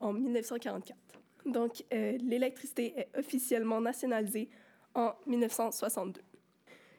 en 0.00 0.12
1944. 0.12 0.98
Donc, 1.46 1.84
euh, 1.92 2.18
l'électricité 2.18 2.94
est 2.96 3.18
officiellement 3.18 3.80
nationalisée 3.80 4.48
en 4.94 5.14
1962. 5.26 6.20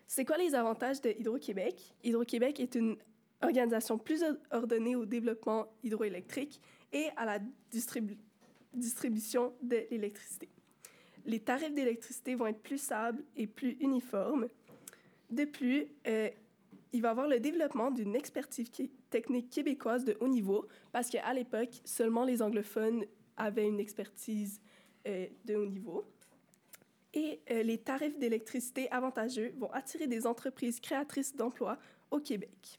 C'est 0.07 0.25
quoi 0.25 0.37
les 0.37 0.55
avantages 0.55 1.01
de 1.01 1.11
Hydro-Québec? 1.11 1.93
Hydro-Québec 2.03 2.59
est 2.59 2.75
une 2.75 2.97
organisation 3.41 3.97
plus 3.97 4.23
ordonnée 4.51 4.95
au 4.95 5.05
développement 5.05 5.67
hydroélectrique 5.83 6.59
et 6.91 7.07
à 7.15 7.25
la 7.25 7.39
distribu 7.69 8.17
distribution 8.73 9.53
de 9.61 9.85
l'électricité. 9.91 10.49
Les 11.25 11.39
tarifs 11.39 11.73
d'électricité 11.73 12.35
vont 12.35 12.47
être 12.47 12.61
plus 12.61 12.79
stables 12.79 13.23
et 13.35 13.47
plus 13.47 13.77
uniformes. 13.79 14.47
De 15.29 15.45
plus, 15.45 15.87
euh, 16.07 16.29
il 16.93 17.01
va 17.01 17.09
y 17.09 17.11
avoir 17.11 17.27
le 17.27 17.39
développement 17.39 17.91
d'une 17.91 18.15
expertise 18.15 18.69
technique 19.09 19.49
québécoise 19.49 20.03
de 20.03 20.17
haut 20.19 20.27
niveau 20.27 20.67
parce 20.91 21.09
qu'à 21.09 21.33
l'époque, 21.33 21.81
seulement 21.85 22.25
les 22.25 22.41
anglophones 22.41 23.05
avaient 23.37 23.67
une 23.67 23.79
expertise 23.79 24.59
euh, 25.07 25.27
de 25.45 25.55
haut 25.55 25.65
niveau. 25.65 26.05
Et 27.13 27.41
euh, 27.49 27.63
les 27.63 27.77
tarifs 27.77 28.17
d'électricité 28.17 28.89
avantageux 28.91 29.53
vont 29.57 29.71
attirer 29.71 30.07
des 30.07 30.25
entreprises 30.25 30.79
créatrices 30.79 31.35
d'emplois 31.35 31.77
au 32.09 32.19
Québec. 32.19 32.77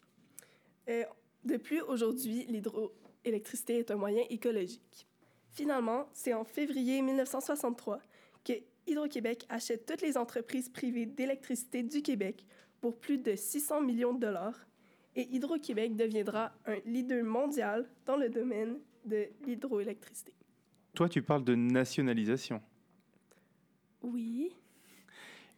Euh, 0.89 1.05
de 1.45 1.57
plus, 1.57 1.83
aujourd'hui, 1.83 2.47
l'hydroélectricité 2.49 3.79
est 3.79 3.91
un 3.91 3.97
moyen 3.97 4.25
écologique. 4.31 5.07
Finalement, 5.53 6.09
c'est 6.15 6.33
en 6.33 6.45
février 6.45 7.03
1963 7.03 8.01
que 8.43 8.55
Hydro-Québec 8.87 9.45
achète 9.51 9.85
toutes 9.85 10.01
les 10.01 10.17
entreprises 10.17 10.71
privées 10.71 11.05
d'électricité 11.05 11.83
du 11.83 12.01
Québec 12.01 12.47
pour 12.81 12.99
plus 12.99 13.19
de 13.19 13.37
600 13.37 13.83
millions 13.83 14.15
de 14.15 14.21
dollars 14.21 14.67
et 15.15 15.29
Hydro-Québec 15.31 15.95
deviendra 15.95 16.53
un 16.65 16.77
leader 16.87 17.23
mondial 17.23 17.87
dans 18.07 18.17
le 18.17 18.31
domaine 18.31 18.79
de 19.05 19.29
l'hydroélectricité. 19.47 20.33
Toi, 20.95 21.11
tu 21.11 21.21
parles 21.21 21.45
de 21.45 21.55
nationalisation. 21.55 22.63
Oui. 24.03 24.55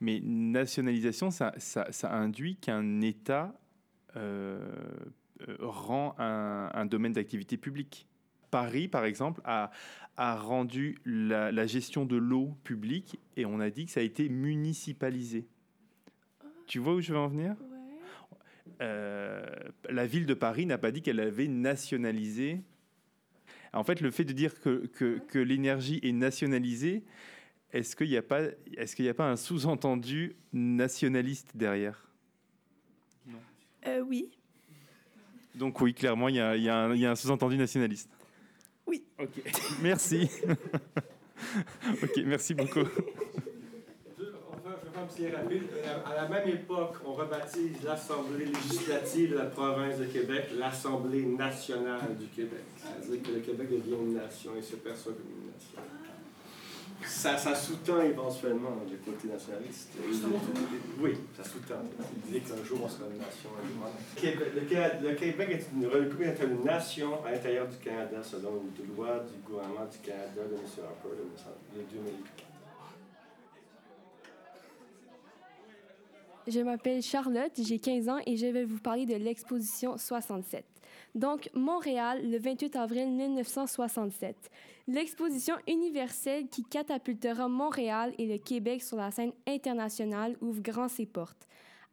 Mais 0.01 0.21
nationalisation, 0.21 1.31
ça, 1.31 1.55
ça, 1.57 1.87
ça 1.93 2.13
induit 2.13 2.57
qu'un 2.57 3.01
État 3.01 3.55
euh, 4.17 4.59
rend 5.61 6.17
un, 6.19 6.71
un 6.75 6.85
domaine 6.85 7.13
d'activité 7.13 7.57
publique. 7.57 8.09
Paris, 8.55 8.87
par 8.87 9.05
exemple, 9.05 9.41
a, 9.45 9.73
a 10.17 10.37
rendu 10.37 10.97
la, 11.05 11.51
la 11.51 11.67
gestion 11.67 12.05
de 12.05 12.15
l'eau 12.15 12.57
publique 12.63 13.19
et 13.37 13.45
on 13.47 13.59
a 13.59 13.69
dit 13.69 13.87
que 13.87 13.91
ça 13.91 13.99
a 13.99 14.05
été 14.05 14.29
municipalisé. 14.29 15.49
Oh. 16.45 16.47
Tu 16.69 16.79
vois 16.79 16.95
où 16.95 17.01
je 17.01 17.13
veux 17.13 17.19
en 17.19 17.27
venir? 17.27 17.57
Ouais. 17.61 18.77
euh, 18.83 19.45
La 19.91 20.07
ville 20.07 20.27
de 20.27 20.35
Paris 20.35 20.67
n'a 20.67 20.79
pas 20.79 20.93
dit 20.93 21.03
qu'elle 21.03 21.19
avait 21.19 21.49
nationalisé. 21.49 22.61
En 23.73 23.83
fait, 23.83 24.01
le 24.01 24.13
fait 24.13 24.25
de 24.25 24.33
dire 24.33 24.61
que, 24.61 24.87
que, 24.87 25.19
que 25.19 25.41
l'énergie 25.41 25.99
est 26.05 26.13
nationalisée, 26.13 27.03
est-ce 27.73 27.97
qu'il 27.97 28.09
n'y 28.09 28.17
a, 28.17 28.23
pas, 28.23 28.43
est 28.77 28.95
qu'il 28.95 29.09
a 29.09 29.15
pas 29.15 29.29
un 29.29 29.35
sous-entendu 29.35 30.37
nationaliste 30.53 31.57
derrière? 31.57 32.09
Non. 33.27 33.41
Euh, 33.89 33.99
oui. 33.99 34.31
Donc 35.57 35.81
oui, 35.81 35.93
clairement, 35.93 36.29
il 36.29 36.37
y 36.37 36.41
a, 36.41 36.57
y 36.57 36.69
a 36.69 36.77
un, 36.77 37.03
un 37.03 37.17
sous-entendu 37.17 37.57
nationaliste. 37.57 38.11
Oui. 38.95 39.05
Ok, 39.19 39.43
merci. 39.83 40.31
ok, 42.03 42.23
merci 42.25 42.55
beaucoup. 42.55 42.85
Rapide. 45.05 45.63
À 46.07 46.23
la 46.23 46.29
même 46.29 46.49
époque, 46.49 46.97
on 47.05 47.13
rebaptise 47.13 47.83
l'Assemblée 47.85 48.47
législative 48.47 49.33
de 49.33 49.37
la 49.37 49.45
province 49.45 49.99
de 49.99 50.07
Québec 50.07 50.47
l'Assemblée 50.57 51.25
nationale 51.25 52.17
du 52.19 52.27
Québec. 52.27 52.65
C'est-à-dire 52.77 53.23
que 53.23 53.31
le 53.33 53.41
Québec 53.41 53.69
devient 53.71 54.01
une 54.01 54.15
nation 54.15 54.53
et 54.59 54.63
se 54.63 54.77
perçoit 54.77 55.13
comme 55.13 55.31
une 55.31 55.53
nation. 55.53 56.04
Ça, 57.03 57.37
ça 57.37 57.55
sous-tend 57.55 58.03
éventuellement 58.03 58.71
le 58.91 58.97
côté 58.97 59.29
nationaliste. 59.29 59.91
Oui, 61.01 61.15
ça 61.37 61.45
sous-tend. 61.45 61.83
L'idée 62.27 62.41
qu'un 62.41 62.63
jour 62.65 62.81
on 62.83 62.89
sera 62.89 63.05
une 63.11 63.19
nation 63.19 63.51
Le, 64.17 64.61
Québec, 64.63 64.93
le 65.03 65.15
Québec 65.15 65.49
est 65.51 65.67
une, 65.75 65.87
reconnu 65.87 66.25
être 66.25 66.45
une 66.45 66.65
nation 66.65 67.25
à 67.25 67.33
l'intérieur 67.33 67.69
du 67.69 67.77
Canada 67.77 68.23
selon 68.23 68.63
une 68.79 68.95
loi 68.95 69.21
du 69.21 69.41
gouvernement 69.47 69.87
du 69.91 69.99
Canada 69.99 70.43
de 70.51 70.55
M. 70.55 70.63
Harper 70.83 71.17
de 71.17 71.99
2004. 71.99 72.55
Je 76.47 76.61
m'appelle 76.61 77.01
Charlotte, 77.01 77.53
j'ai 77.57 77.79
15 77.79 78.09
ans 78.09 78.19
et 78.27 78.37
je 78.37 78.47
vais 78.47 78.65
vous 78.65 78.79
parler 78.79 79.07
de 79.07 79.15
l'exposition 79.15 79.97
67. 79.97 80.74
Donc, 81.15 81.49
Montréal, 81.55 82.29
le 82.29 82.39
28 82.39 82.75
avril 82.75 83.09
1967. 83.11 84.51
L'exposition 84.89 85.55
universelle 85.69 86.49
qui 86.49 86.65
catapultera 86.65 87.49
Montréal 87.49 88.13
et 88.19 88.27
le 88.27 88.39
Québec 88.39 88.83
sur 88.83 88.97
la 88.97 89.13
scène 89.13 89.33
internationale 89.47 90.37
ouvre 90.41 90.61
grand 90.61 90.89
ses 90.89 91.07
portes. 91.07 91.47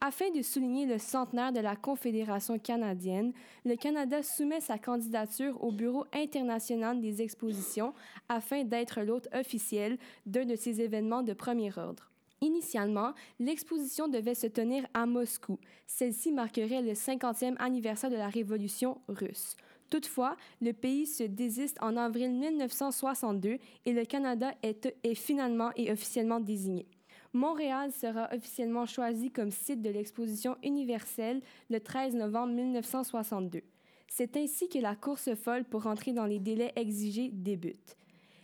Afin 0.04 0.32
de 0.32 0.42
souligner 0.42 0.88
le 0.88 0.98
centenaire 0.98 1.54
de 1.54 1.60
la 1.60 1.76
Confédération 1.76 2.58
canadienne, 2.58 3.34
le 3.64 3.76
Canada 3.76 4.24
soumet 4.24 4.60
sa 4.60 4.80
candidature 4.80 5.64
au 5.64 5.72
Bureau 5.72 6.06
international 6.12 7.00
des 7.00 7.22
expositions 7.22 7.94
afin 8.28 8.64
d'être 8.64 9.02
l'hôte 9.02 9.28
officiel 9.36 10.00
d'un 10.26 10.46
de 10.46 10.56
ces 10.56 10.82
événements 10.82 11.22
de 11.22 11.34
premier 11.34 11.72
ordre. 11.78 12.11
Initialement, 12.44 13.14
l'exposition 13.40 14.08
devait 14.08 14.34
se 14.34 14.48
tenir 14.48 14.88
à 14.96 15.06
Moscou. 15.06 15.60
Celle-ci 15.86 16.32
marquerait 16.32 16.82
le 16.82 16.94
50e 16.94 17.56
anniversaire 17.60 18.10
de 18.10 18.16
la 18.16 18.30
Révolution 18.30 19.00
russe. 19.08 19.56
Toutefois, 19.92 20.36
le 20.60 20.74
pays 20.74 21.06
se 21.06 21.24
désiste 21.24 21.78
en 21.82 21.96
avril 21.98 22.32
1962 22.32 23.60
et 23.86 23.94
le 23.94 24.06
Canada 24.06 24.54
est, 24.64 24.92
est 25.04 25.14
finalement 25.14 25.70
et 25.76 25.92
officiellement 25.92 26.40
désigné. 26.40 26.88
Montréal 27.34 27.92
sera 27.92 28.28
officiellement 28.34 28.88
choisi 28.88 29.30
comme 29.30 29.52
site 29.52 29.84
de 29.84 29.92
l'exposition 29.92 30.58
universelle 30.64 31.42
le 31.70 31.80
13 31.80 32.16
novembre 32.16 32.54
1962. 32.54 33.62
C'est 34.08 34.36
ainsi 34.36 34.68
que 34.68 34.80
la 34.80 34.96
course 34.96 35.36
folle 35.36 35.64
pour 35.64 35.86
entrer 35.86 36.12
dans 36.12 36.26
les 36.26 36.40
délais 36.40 36.74
exigés 36.76 37.30
débute 37.32 37.98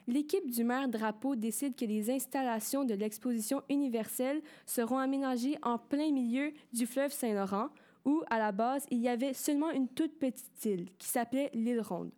l'équipe 0.08 0.50
du 0.50 0.64
maire 0.64 0.88
Drapeau 0.88 1.36
décide 1.36 1.76
que 1.76 1.86
les 1.86 2.10
installations 2.10 2.86
de 2.86 2.94
l'exposition 2.94 3.62
universelle 3.70 4.42
seront 4.66 4.98
aménagées 4.98 5.58
en 5.62 5.78
plein 5.78 6.12
milieu 6.12 6.52
du 6.74 6.86
fleuve 6.86 7.12
Saint-Laurent, 7.12 7.70
où, 8.06 8.24
à 8.30 8.40
la 8.40 8.54
base, 8.54 8.86
il 8.90 9.00
y 9.00 9.10
avait 9.10 9.34
seulement 9.34 9.70
une 9.70 9.90
toute 9.90 10.18
petite 10.18 10.66
île 10.66 10.90
qui 10.98 11.08
s'appelait 11.08 11.52
l'île 11.54 11.82
Ronde. 11.82 12.12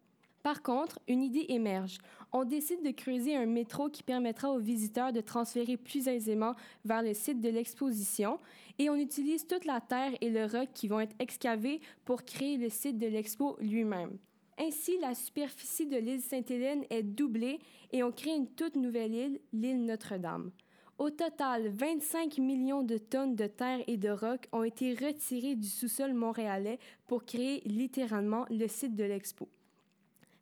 Par 0.44 0.62
contre, 0.62 1.00
une 1.08 1.22
idée 1.22 1.48
émerge. 1.50 1.98
On 2.32 2.46
décide 2.46 2.84
de 2.84 2.92
creuser 2.92 3.36
un 3.36 3.46
métro 3.46 3.90
qui 3.90 4.04
permettra 4.04 4.52
aux 4.52 4.60
visiteurs 4.60 5.12
de 5.12 5.20
transférer 5.20 5.76
plus 5.76 6.08
aisément 6.08 6.54
vers 6.86 7.02
le 7.02 7.14
site 7.14 7.42
de 7.42 7.50
l'exposition 7.50 8.40
et 8.78 8.90
on 8.90 8.96
utilise 8.96 9.46
toute 9.48 9.66
la 9.66 9.82
terre 9.82 10.14
et 10.22 10.30
le 10.30 10.46
roc 10.46 10.70
qui 10.74 10.88
vont 10.88 11.02
être 11.02 11.16
excavés 11.20 11.82
pour 12.06 12.24
créer 12.24 12.56
le 12.58 12.70
site 12.70 12.98
de 12.98 13.08
l'expo 13.08 13.58
lui-même. 13.60 14.18
Ainsi, 14.62 14.98
la 15.00 15.16
superficie 15.16 15.88
de 15.88 15.96
l'île 15.96 16.22
Sainte-Hélène 16.22 16.84
est 16.90 17.04
doublée 17.04 17.60
et 17.94 18.04
on 18.04 18.12
crée 18.12 18.36
une 18.36 18.48
toute 18.48 18.76
nouvelle 18.76 19.14
île, 19.14 19.40
l'île 19.54 19.86
Notre-Dame. 19.86 20.52
Au 20.98 21.10
total, 21.10 21.70
25 21.70 22.40
millions 22.40 22.84
de 22.84 22.98
tonnes 22.98 23.38
de 23.38 23.48
terre 23.48 23.80
et 23.88 23.96
de 23.96 24.10
roc 24.10 24.50
ont 24.52 24.66
été 24.66 24.94
retirées 24.94 25.56
du 25.56 25.68
sous-sol 25.68 26.14
montréalais 26.14 26.78
pour 27.08 27.24
créer 27.24 27.62
littéralement 27.66 28.46
le 28.50 28.68
site 28.68 28.98
de 28.98 29.06
l'expo. 29.06 29.48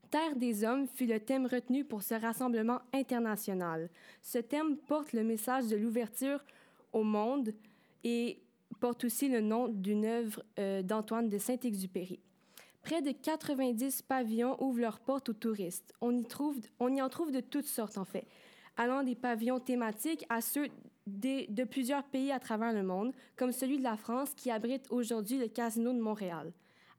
Terre 0.10 0.36
des 0.36 0.64
hommes 0.64 0.88
fut 0.88 1.06
le 1.06 1.20
thème 1.20 1.46
retenu 1.46 1.84
pour 1.86 2.02
ce 2.02 2.16
rassemblement 2.16 2.80
international. 2.94 3.88
Ce 4.24 4.40
thème 4.40 4.78
porte 4.78 5.14
le 5.14 5.24
message 5.24 5.68
de 5.68 5.76
l'ouverture 5.76 6.44
au 6.92 7.04
monde 7.04 7.54
et 8.04 8.40
porte 8.80 9.04
aussi 9.04 9.30
le 9.30 9.42
nom 9.42 9.68
d'une 9.68 10.06
œuvre 10.06 10.42
euh, 10.58 10.82
d'Antoine 10.82 11.30
de 11.30 11.38
Saint-Exupéry. 11.38 12.20
Près 12.88 13.02
de 13.02 13.12
90 13.12 14.04
pavillons 14.04 14.56
ouvrent 14.64 14.80
leurs 14.80 15.02
portes 15.02 15.28
aux 15.28 15.34
touristes. 15.34 15.94
On 16.00 16.18
y, 16.18 16.24
trouve, 16.24 16.58
en 16.80 17.10
trouve 17.10 17.34
de 17.34 17.42
toutes 17.42 17.66
sortes, 17.66 17.98
en 17.98 18.06
fait, 18.06 18.26
allant 18.78 19.04
des 19.04 19.14
pavillons 19.14 19.60
thématiques 19.60 20.26
à 20.30 20.40
ceux 20.40 20.70
de 21.06 21.64
plusieurs 21.66 22.06
pays 22.06 22.32
à 22.32 22.40
travers 22.40 22.72
le 22.72 22.84
monde, 22.84 23.12
comme 23.36 23.52
celui 23.52 23.78
de 23.78 23.84
la 23.84 23.98
France 23.98 24.34
qui 24.38 24.52
abrite 24.52 24.86
aujourd'hui 24.90 25.38
le 25.38 25.50
Casino 25.50 25.92
de 25.92 26.00
Montréal. 26.00 26.54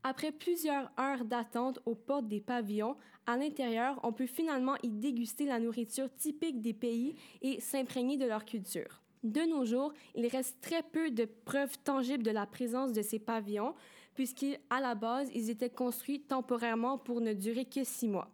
Après 0.05 0.31
plusieurs 0.31 0.91
heures 1.01 1.25
d'attente 1.25 1.79
aux 1.87 1.95
portes 1.95 2.29
des 2.29 2.43
pavillons, 2.43 2.99
à 3.25 3.39
l'intérieur, 3.39 3.99
on 4.03 4.13
peut 4.13 4.27
finalement 4.27 4.77
y 4.83 4.91
déguster 4.91 5.47
la 5.47 5.59
nourriture 5.59 6.15
typique 6.19 6.61
des 6.61 6.75
pays 6.75 7.15
et 7.41 7.61
s'imprégner 7.61 8.19
de 8.19 8.27
leur 8.27 8.45
culture. 8.45 9.01
De 9.25 9.41
nos 9.41 9.65
jours, 9.65 9.95
il 10.15 10.27
reste 10.27 10.61
très 10.61 10.83
peu 10.83 11.11
de 11.11 11.25
preuves 11.25 11.79
tangibles 11.83 12.23
de 12.23 12.31
la 12.31 12.45
présence 12.45 12.93
de 12.93 13.01
ces 13.01 13.19
pavillons, 13.19 13.75
puisqu'à 14.19 14.81
la 14.81 14.97
base, 14.97 15.31
ils 15.33 15.49
étaient 15.49 15.71
construits 15.71 16.21
temporairement 16.21 16.99
pour 16.99 17.21
ne 17.21 17.35
durer 17.35 17.65
que 17.65 17.85
six 17.85 18.09
mois. 18.09 18.29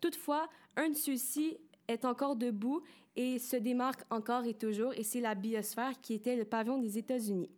Toutefois, 0.00 0.48
un 0.76 0.90
de 0.90 0.94
ceux-ci 0.94 1.56
est 1.88 2.04
encore 2.04 2.36
debout 2.36 2.82
et 3.16 3.40
se 3.40 3.56
démarque 3.56 4.02
encore 4.10 4.44
et 4.44 4.54
toujours, 4.54 4.92
et 4.94 5.02
c'est 5.02 5.20
la 5.20 5.34
biosphère 5.34 6.00
qui 6.00 6.14
était 6.14 6.36
le 6.36 6.44
pavillon 6.44 6.78
des 6.78 6.98
États-Unis. 6.98 7.50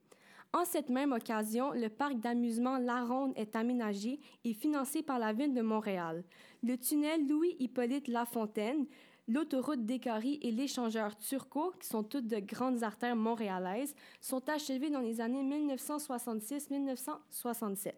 En 0.55 0.65
cette 0.65 0.89
même 0.89 1.13
occasion, 1.13 1.73
le 1.73 1.91
parc 1.91 2.19
d'amusement 2.19 2.79
La 2.79 3.05
Ronde 3.05 3.35
est 3.37 3.55
aménagé 3.55 4.21
et 4.47 4.55
financé 4.55 5.03
par 5.03 5.19
la 5.19 5.35
ville 5.35 5.53
de 5.53 5.61
Montréal. 5.61 6.25
Le 6.63 6.79
tunnel 6.79 7.29
Louis-Hippolyte 7.29 8.09
Lafontaine 8.09 8.87
L'autoroute 9.29 9.85
d'Écarie 9.85 10.39
et 10.41 10.53
l'échangeur 10.53 11.19
Turco, 11.19 11.73
qui 11.81 11.89
sont 11.89 12.05
toutes 12.05 12.29
de 12.29 12.39
grandes 12.39 12.85
artères 12.85 13.17
montréalaises, 13.17 13.97
sont 14.21 14.49
achevés 14.49 14.89
dans 14.89 15.01
les 15.01 15.21
années 15.21 15.43
1966-1967. 15.43 17.93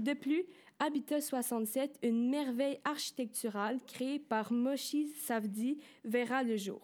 De 0.00 0.14
plus, 0.14 0.42
Habitat 0.80 1.20
67, 1.20 2.00
une 2.02 2.28
merveille 2.28 2.80
architecturale 2.84 3.78
créée 3.86 4.18
par 4.18 4.52
Moshi 4.52 5.12
Savdi, 5.20 5.78
verra 6.04 6.42
le 6.42 6.56
jour. 6.56 6.80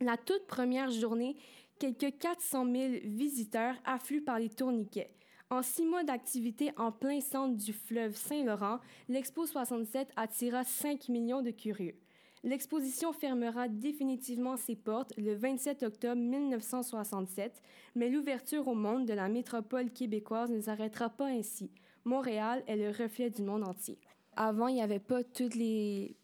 La 0.00 0.16
toute 0.16 0.46
première 0.46 0.90
journée, 0.90 1.36
quelques 1.78 2.16
400 2.18 2.64
000 2.64 2.74
visiteurs 3.04 3.76
affluent 3.84 4.24
par 4.24 4.38
les 4.38 4.48
tourniquets. 4.48 5.10
En 5.50 5.62
six 5.62 5.84
mois 5.84 6.04
d'activité 6.04 6.72
en 6.78 6.90
plein 6.90 7.20
centre 7.20 7.56
du 7.56 7.74
fleuve 7.74 8.16
Saint-Laurent, 8.16 8.80
l'Expo 9.10 9.44
67 9.44 10.08
attira 10.16 10.64
5 10.64 11.10
millions 11.10 11.42
de 11.42 11.50
curieux. 11.50 11.99
L'exposition 12.42 13.12
fermera 13.12 13.68
définitivement 13.68 14.56
ses 14.56 14.74
portes 14.74 15.12
le 15.18 15.34
27 15.34 15.82
octobre 15.82 16.20
1967, 16.20 17.60
mais 17.94 18.08
l'ouverture 18.08 18.66
au 18.66 18.74
monde 18.74 19.04
de 19.04 19.12
la 19.12 19.28
métropole 19.28 19.90
québécoise 19.90 20.50
ne 20.50 20.60
s'arrêtera 20.60 21.10
pas 21.10 21.26
ainsi. 21.26 21.70
Montréal 22.06 22.64
est 22.66 22.76
le 22.76 22.88
reflet 22.88 23.28
du 23.28 23.42
monde 23.42 23.64
entier. 23.64 23.98
Avant, 24.36 24.68
il 24.68 24.76
n'y 24.76 24.82
avait 24.82 24.98
pas 24.98 25.22
tout 25.22 25.50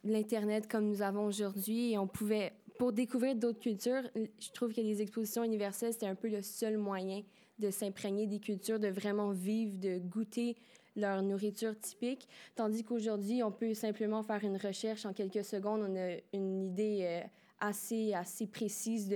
l'Internet 0.04 0.68
comme 0.68 0.86
nous 0.86 1.02
avons 1.02 1.26
aujourd'hui 1.26 1.92
et 1.92 1.98
on 1.98 2.06
pouvait, 2.06 2.54
pour 2.78 2.92
découvrir 2.92 3.36
d'autres 3.36 3.60
cultures, 3.60 4.08
je 4.14 4.50
trouve 4.52 4.72
que 4.72 4.80
les 4.80 5.02
expositions 5.02 5.44
universelles, 5.44 5.92
c'était 5.92 6.06
un 6.06 6.14
peu 6.14 6.28
le 6.28 6.40
seul 6.40 6.78
moyen 6.78 7.22
de 7.58 7.70
s'imprégner 7.70 8.26
des 8.26 8.40
cultures, 8.40 8.80
de 8.80 8.88
vraiment 8.88 9.32
vivre, 9.32 9.78
de 9.78 9.98
goûter 9.98 10.56
leur 10.96 11.22
nourriture 11.22 11.78
typique, 11.78 12.28
tandis 12.54 12.82
qu'aujourd'hui, 12.82 13.42
on 13.42 13.52
peut 13.52 13.74
simplement 13.74 14.22
faire 14.22 14.42
une 14.44 14.56
recherche 14.56 15.06
en 15.06 15.12
quelques 15.12 15.44
secondes, 15.44 15.82
on 15.88 15.96
a 15.96 16.16
une 16.32 16.64
idée 16.64 17.00
euh, 17.02 17.20
assez, 17.60 18.14
assez 18.14 18.46
précise 18.46 19.14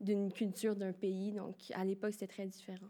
d'une 0.00 0.32
culture 0.32 0.76
d'un 0.76 0.92
pays. 0.92 1.32
Donc, 1.32 1.56
à 1.74 1.84
l'époque, 1.84 2.12
c'était 2.12 2.26
très 2.26 2.46
différent. 2.46 2.86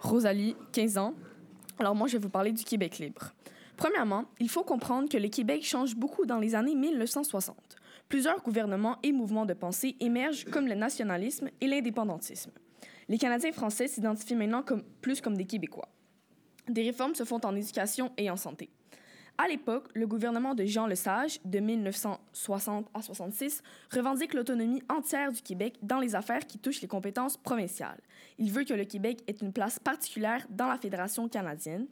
Rosalie, 0.00 0.56
15 0.72 0.98
ans. 0.98 1.14
Alors 1.78 1.94
moi, 1.94 2.06
je 2.06 2.12
vais 2.12 2.22
vous 2.22 2.30
parler 2.30 2.52
du 2.52 2.64
Québec 2.64 2.98
libre. 2.98 3.32
Premièrement, 3.76 4.24
il 4.40 4.48
faut 4.48 4.62
comprendre 4.62 5.08
que 5.08 5.18
le 5.18 5.28
Québec 5.28 5.62
change 5.64 5.94
beaucoup 5.96 6.24
dans 6.24 6.38
les 6.38 6.54
années 6.54 6.74
1960 6.74 7.65
plusieurs 8.08 8.42
gouvernements 8.42 8.98
et 9.02 9.12
mouvements 9.12 9.46
de 9.46 9.54
pensée 9.54 9.96
émergent 10.00 10.44
comme 10.46 10.66
le 10.66 10.74
nationalisme 10.74 11.50
et 11.60 11.66
l'indépendantisme. 11.66 12.52
Les 13.08 13.18
Canadiens 13.18 13.52
français 13.52 13.88
s'identifient 13.88 14.34
maintenant 14.34 14.64
plus 15.00 15.20
comme 15.20 15.36
des 15.36 15.46
Québécois. 15.46 15.88
Des 16.68 16.82
réformes 16.82 17.14
se 17.14 17.24
font 17.24 17.40
en 17.44 17.54
éducation 17.54 18.12
et 18.16 18.30
en 18.30 18.36
santé. 18.36 18.70
À 19.38 19.48
l'époque, 19.48 19.88
le 19.92 20.06
gouvernement 20.06 20.54
de 20.54 20.64
Jean 20.64 20.86
Lesage, 20.86 21.40
de 21.44 21.58
1960 21.58 22.88
à 22.94 23.02
66, 23.02 23.62
revendique 23.92 24.32
l'autonomie 24.32 24.82
entière 24.88 25.30
du 25.30 25.42
Québec 25.42 25.76
dans 25.82 26.00
les 26.00 26.14
affaires 26.14 26.46
qui 26.46 26.58
touchent 26.58 26.80
les 26.80 26.88
compétences 26.88 27.36
provinciales. 27.36 28.00
Il 28.38 28.50
veut 28.50 28.64
que 28.64 28.72
le 28.72 28.84
Québec 28.84 29.22
ait 29.26 29.32
une 29.32 29.52
place 29.52 29.78
particulière 29.78 30.46
dans 30.48 30.68
la 30.68 30.78
Fédération 30.78 31.28
canadienne, 31.28 31.86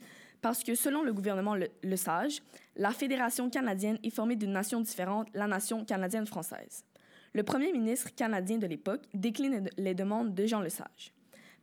parce 0.44 0.62
que 0.62 0.74
selon 0.74 1.02
le 1.02 1.14
gouvernement 1.14 1.54
le, 1.54 1.96
Sage, 1.96 2.42
la 2.76 2.90
Fédération 2.90 3.48
canadienne 3.48 3.98
est 4.02 4.10
formée 4.10 4.36
d'une 4.36 4.52
nation 4.52 4.82
différente, 4.82 5.26
la 5.32 5.46
nation 5.46 5.86
canadienne-française. 5.86 6.84
Le 7.32 7.42
premier 7.42 7.72
ministre 7.72 8.14
canadien 8.14 8.58
de 8.58 8.66
l'époque 8.66 9.00
décline 9.14 9.70
les 9.78 9.94
demandes 9.94 10.34
de 10.34 10.44
Jean 10.44 10.60
Lesage. 10.60 11.14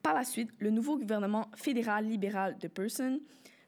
Par 0.02 0.16
la 0.16 0.24
suite, 0.24 0.50
le 0.58 0.72
nouveau 0.72 0.98
gouvernement 0.98 1.52
fédéral 1.54 2.08
libéral 2.08 2.58
de 2.58 2.68
Pearson 2.68 3.20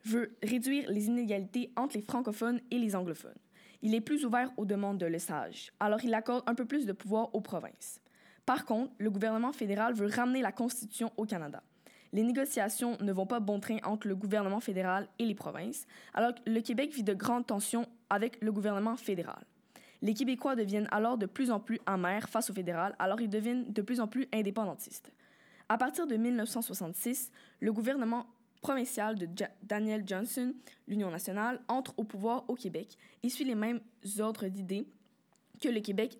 veut 0.03 0.35
réduire 0.41 0.89
les 0.89 1.05
inégalités 1.05 1.71
entre 1.75 1.95
les 1.95 2.01
francophones 2.01 2.59
et 2.71 2.79
les 2.79 2.95
anglophones. 2.95 3.37
Il 3.83 3.93
est 3.93 4.01
plus 4.01 4.25
ouvert 4.25 4.51
aux 4.57 4.65
demandes 4.65 4.97
de 4.97 5.05
Lesage, 5.05 5.73
alors 5.79 6.03
il 6.03 6.15
accorde 6.15 6.43
un 6.47 6.55
peu 6.55 6.65
plus 6.65 6.87
de 6.87 6.91
pouvoir 6.91 7.35
aux 7.35 7.41
provinces. 7.41 8.01
Par 8.47 8.65
contre, 8.65 8.91
le 8.97 9.11
gouvernement 9.11 9.53
fédéral 9.53 9.93
veut 9.93 10.09
ramener 10.11 10.41
la 10.41 10.51
Constitution 10.51 11.11
au 11.17 11.25
Canada. 11.25 11.61
Les 12.13 12.23
négociations 12.23 12.95
ne 13.01 13.11
vont 13.11 13.25
pas 13.25 13.39
bon 13.39 13.59
train 13.59 13.79
entre 13.83 14.07
le 14.07 14.15
gouvernement 14.15 14.59
fédéral 14.59 15.07
et 15.17 15.25
les 15.25 15.33
provinces, 15.33 15.87
alors 16.13 16.35
que 16.35 16.41
le 16.45 16.61
Québec 16.61 16.93
vit 16.93 17.03
de 17.03 17.15
grandes 17.15 17.47
tensions 17.47 17.87
avec 18.09 18.37
le 18.41 18.51
gouvernement 18.51 18.95
fédéral. 18.95 19.43
Les 20.03 20.13
Québécois 20.13 20.55
deviennent 20.55 20.87
alors 20.91 21.17
de 21.17 21.25
plus 21.25 21.49
en 21.49 21.59
plus 21.59 21.79
amers 21.87 22.29
face 22.29 22.51
au 22.51 22.53
fédéral, 22.53 22.95
alors 22.99 23.19
ils 23.19 23.29
deviennent 23.29 23.71
de 23.71 23.81
plus 23.81 23.99
en 23.99 24.07
plus 24.07 24.27
indépendantistes. 24.31 25.11
À 25.69 25.77
partir 25.77 26.05
de 26.05 26.15
1966, 26.15 27.31
le 27.61 27.73
gouvernement 27.73 28.27
provincial 28.61 29.17
de 29.17 29.27
Daniel 29.63 30.03
Johnson, 30.05 30.53
l'Union 30.87 31.09
nationale, 31.09 31.61
entre 31.67 31.93
au 31.97 32.03
pouvoir 32.03 32.47
au 32.47 32.53
Québec 32.53 32.95
et 33.23 33.29
suit 33.29 33.43
les 33.43 33.55
mêmes 33.55 33.79
ordres 34.19 34.47
d'idées 34.47 34.85
que 35.59 35.69
le 35.69 35.79
Québec, 35.79 36.19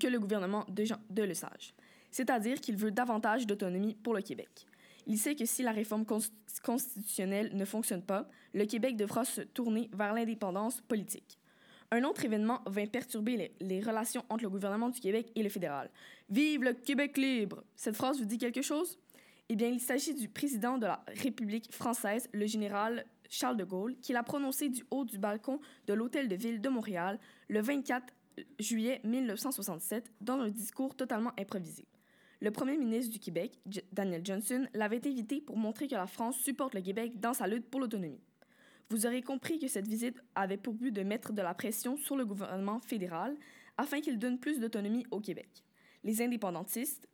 que 0.00 0.06
le 0.06 0.18
gouvernement 0.18 0.64
de, 0.68 0.84
de 1.10 1.22
Lesage. 1.22 1.74
C'est-à-dire 2.10 2.60
qu'il 2.60 2.76
veut 2.76 2.90
davantage 2.90 3.46
d'autonomie 3.46 3.94
pour 3.94 4.14
le 4.14 4.22
Québec. 4.22 4.66
Il 5.06 5.18
sait 5.18 5.34
que 5.34 5.44
si 5.44 5.62
la 5.62 5.72
réforme 5.72 6.04
cons- 6.04 6.30
constitutionnelle 6.62 7.54
ne 7.54 7.64
fonctionne 7.64 8.02
pas, 8.02 8.28
le 8.52 8.64
Québec 8.64 8.96
devra 8.96 9.24
se 9.24 9.42
tourner 9.42 9.90
vers 9.92 10.14
l'indépendance 10.14 10.80
politique. 10.80 11.38
Un 11.90 12.04
autre 12.04 12.24
événement 12.24 12.62
vint 12.66 12.86
perturber 12.86 13.36
les, 13.36 13.52
les 13.60 13.80
relations 13.80 14.24
entre 14.28 14.44
le 14.44 14.50
gouvernement 14.50 14.88
du 14.88 15.00
Québec 15.00 15.30
et 15.34 15.42
le 15.42 15.48
fédéral. 15.48 15.90
Vive 16.30 16.62
le 16.64 16.72
Québec 16.72 17.16
libre! 17.18 17.62
Cette 17.76 17.96
phrase 17.96 18.18
vous 18.18 18.24
dit 18.24 18.38
quelque 18.38 18.62
chose? 18.62 18.98
Eh 19.50 19.56
bien, 19.56 19.68
il 19.68 19.80
s'agit 19.80 20.14
du 20.14 20.28
président 20.28 20.78
de 20.78 20.86
la 20.86 21.04
République 21.22 21.72
française, 21.72 22.28
le 22.32 22.46
général 22.46 23.04
Charles 23.28 23.58
de 23.58 23.64
Gaulle, 23.64 23.96
qui 24.00 24.12
l'a 24.12 24.22
prononcé 24.22 24.70
du 24.70 24.82
haut 24.90 25.04
du 25.04 25.18
balcon 25.18 25.60
de 25.86 25.92
l'Hôtel 25.92 26.28
de 26.28 26.34
Ville 26.36 26.60
de 26.60 26.68
Montréal 26.68 27.18
le 27.48 27.60
24 27.60 28.12
juillet 28.58 29.00
1967 29.04 30.10
dans 30.20 30.40
un 30.40 30.48
discours 30.48 30.96
totalement 30.96 31.32
improvisé. 31.38 31.84
Le 32.44 32.50
premier 32.50 32.76
ministre 32.76 33.10
du 33.10 33.18
Québec, 33.18 33.58
Daniel 33.90 34.20
Johnson, 34.22 34.66
l'avait 34.74 35.08
invité 35.08 35.40
pour 35.40 35.56
montrer 35.56 35.88
que 35.88 35.94
la 35.94 36.06
France 36.06 36.36
supporte 36.36 36.74
le 36.74 36.82
Québec 36.82 37.18
dans 37.18 37.32
sa 37.32 37.46
lutte 37.46 37.70
pour 37.70 37.80
l'autonomie. 37.80 38.20
Vous 38.90 39.06
aurez 39.06 39.22
compris 39.22 39.58
que 39.58 39.66
cette 39.66 39.88
visite 39.88 40.20
avait 40.34 40.58
pour 40.58 40.74
but 40.74 40.92
de 40.92 41.02
mettre 41.02 41.32
de 41.32 41.40
la 41.40 41.54
pression 41.54 41.96
sur 41.96 42.16
le 42.16 42.26
gouvernement 42.26 42.80
fédéral 42.80 43.34
afin 43.78 44.02
qu'il 44.02 44.18
donne 44.18 44.38
plus 44.38 44.60
d'autonomie 44.60 45.06
au 45.10 45.20
Québec. 45.20 45.48
Les 46.02 46.20
indépendantistes 46.20 47.08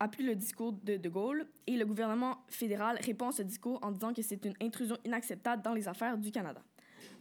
appuient 0.00 0.26
le 0.26 0.36
discours 0.36 0.74
de 0.74 0.98
De 0.98 1.08
Gaulle 1.08 1.48
et 1.66 1.78
le 1.78 1.86
gouvernement 1.86 2.44
fédéral 2.50 2.98
répond 3.00 3.28
à 3.28 3.32
ce 3.32 3.40
discours 3.40 3.78
en 3.80 3.90
disant 3.90 4.12
que 4.12 4.20
c'est 4.20 4.44
une 4.44 4.54
intrusion 4.60 4.98
inacceptable 5.06 5.62
dans 5.62 5.72
les 5.72 5.88
affaires 5.88 6.18
du 6.18 6.30
Canada. 6.30 6.62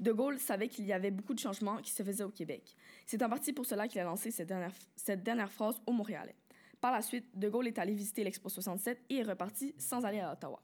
De 0.02 0.12
Gaulle 0.12 0.38
savait 0.38 0.68
qu'il 0.68 0.86
y 0.86 0.92
avait 0.92 1.12
beaucoup 1.12 1.34
de 1.34 1.40
changements 1.40 1.78
qui 1.78 1.92
se 1.92 2.04
faisaient 2.04 2.26
au 2.26 2.30
Québec. 2.30 2.76
C'est 3.06 3.24
en 3.24 3.30
partie 3.30 3.54
pour 3.54 3.66
cela 3.66 3.88
qu'il 3.88 4.02
a 4.02 4.04
lancé 4.04 4.32
cette 4.32 4.50
dernière, 4.50 4.74
cette 4.98 5.24
dernière 5.24 5.50
phrase 5.50 5.80
au 5.86 5.94
Montréalais. 5.94 6.36
Par 6.82 6.92
la 6.92 7.02
suite, 7.02 7.26
De 7.34 7.50
Gaulle 7.50 7.68
est 7.68 7.80
allé 7.80 7.94
visiter 7.94 8.24
l'Expo 8.24 8.50
67 8.50 9.06
et 9.10 9.18
est 9.18 9.24
reparti 9.24 9.74
sans 9.78 10.06
aller 10.06 10.20
à 10.20 10.34
Ottawa. 10.34 10.62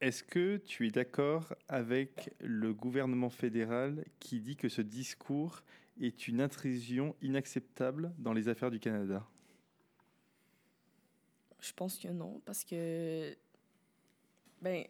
Est-ce 0.00 0.22
que 0.22 0.56
tu 0.56 0.86
es 0.86 0.90
d'accord 0.90 1.54
avec 1.68 2.34
le 2.40 2.72
gouvernement 2.74 3.30
fédéral 3.30 4.04
qui 4.18 4.40
dit 4.40 4.56
que 4.56 4.68
ce 4.68 4.82
discours 4.82 5.62
est 6.00 6.26
une 6.26 6.40
intrusion 6.40 7.14
inacceptable 7.22 8.12
dans 8.18 8.32
les 8.32 8.48
affaires 8.48 8.70
du 8.70 8.80
Canada? 8.80 9.24
Je 11.60 11.72
pense 11.72 11.98
que 11.98 12.08
non, 12.08 12.40
parce 12.44 12.64
que. 12.64 13.36
Ben. 14.60 14.84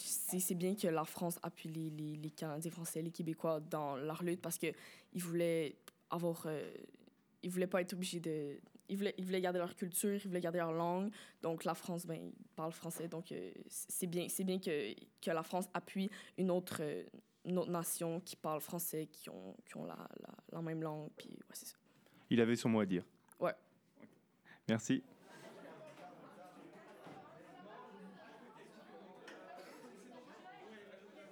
C'est 0.00 0.54
bien 0.54 0.76
que 0.76 0.86
la 0.86 1.04
France 1.04 1.40
appuie 1.42 1.68
les, 1.70 1.90
les, 1.90 2.14
les 2.14 2.30
Canadiens 2.30 2.70
français, 2.70 3.02
les 3.02 3.10
Québécois 3.10 3.58
dans 3.58 3.96
leur 3.96 4.22
lutte 4.22 4.40
parce 4.40 4.56
qu'ils 4.56 4.74
voulaient 5.16 5.74
avoir. 6.10 6.44
euh, 6.46 6.72
ils 7.42 7.50
voulaient 7.50 7.66
pas 7.66 7.80
être 7.80 7.92
obligés 7.92 8.20
de. 8.20 8.58
Ils 8.88 8.96
voulaient, 8.96 9.14
ils 9.18 9.24
voulaient 9.24 9.40
garder 9.40 9.58
leur 9.58 9.74
culture, 9.74 10.14
ils 10.14 10.28
voulaient 10.28 10.40
garder 10.40 10.58
leur 10.58 10.72
langue. 10.72 11.10
Donc 11.42 11.64
la 11.64 11.74
France, 11.74 12.06
ben, 12.06 12.14
ils 12.14 12.32
parlent 12.56 12.72
français. 12.72 13.06
Donc 13.06 13.32
euh, 13.32 13.52
c'est 13.68 14.06
bien, 14.06 14.28
c'est 14.28 14.44
bien 14.44 14.58
que, 14.58 14.94
que 15.20 15.30
la 15.30 15.42
France 15.42 15.68
appuie 15.74 16.10
une 16.38 16.50
autre, 16.50 16.78
euh, 16.80 17.04
une 17.44 17.58
autre 17.58 17.70
nation 17.70 18.20
qui 18.20 18.34
parle 18.36 18.60
français, 18.60 19.06
qui 19.06 19.28
ont, 19.28 19.54
qui 19.66 19.76
ont 19.76 19.84
la, 19.84 20.08
la, 20.20 20.34
la 20.52 20.62
même 20.62 20.82
langue. 20.82 21.10
Puis 21.16 21.28
ouais, 21.28 21.54
c'est 21.54 21.66
ça. 21.66 21.76
Il 22.30 22.40
avait 22.40 22.56
son 22.56 22.70
mot 22.70 22.80
à 22.80 22.86
dire. 22.86 23.04
Ouais. 23.38 23.52
Merci. 24.68 25.02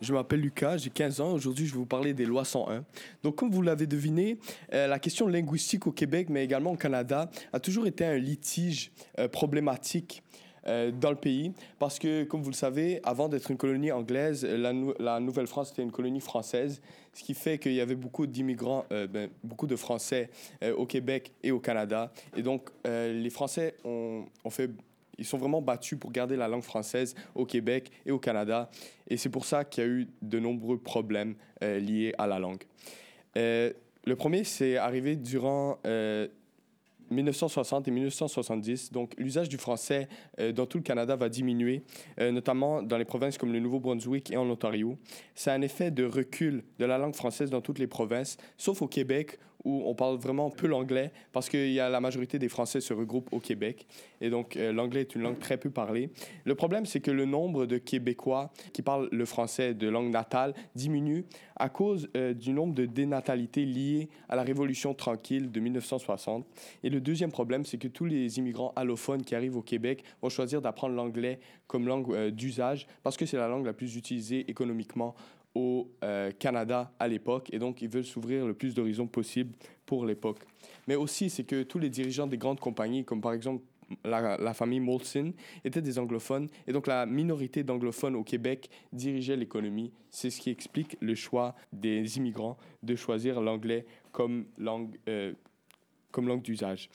Je 0.02 0.12
m'appelle 0.12 0.40
Lucas, 0.40 0.76
j'ai 0.76 0.90
15 0.90 1.20
ans. 1.20 1.32
Aujourd'hui, 1.32 1.66
je 1.66 1.72
vais 1.72 1.78
vous 1.78 1.86
parler 1.86 2.12
des 2.12 2.26
lois 2.26 2.44
101. 2.44 2.84
Donc, 3.22 3.36
comme 3.36 3.50
vous 3.50 3.62
l'avez 3.62 3.86
deviné, 3.86 4.38
euh, 4.74 4.86
la 4.86 4.98
question 4.98 5.26
linguistique 5.26 5.86
au 5.86 5.92
Québec, 5.92 6.28
mais 6.28 6.44
également 6.44 6.72
au 6.72 6.76
Canada, 6.76 7.30
a 7.52 7.60
toujours 7.60 7.86
été 7.86 8.04
un 8.04 8.16
litige 8.18 8.92
euh, 9.18 9.26
problématique 9.28 10.22
euh, 10.66 10.90
dans 10.90 11.08
le 11.10 11.16
pays. 11.16 11.52
Parce 11.78 11.98
que, 11.98 12.24
comme 12.24 12.42
vous 12.42 12.50
le 12.50 12.54
savez, 12.56 13.00
avant 13.04 13.28
d'être 13.30 13.50
une 13.50 13.56
colonie 13.56 13.90
anglaise, 13.90 14.44
la, 14.44 14.74
Nou- 14.74 14.92
la 14.98 15.18
Nouvelle-France 15.18 15.70
était 15.72 15.82
une 15.82 15.92
colonie 15.92 16.20
française, 16.20 16.82
ce 17.14 17.22
qui 17.22 17.32
fait 17.32 17.56
qu'il 17.58 17.72
y 17.72 17.80
avait 17.80 17.94
beaucoup 17.94 18.26
d'immigrants, 18.26 18.84
ben, 18.90 19.30
beaucoup 19.42 19.66
de 19.66 19.76
Français 19.76 20.28
au 20.76 20.84
Québec 20.84 21.32
et 21.42 21.50
au 21.50 21.60
Canada. 21.60 22.12
Et 22.36 22.42
donc, 22.42 22.68
les 22.84 23.30
Français 23.30 23.76
ont 23.86 24.26
fait 24.50 24.70
ils 25.18 25.24
sont 25.24 25.38
vraiment 25.38 25.62
battus 25.62 25.98
pour 25.98 26.12
garder 26.12 26.36
la 26.36 26.48
langue 26.48 26.62
française 26.62 27.14
au 27.34 27.44
Québec 27.46 27.90
et 28.04 28.10
au 28.10 28.18
Canada. 28.18 28.70
Et 29.08 29.16
c'est 29.16 29.30
pour 29.30 29.44
ça 29.44 29.64
qu'il 29.64 29.84
y 29.84 29.86
a 29.86 29.90
eu 29.90 30.08
de 30.22 30.38
nombreux 30.38 30.78
problèmes 30.78 31.34
euh, 31.62 31.78
liés 31.78 32.14
à 32.18 32.26
la 32.26 32.38
langue. 32.38 32.62
Euh, 33.36 33.72
le 34.04 34.16
premier, 34.16 34.44
c'est 34.44 34.76
arrivé 34.76 35.16
durant 35.16 35.78
euh, 35.86 36.28
1960 37.10 37.88
et 37.88 37.90
1970. 37.90 38.92
Donc, 38.92 39.12
l'usage 39.18 39.48
du 39.48 39.58
français 39.58 40.08
euh, 40.40 40.52
dans 40.52 40.66
tout 40.66 40.78
le 40.78 40.82
Canada 40.82 41.16
va 41.16 41.28
diminuer, 41.28 41.82
euh, 42.20 42.30
notamment 42.30 42.82
dans 42.82 42.98
les 42.98 43.04
provinces 43.04 43.38
comme 43.38 43.52
le 43.52 43.60
Nouveau-Brunswick 43.60 44.30
et 44.30 44.36
en 44.36 44.48
Ontario. 44.48 44.96
C'est 45.34 45.50
un 45.50 45.60
effet 45.62 45.90
de 45.90 46.04
recul 46.04 46.64
de 46.78 46.84
la 46.84 46.98
langue 46.98 47.14
française 47.14 47.50
dans 47.50 47.60
toutes 47.60 47.78
les 47.78 47.86
provinces, 47.86 48.36
sauf 48.56 48.82
au 48.82 48.88
Québec, 48.88 49.38
où 49.66 49.82
on 49.84 49.96
parle 49.96 50.16
vraiment 50.16 50.48
peu 50.48 50.68
l'anglais, 50.68 51.10
parce 51.32 51.48
que 51.48 51.56
y 51.56 51.80
a 51.80 51.88
la 51.88 52.00
majorité 52.00 52.38
des 52.38 52.48
Français 52.48 52.80
se 52.80 52.94
regroupent 52.94 53.32
au 53.32 53.40
Québec. 53.40 53.84
Et 54.20 54.30
donc, 54.30 54.56
euh, 54.56 54.72
l'anglais 54.72 55.00
est 55.00 55.16
une 55.16 55.22
langue 55.22 55.40
très 55.40 55.56
peu 55.56 55.70
parlée. 55.70 56.10
Le 56.44 56.54
problème, 56.54 56.86
c'est 56.86 57.00
que 57.00 57.10
le 57.10 57.24
nombre 57.24 57.66
de 57.66 57.76
Québécois 57.76 58.52
qui 58.72 58.82
parlent 58.82 59.08
le 59.10 59.24
français 59.24 59.74
de 59.74 59.88
langue 59.88 60.10
natale 60.10 60.54
diminue 60.76 61.24
à 61.56 61.68
cause 61.68 62.08
euh, 62.16 62.32
du 62.32 62.52
nombre 62.52 62.74
de 62.74 62.86
dénatalités 62.86 63.64
liées 63.64 64.08
à 64.28 64.36
la 64.36 64.44
Révolution 64.44 64.94
tranquille 64.94 65.50
de 65.50 65.58
1960. 65.58 66.46
Et 66.84 66.88
le 66.88 67.00
deuxième 67.00 67.32
problème, 67.32 67.64
c'est 67.64 67.78
que 67.78 67.88
tous 67.88 68.04
les 68.04 68.38
immigrants 68.38 68.72
allophones 68.76 69.24
qui 69.24 69.34
arrivent 69.34 69.56
au 69.56 69.62
Québec 69.62 70.04
vont 70.22 70.28
choisir 70.28 70.62
d'apprendre 70.62 70.94
l'anglais 70.94 71.40
comme 71.66 71.88
langue 71.88 72.12
euh, 72.12 72.30
d'usage 72.30 72.86
parce 73.02 73.16
que 73.16 73.26
c'est 73.26 73.36
la 73.36 73.48
langue 73.48 73.66
la 73.66 73.72
plus 73.72 73.96
utilisée 73.96 74.48
économiquement 74.48 75.16
au 75.56 75.90
euh, 76.04 76.30
Canada 76.38 76.92
à 76.98 77.08
l'époque 77.08 77.48
et 77.50 77.58
donc 77.58 77.80
ils 77.80 77.88
veulent 77.88 78.04
s'ouvrir 78.04 78.46
le 78.46 78.52
plus 78.52 78.74
d'horizons 78.74 79.06
possible 79.06 79.54
pour 79.86 80.04
l'époque. 80.04 80.40
Mais 80.86 80.96
aussi, 80.96 81.30
c'est 81.30 81.44
que 81.44 81.62
tous 81.62 81.78
les 81.78 81.88
dirigeants 81.88 82.26
des 82.26 82.36
grandes 82.36 82.60
compagnies, 82.60 83.06
comme 83.06 83.22
par 83.22 83.32
exemple 83.32 83.64
la, 84.04 84.52
famille 84.52 84.80
Molson, 84.80 85.32
étaient 85.64 85.80
des 85.80 85.98
anglophones 85.98 86.48
et 86.66 86.72
donc 86.72 86.86
la 86.86 87.06
minorité 87.06 87.62
d'anglophones 87.62 88.16
au 88.16 88.22
Québec 88.22 88.68
dirigeait 88.92 89.36
l'économie. 89.36 89.92
C'est 90.10 90.28
ce 90.28 90.40
qui 90.40 90.50
explique 90.50 90.98
le 91.00 91.14
choix 91.14 91.54
des 91.72 92.18
immigrants 92.18 92.58
de 92.82 92.94
choisir 92.94 93.40
l'anglais 93.40 93.86
comme 94.12 94.46
langue, 94.58 94.98
euh, 95.08 95.32
comme 96.10 96.28
langue 96.28 96.42
d'usage. 96.42 96.90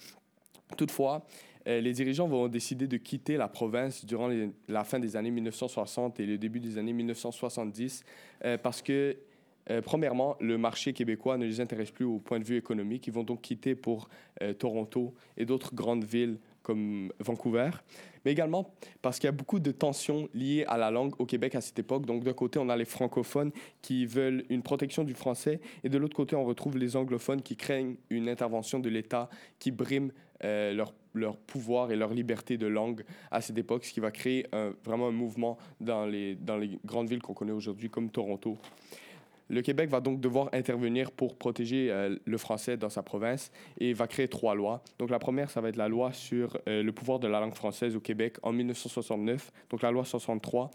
Toutefois, 0.78 1.26
les 1.66 1.94
dirigeants 1.94 2.28
vont 2.28 2.48
décider 2.48 2.88
de 2.88 2.98
quitter 2.98 3.38
la 3.38 3.48
province 3.48 4.06
durant 4.06 4.30
la 4.68 4.84
fin 4.84 5.00
des 5.00 5.16
années 5.16 5.32
1960 5.32 6.20
et 6.20 6.26
le 6.26 6.38
début 6.38 6.60
des 6.60 6.78
années 6.78 6.94
1970 6.94 8.04
euh, 8.46 8.58
parce 8.58 8.82
que, 8.82 9.18
euh, 9.70 9.82
premièrement, 9.82 10.36
le 10.40 10.58
marché 10.58 10.94
québécois 10.94 11.38
ne 11.38 11.46
les 11.46 11.60
intéresse 11.60 11.92
plus 11.92 12.06
au 12.06 12.18
point 12.18 12.40
de 12.40 12.44
vue 12.44 12.58
économique. 12.58 13.08
Ils 13.08 13.14
vont 13.14 13.24
donc 13.24 13.42
quitter 13.42 13.76
pour 13.76 14.10
euh, 14.42 14.54
Toronto 14.54 15.14
et 15.38 15.46
d'autres 15.46 15.76
grandes 15.76 16.04
villes 16.04 16.38
comme 16.64 17.12
Vancouver, 17.20 17.72
mais 18.26 18.32
également 18.32 18.74
parce 19.02 19.20
qu'il 19.20 19.28
y 19.28 19.30
a 19.30 19.34
beaucoup 19.34 19.60
de 19.60 19.72
tensions 19.72 20.28
liées 20.34 20.66
à 20.68 20.78
la 20.78 20.92
langue 20.92 21.14
au 21.20 21.26
Québec 21.26 21.56
à 21.56 21.62
cette 21.62 21.80
époque. 21.80 22.06
Donc 22.06 22.24
d'un 22.24 22.34
côté, 22.34 22.60
on 22.60 22.70
a 22.70 22.76
les 22.76 22.86
francophones 22.86 23.52
qui 23.82 24.06
veulent 24.06 24.46
une 24.50 24.64
protection 24.64 25.04
du 25.04 25.14
français, 25.14 25.60
et 25.84 25.90
de 25.90 25.98
l'autre 25.98 26.16
côté, 26.16 26.36
on 26.36 26.46
retrouve 26.46 26.78
les 26.78 26.96
anglophones 26.96 27.42
qui 27.42 27.56
craignent 27.56 27.96
une 28.10 28.30
intervention 28.30 28.80
de 28.80 28.90
l'État 28.90 29.30
qui 29.60 29.72
brime 29.72 30.12
euh, 30.44 30.74
leur, 30.74 30.94
leur 31.14 31.38
pouvoir 31.38 31.92
et 31.92 31.96
leur 31.96 32.14
liberté 32.14 32.58
de 32.58 32.68
langue 32.68 33.04
à 33.30 33.42
cette 33.42 33.58
époque, 33.58 33.86
ce 33.86 33.94
qui 33.94 34.00
va 34.00 34.12
créer 34.12 34.48
vraiment 34.84 35.08
un 35.08 35.12
mouvement 35.12 35.58
dans 35.80 36.06
les, 36.06 36.36
dans 36.36 36.58
les 36.58 36.80
grandes 36.86 37.10
villes 37.10 37.22
qu'on 37.22 37.34
connaît 37.34 37.52
aujourd'hui, 37.52 37.90
comme 37.90 38.10
Toronto. 38.10 38.58
Le 39.52 39.62
Québec 39.62 39.90
va 39.90 40.00
donc 40.00 40.22
devoir 40.22 40.48
intervenir 40.54 41.12
pour 41.12 41.36
protéger 41.36 41.92
euh, 41.92 42.16
le 42.24 42.38
français 42.38 42.78
dans 42.78 42.90
sa 42.90 43.04
province 43.04 43.52
et 43.78 43.92
va 43.92 44.08
créer 44.08 44.30
trois 44.30 44.56
lois. 44.56 44.82
Donc 44.98 45.10
la 45.10 45.20
première, 45.20 45.50
ça 45.50 45.60
va 45.60 45.68
être 45.68 45.76
la 45.76 45.90
loi 45.90 46.14
sur 46.14 46.58
euh, 46.70 46.82
le 46.82 46.92
pouvoir 46.94 47.20
de 47.20 47.28
la 47.28 47.42
langue 47.42 47.54
française 47.54 47.94
au 47.98 48.00
Québec 48.00 48.38
en 48.44 48.54
1969, 48.54 49.52
donc 49.70 49.82
la 49.82 49.92
loi 49.92 50.06
63. 50.06 50.72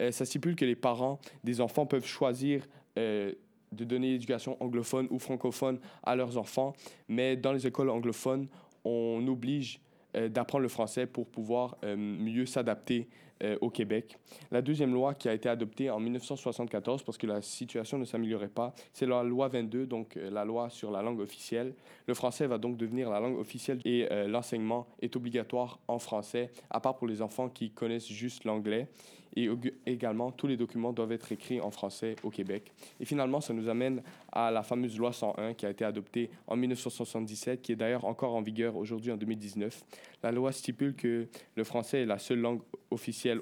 Euh, 0.00 0.12
ça 0.12 0.24
stipule 0.24 0.54
que 0.54 0.64
les 0.64 0.76
parents 0.76 1.18
des 1.42 1.60
enfants 1.60 1.86
peuvent 1.86 2.06
choisir 2.06 2.66
de 2.96 3.84
donner 3.84 4.10
l'éducation 4.10 4.62
anglophone 4.62 5.06
ou 5.10 5.18
francophone 5.18 5.78
à 6.02 6.14
leurs 6.16 6.36
enfants, 6.36 6.74
mais 7.08 7.36
dans 7.36 7.52
les 7.52 7.66
écoles 7.66 7.88
anglophones, 7.88 8.46
on 8.84 9.26
oblige 9.26 9.80
d'apprendre 10.14 10.62
le 10.62 10.68
français 10.68 11.06
pour 11.06 11.26
pouvoir 11.26 11.76
mieux 11.96 12.46
s'adapter 12.46 13.08
euh, 13.42 13.56
au 13.62 13.70
Québec. 13.70 14.18
La 14.50 14.60
deuxième 14.60 14.92
loi 14.92 15.14
qui 15.14 15.26
a 15.26 15.32
été 15.32 15.48
adoptée 15.48 15.88
en 15.88 15.98
1974 15.98 17.02
parce 17.04 17.16
que 17.16 17.26
la 17.26 17.40
situation 17.40 17.96
ne 17.96 18.04
s'améliorait 18.04 18.48
pas, 18.48 18.74
c'est 18.92 19.06
la 19.06 19.22
loi 19.22 19.48
22, 19.48 19.86
donc 19.86 20.18
euh, 20.18 20.28
la 20.28 20.44
loi 20.44 20.68
sur 20.68 20.90
la 20.90 21.00
langue 21.00 21.20
officielle. 21.20 21.72
Le 22.06 22.12
français 22.12 22.46
va 22.46 22.58
donc 22.58 22.76
devenir 22.76 23.08
la 23.08 23.18
langue 23.18 23.38
officielle 23.38 23.80
et 23.86 24.06
euh, 24.10 24.28
l'enseignement 24.28 24.86
est 25.00 25.16
obligatoire 25.16 25.80
en 25.88 25.98
français, 25.98 26.50
à 26.68 26.80
part 26.80 26.96
pour 26.96 27.06
les 27.06 27.22
enfants 27.22 27.48
qui 27.48 27.70
connaissent 27.70 28.12
juste 28.12 28.44
l'anglais. 28.44 28.88
Et 29.36 29.48
également, 29.86 30.32
tous 30.32 30.46
les 30.46 30.56
documents 30.56 30.92
doivent 30.92 31.12
être 31.12 31.30
écrits 31.30 31.60
en 31.60 31.70
français 31.70 32.16
au 32.24 32.30
Québec. 32.30 32.72
Et 32.98 33.04
finalement, 33.04 33.40
ça 33.40 33.52
nous 33.52 33.68
amène 33.68 34.02
à 34.32 34.50
la 34.50 34.62
fameuse 34.62 34.98
loi 34.98 35.12
101 35.12 35.54
qui 35.54 35.66
a 35.66 35.70
été 35.70 35.84
adoptée 35.84 36.30
en 36.46 36.56
1977, 36.56 37.62
qui 37.62 37.72
est 37.72 37.76
d'ailleurs 37.76 38.04
encore 38.04 38.34
en 38.34 38.42
vigueur 38.42 38.76
aujourd'hui 38.76 39.12
en 39.12 39.16
2019. 39.16 39.84
La 40.22 40.32
loi 40.32 40.52
stipule 40.52 40.94
que 40.94 41.28
le 41.54 41.64
français 41.64 42.02
est 42.02 42.06
la 42.06 42.18
seule 42.18 42.40
langue 42.40 42.60
officielle 42.90 43.40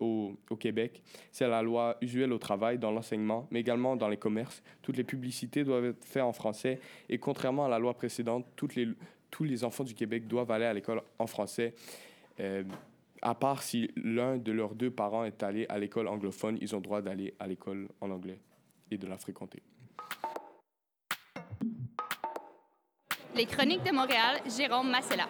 au, 0.00 0.36
Québec. 0.58 1.02
C'est 1.30 1.48
la 1.48 1.62
loi 1.62 1.96
usuelle 2.00 2.32
au 2.32 2.38
travail, 2.38 2.78
dans 2.78 2.90
l'enseignement, 2.90 3.46
mais 3.50 3.60
également 3.60 3.96
dans 3.96 4.08
les 4.08 4.16
commerces. 4.16 4.62
Toutes 4.82 4.96
les 4.96 5.04
publicités 5.04 5.62
doivent 5.62 5.86
être 5.86 6.04
faites 6.04 6.22
en 6.22 6.32
français. 6.32 6.80
Et 7.08 7.18
contrairement 7.18 7.66
à 7.66 7.68
la 7.68 7.78
loi 7.78 7.94
précédente, 7.94 8.44
toutes 8.56 8.74
les, 8.74 8.88
tous 9.30 9.44
les 9.44 9.62
enfants 9.64 9.84
du 9.84 9.94
Québec 9.94 10.26
doivent 10.26 10.50
aller 10.50 10.64
à 10.64 10.74
l'école 10.74 11.02
en 11.18 11.26
français. 11.26 11.74
Euh, 12.40 12.64
à 13.22 13.34
part 13.34 13.62
si 13.62 13.90
l'un 13.96 14.36
de 14.36 14.52
leurs 14.52 14.74
deux 14.74 14.90
parents 14.90 15.24
est 15.24 15.42
allé 15.42 15.66
à 15.68 15.78
l'école 15.78 16.08
anglophone, 16.08 16.58
ils 16.60 16.74
ont 16.74 16.80
droit 16.80 17.02
d'aller 17.02 17.34
à 17.38 17.46
l'école 17.46 17.88
en 18.00 18.10
anglais 18.10 18.40
et 18.90 18.98
de 18.98 19.06
la 19.06 19.18
fréquenter. 19.18 19.62
Les 23.34 23.46
Chroniques 23.46 23.84
de 23.84 23.92
Montréal, 23.92 24.40
Jérôme 24.56 24.90
Massella. 24.90 25.28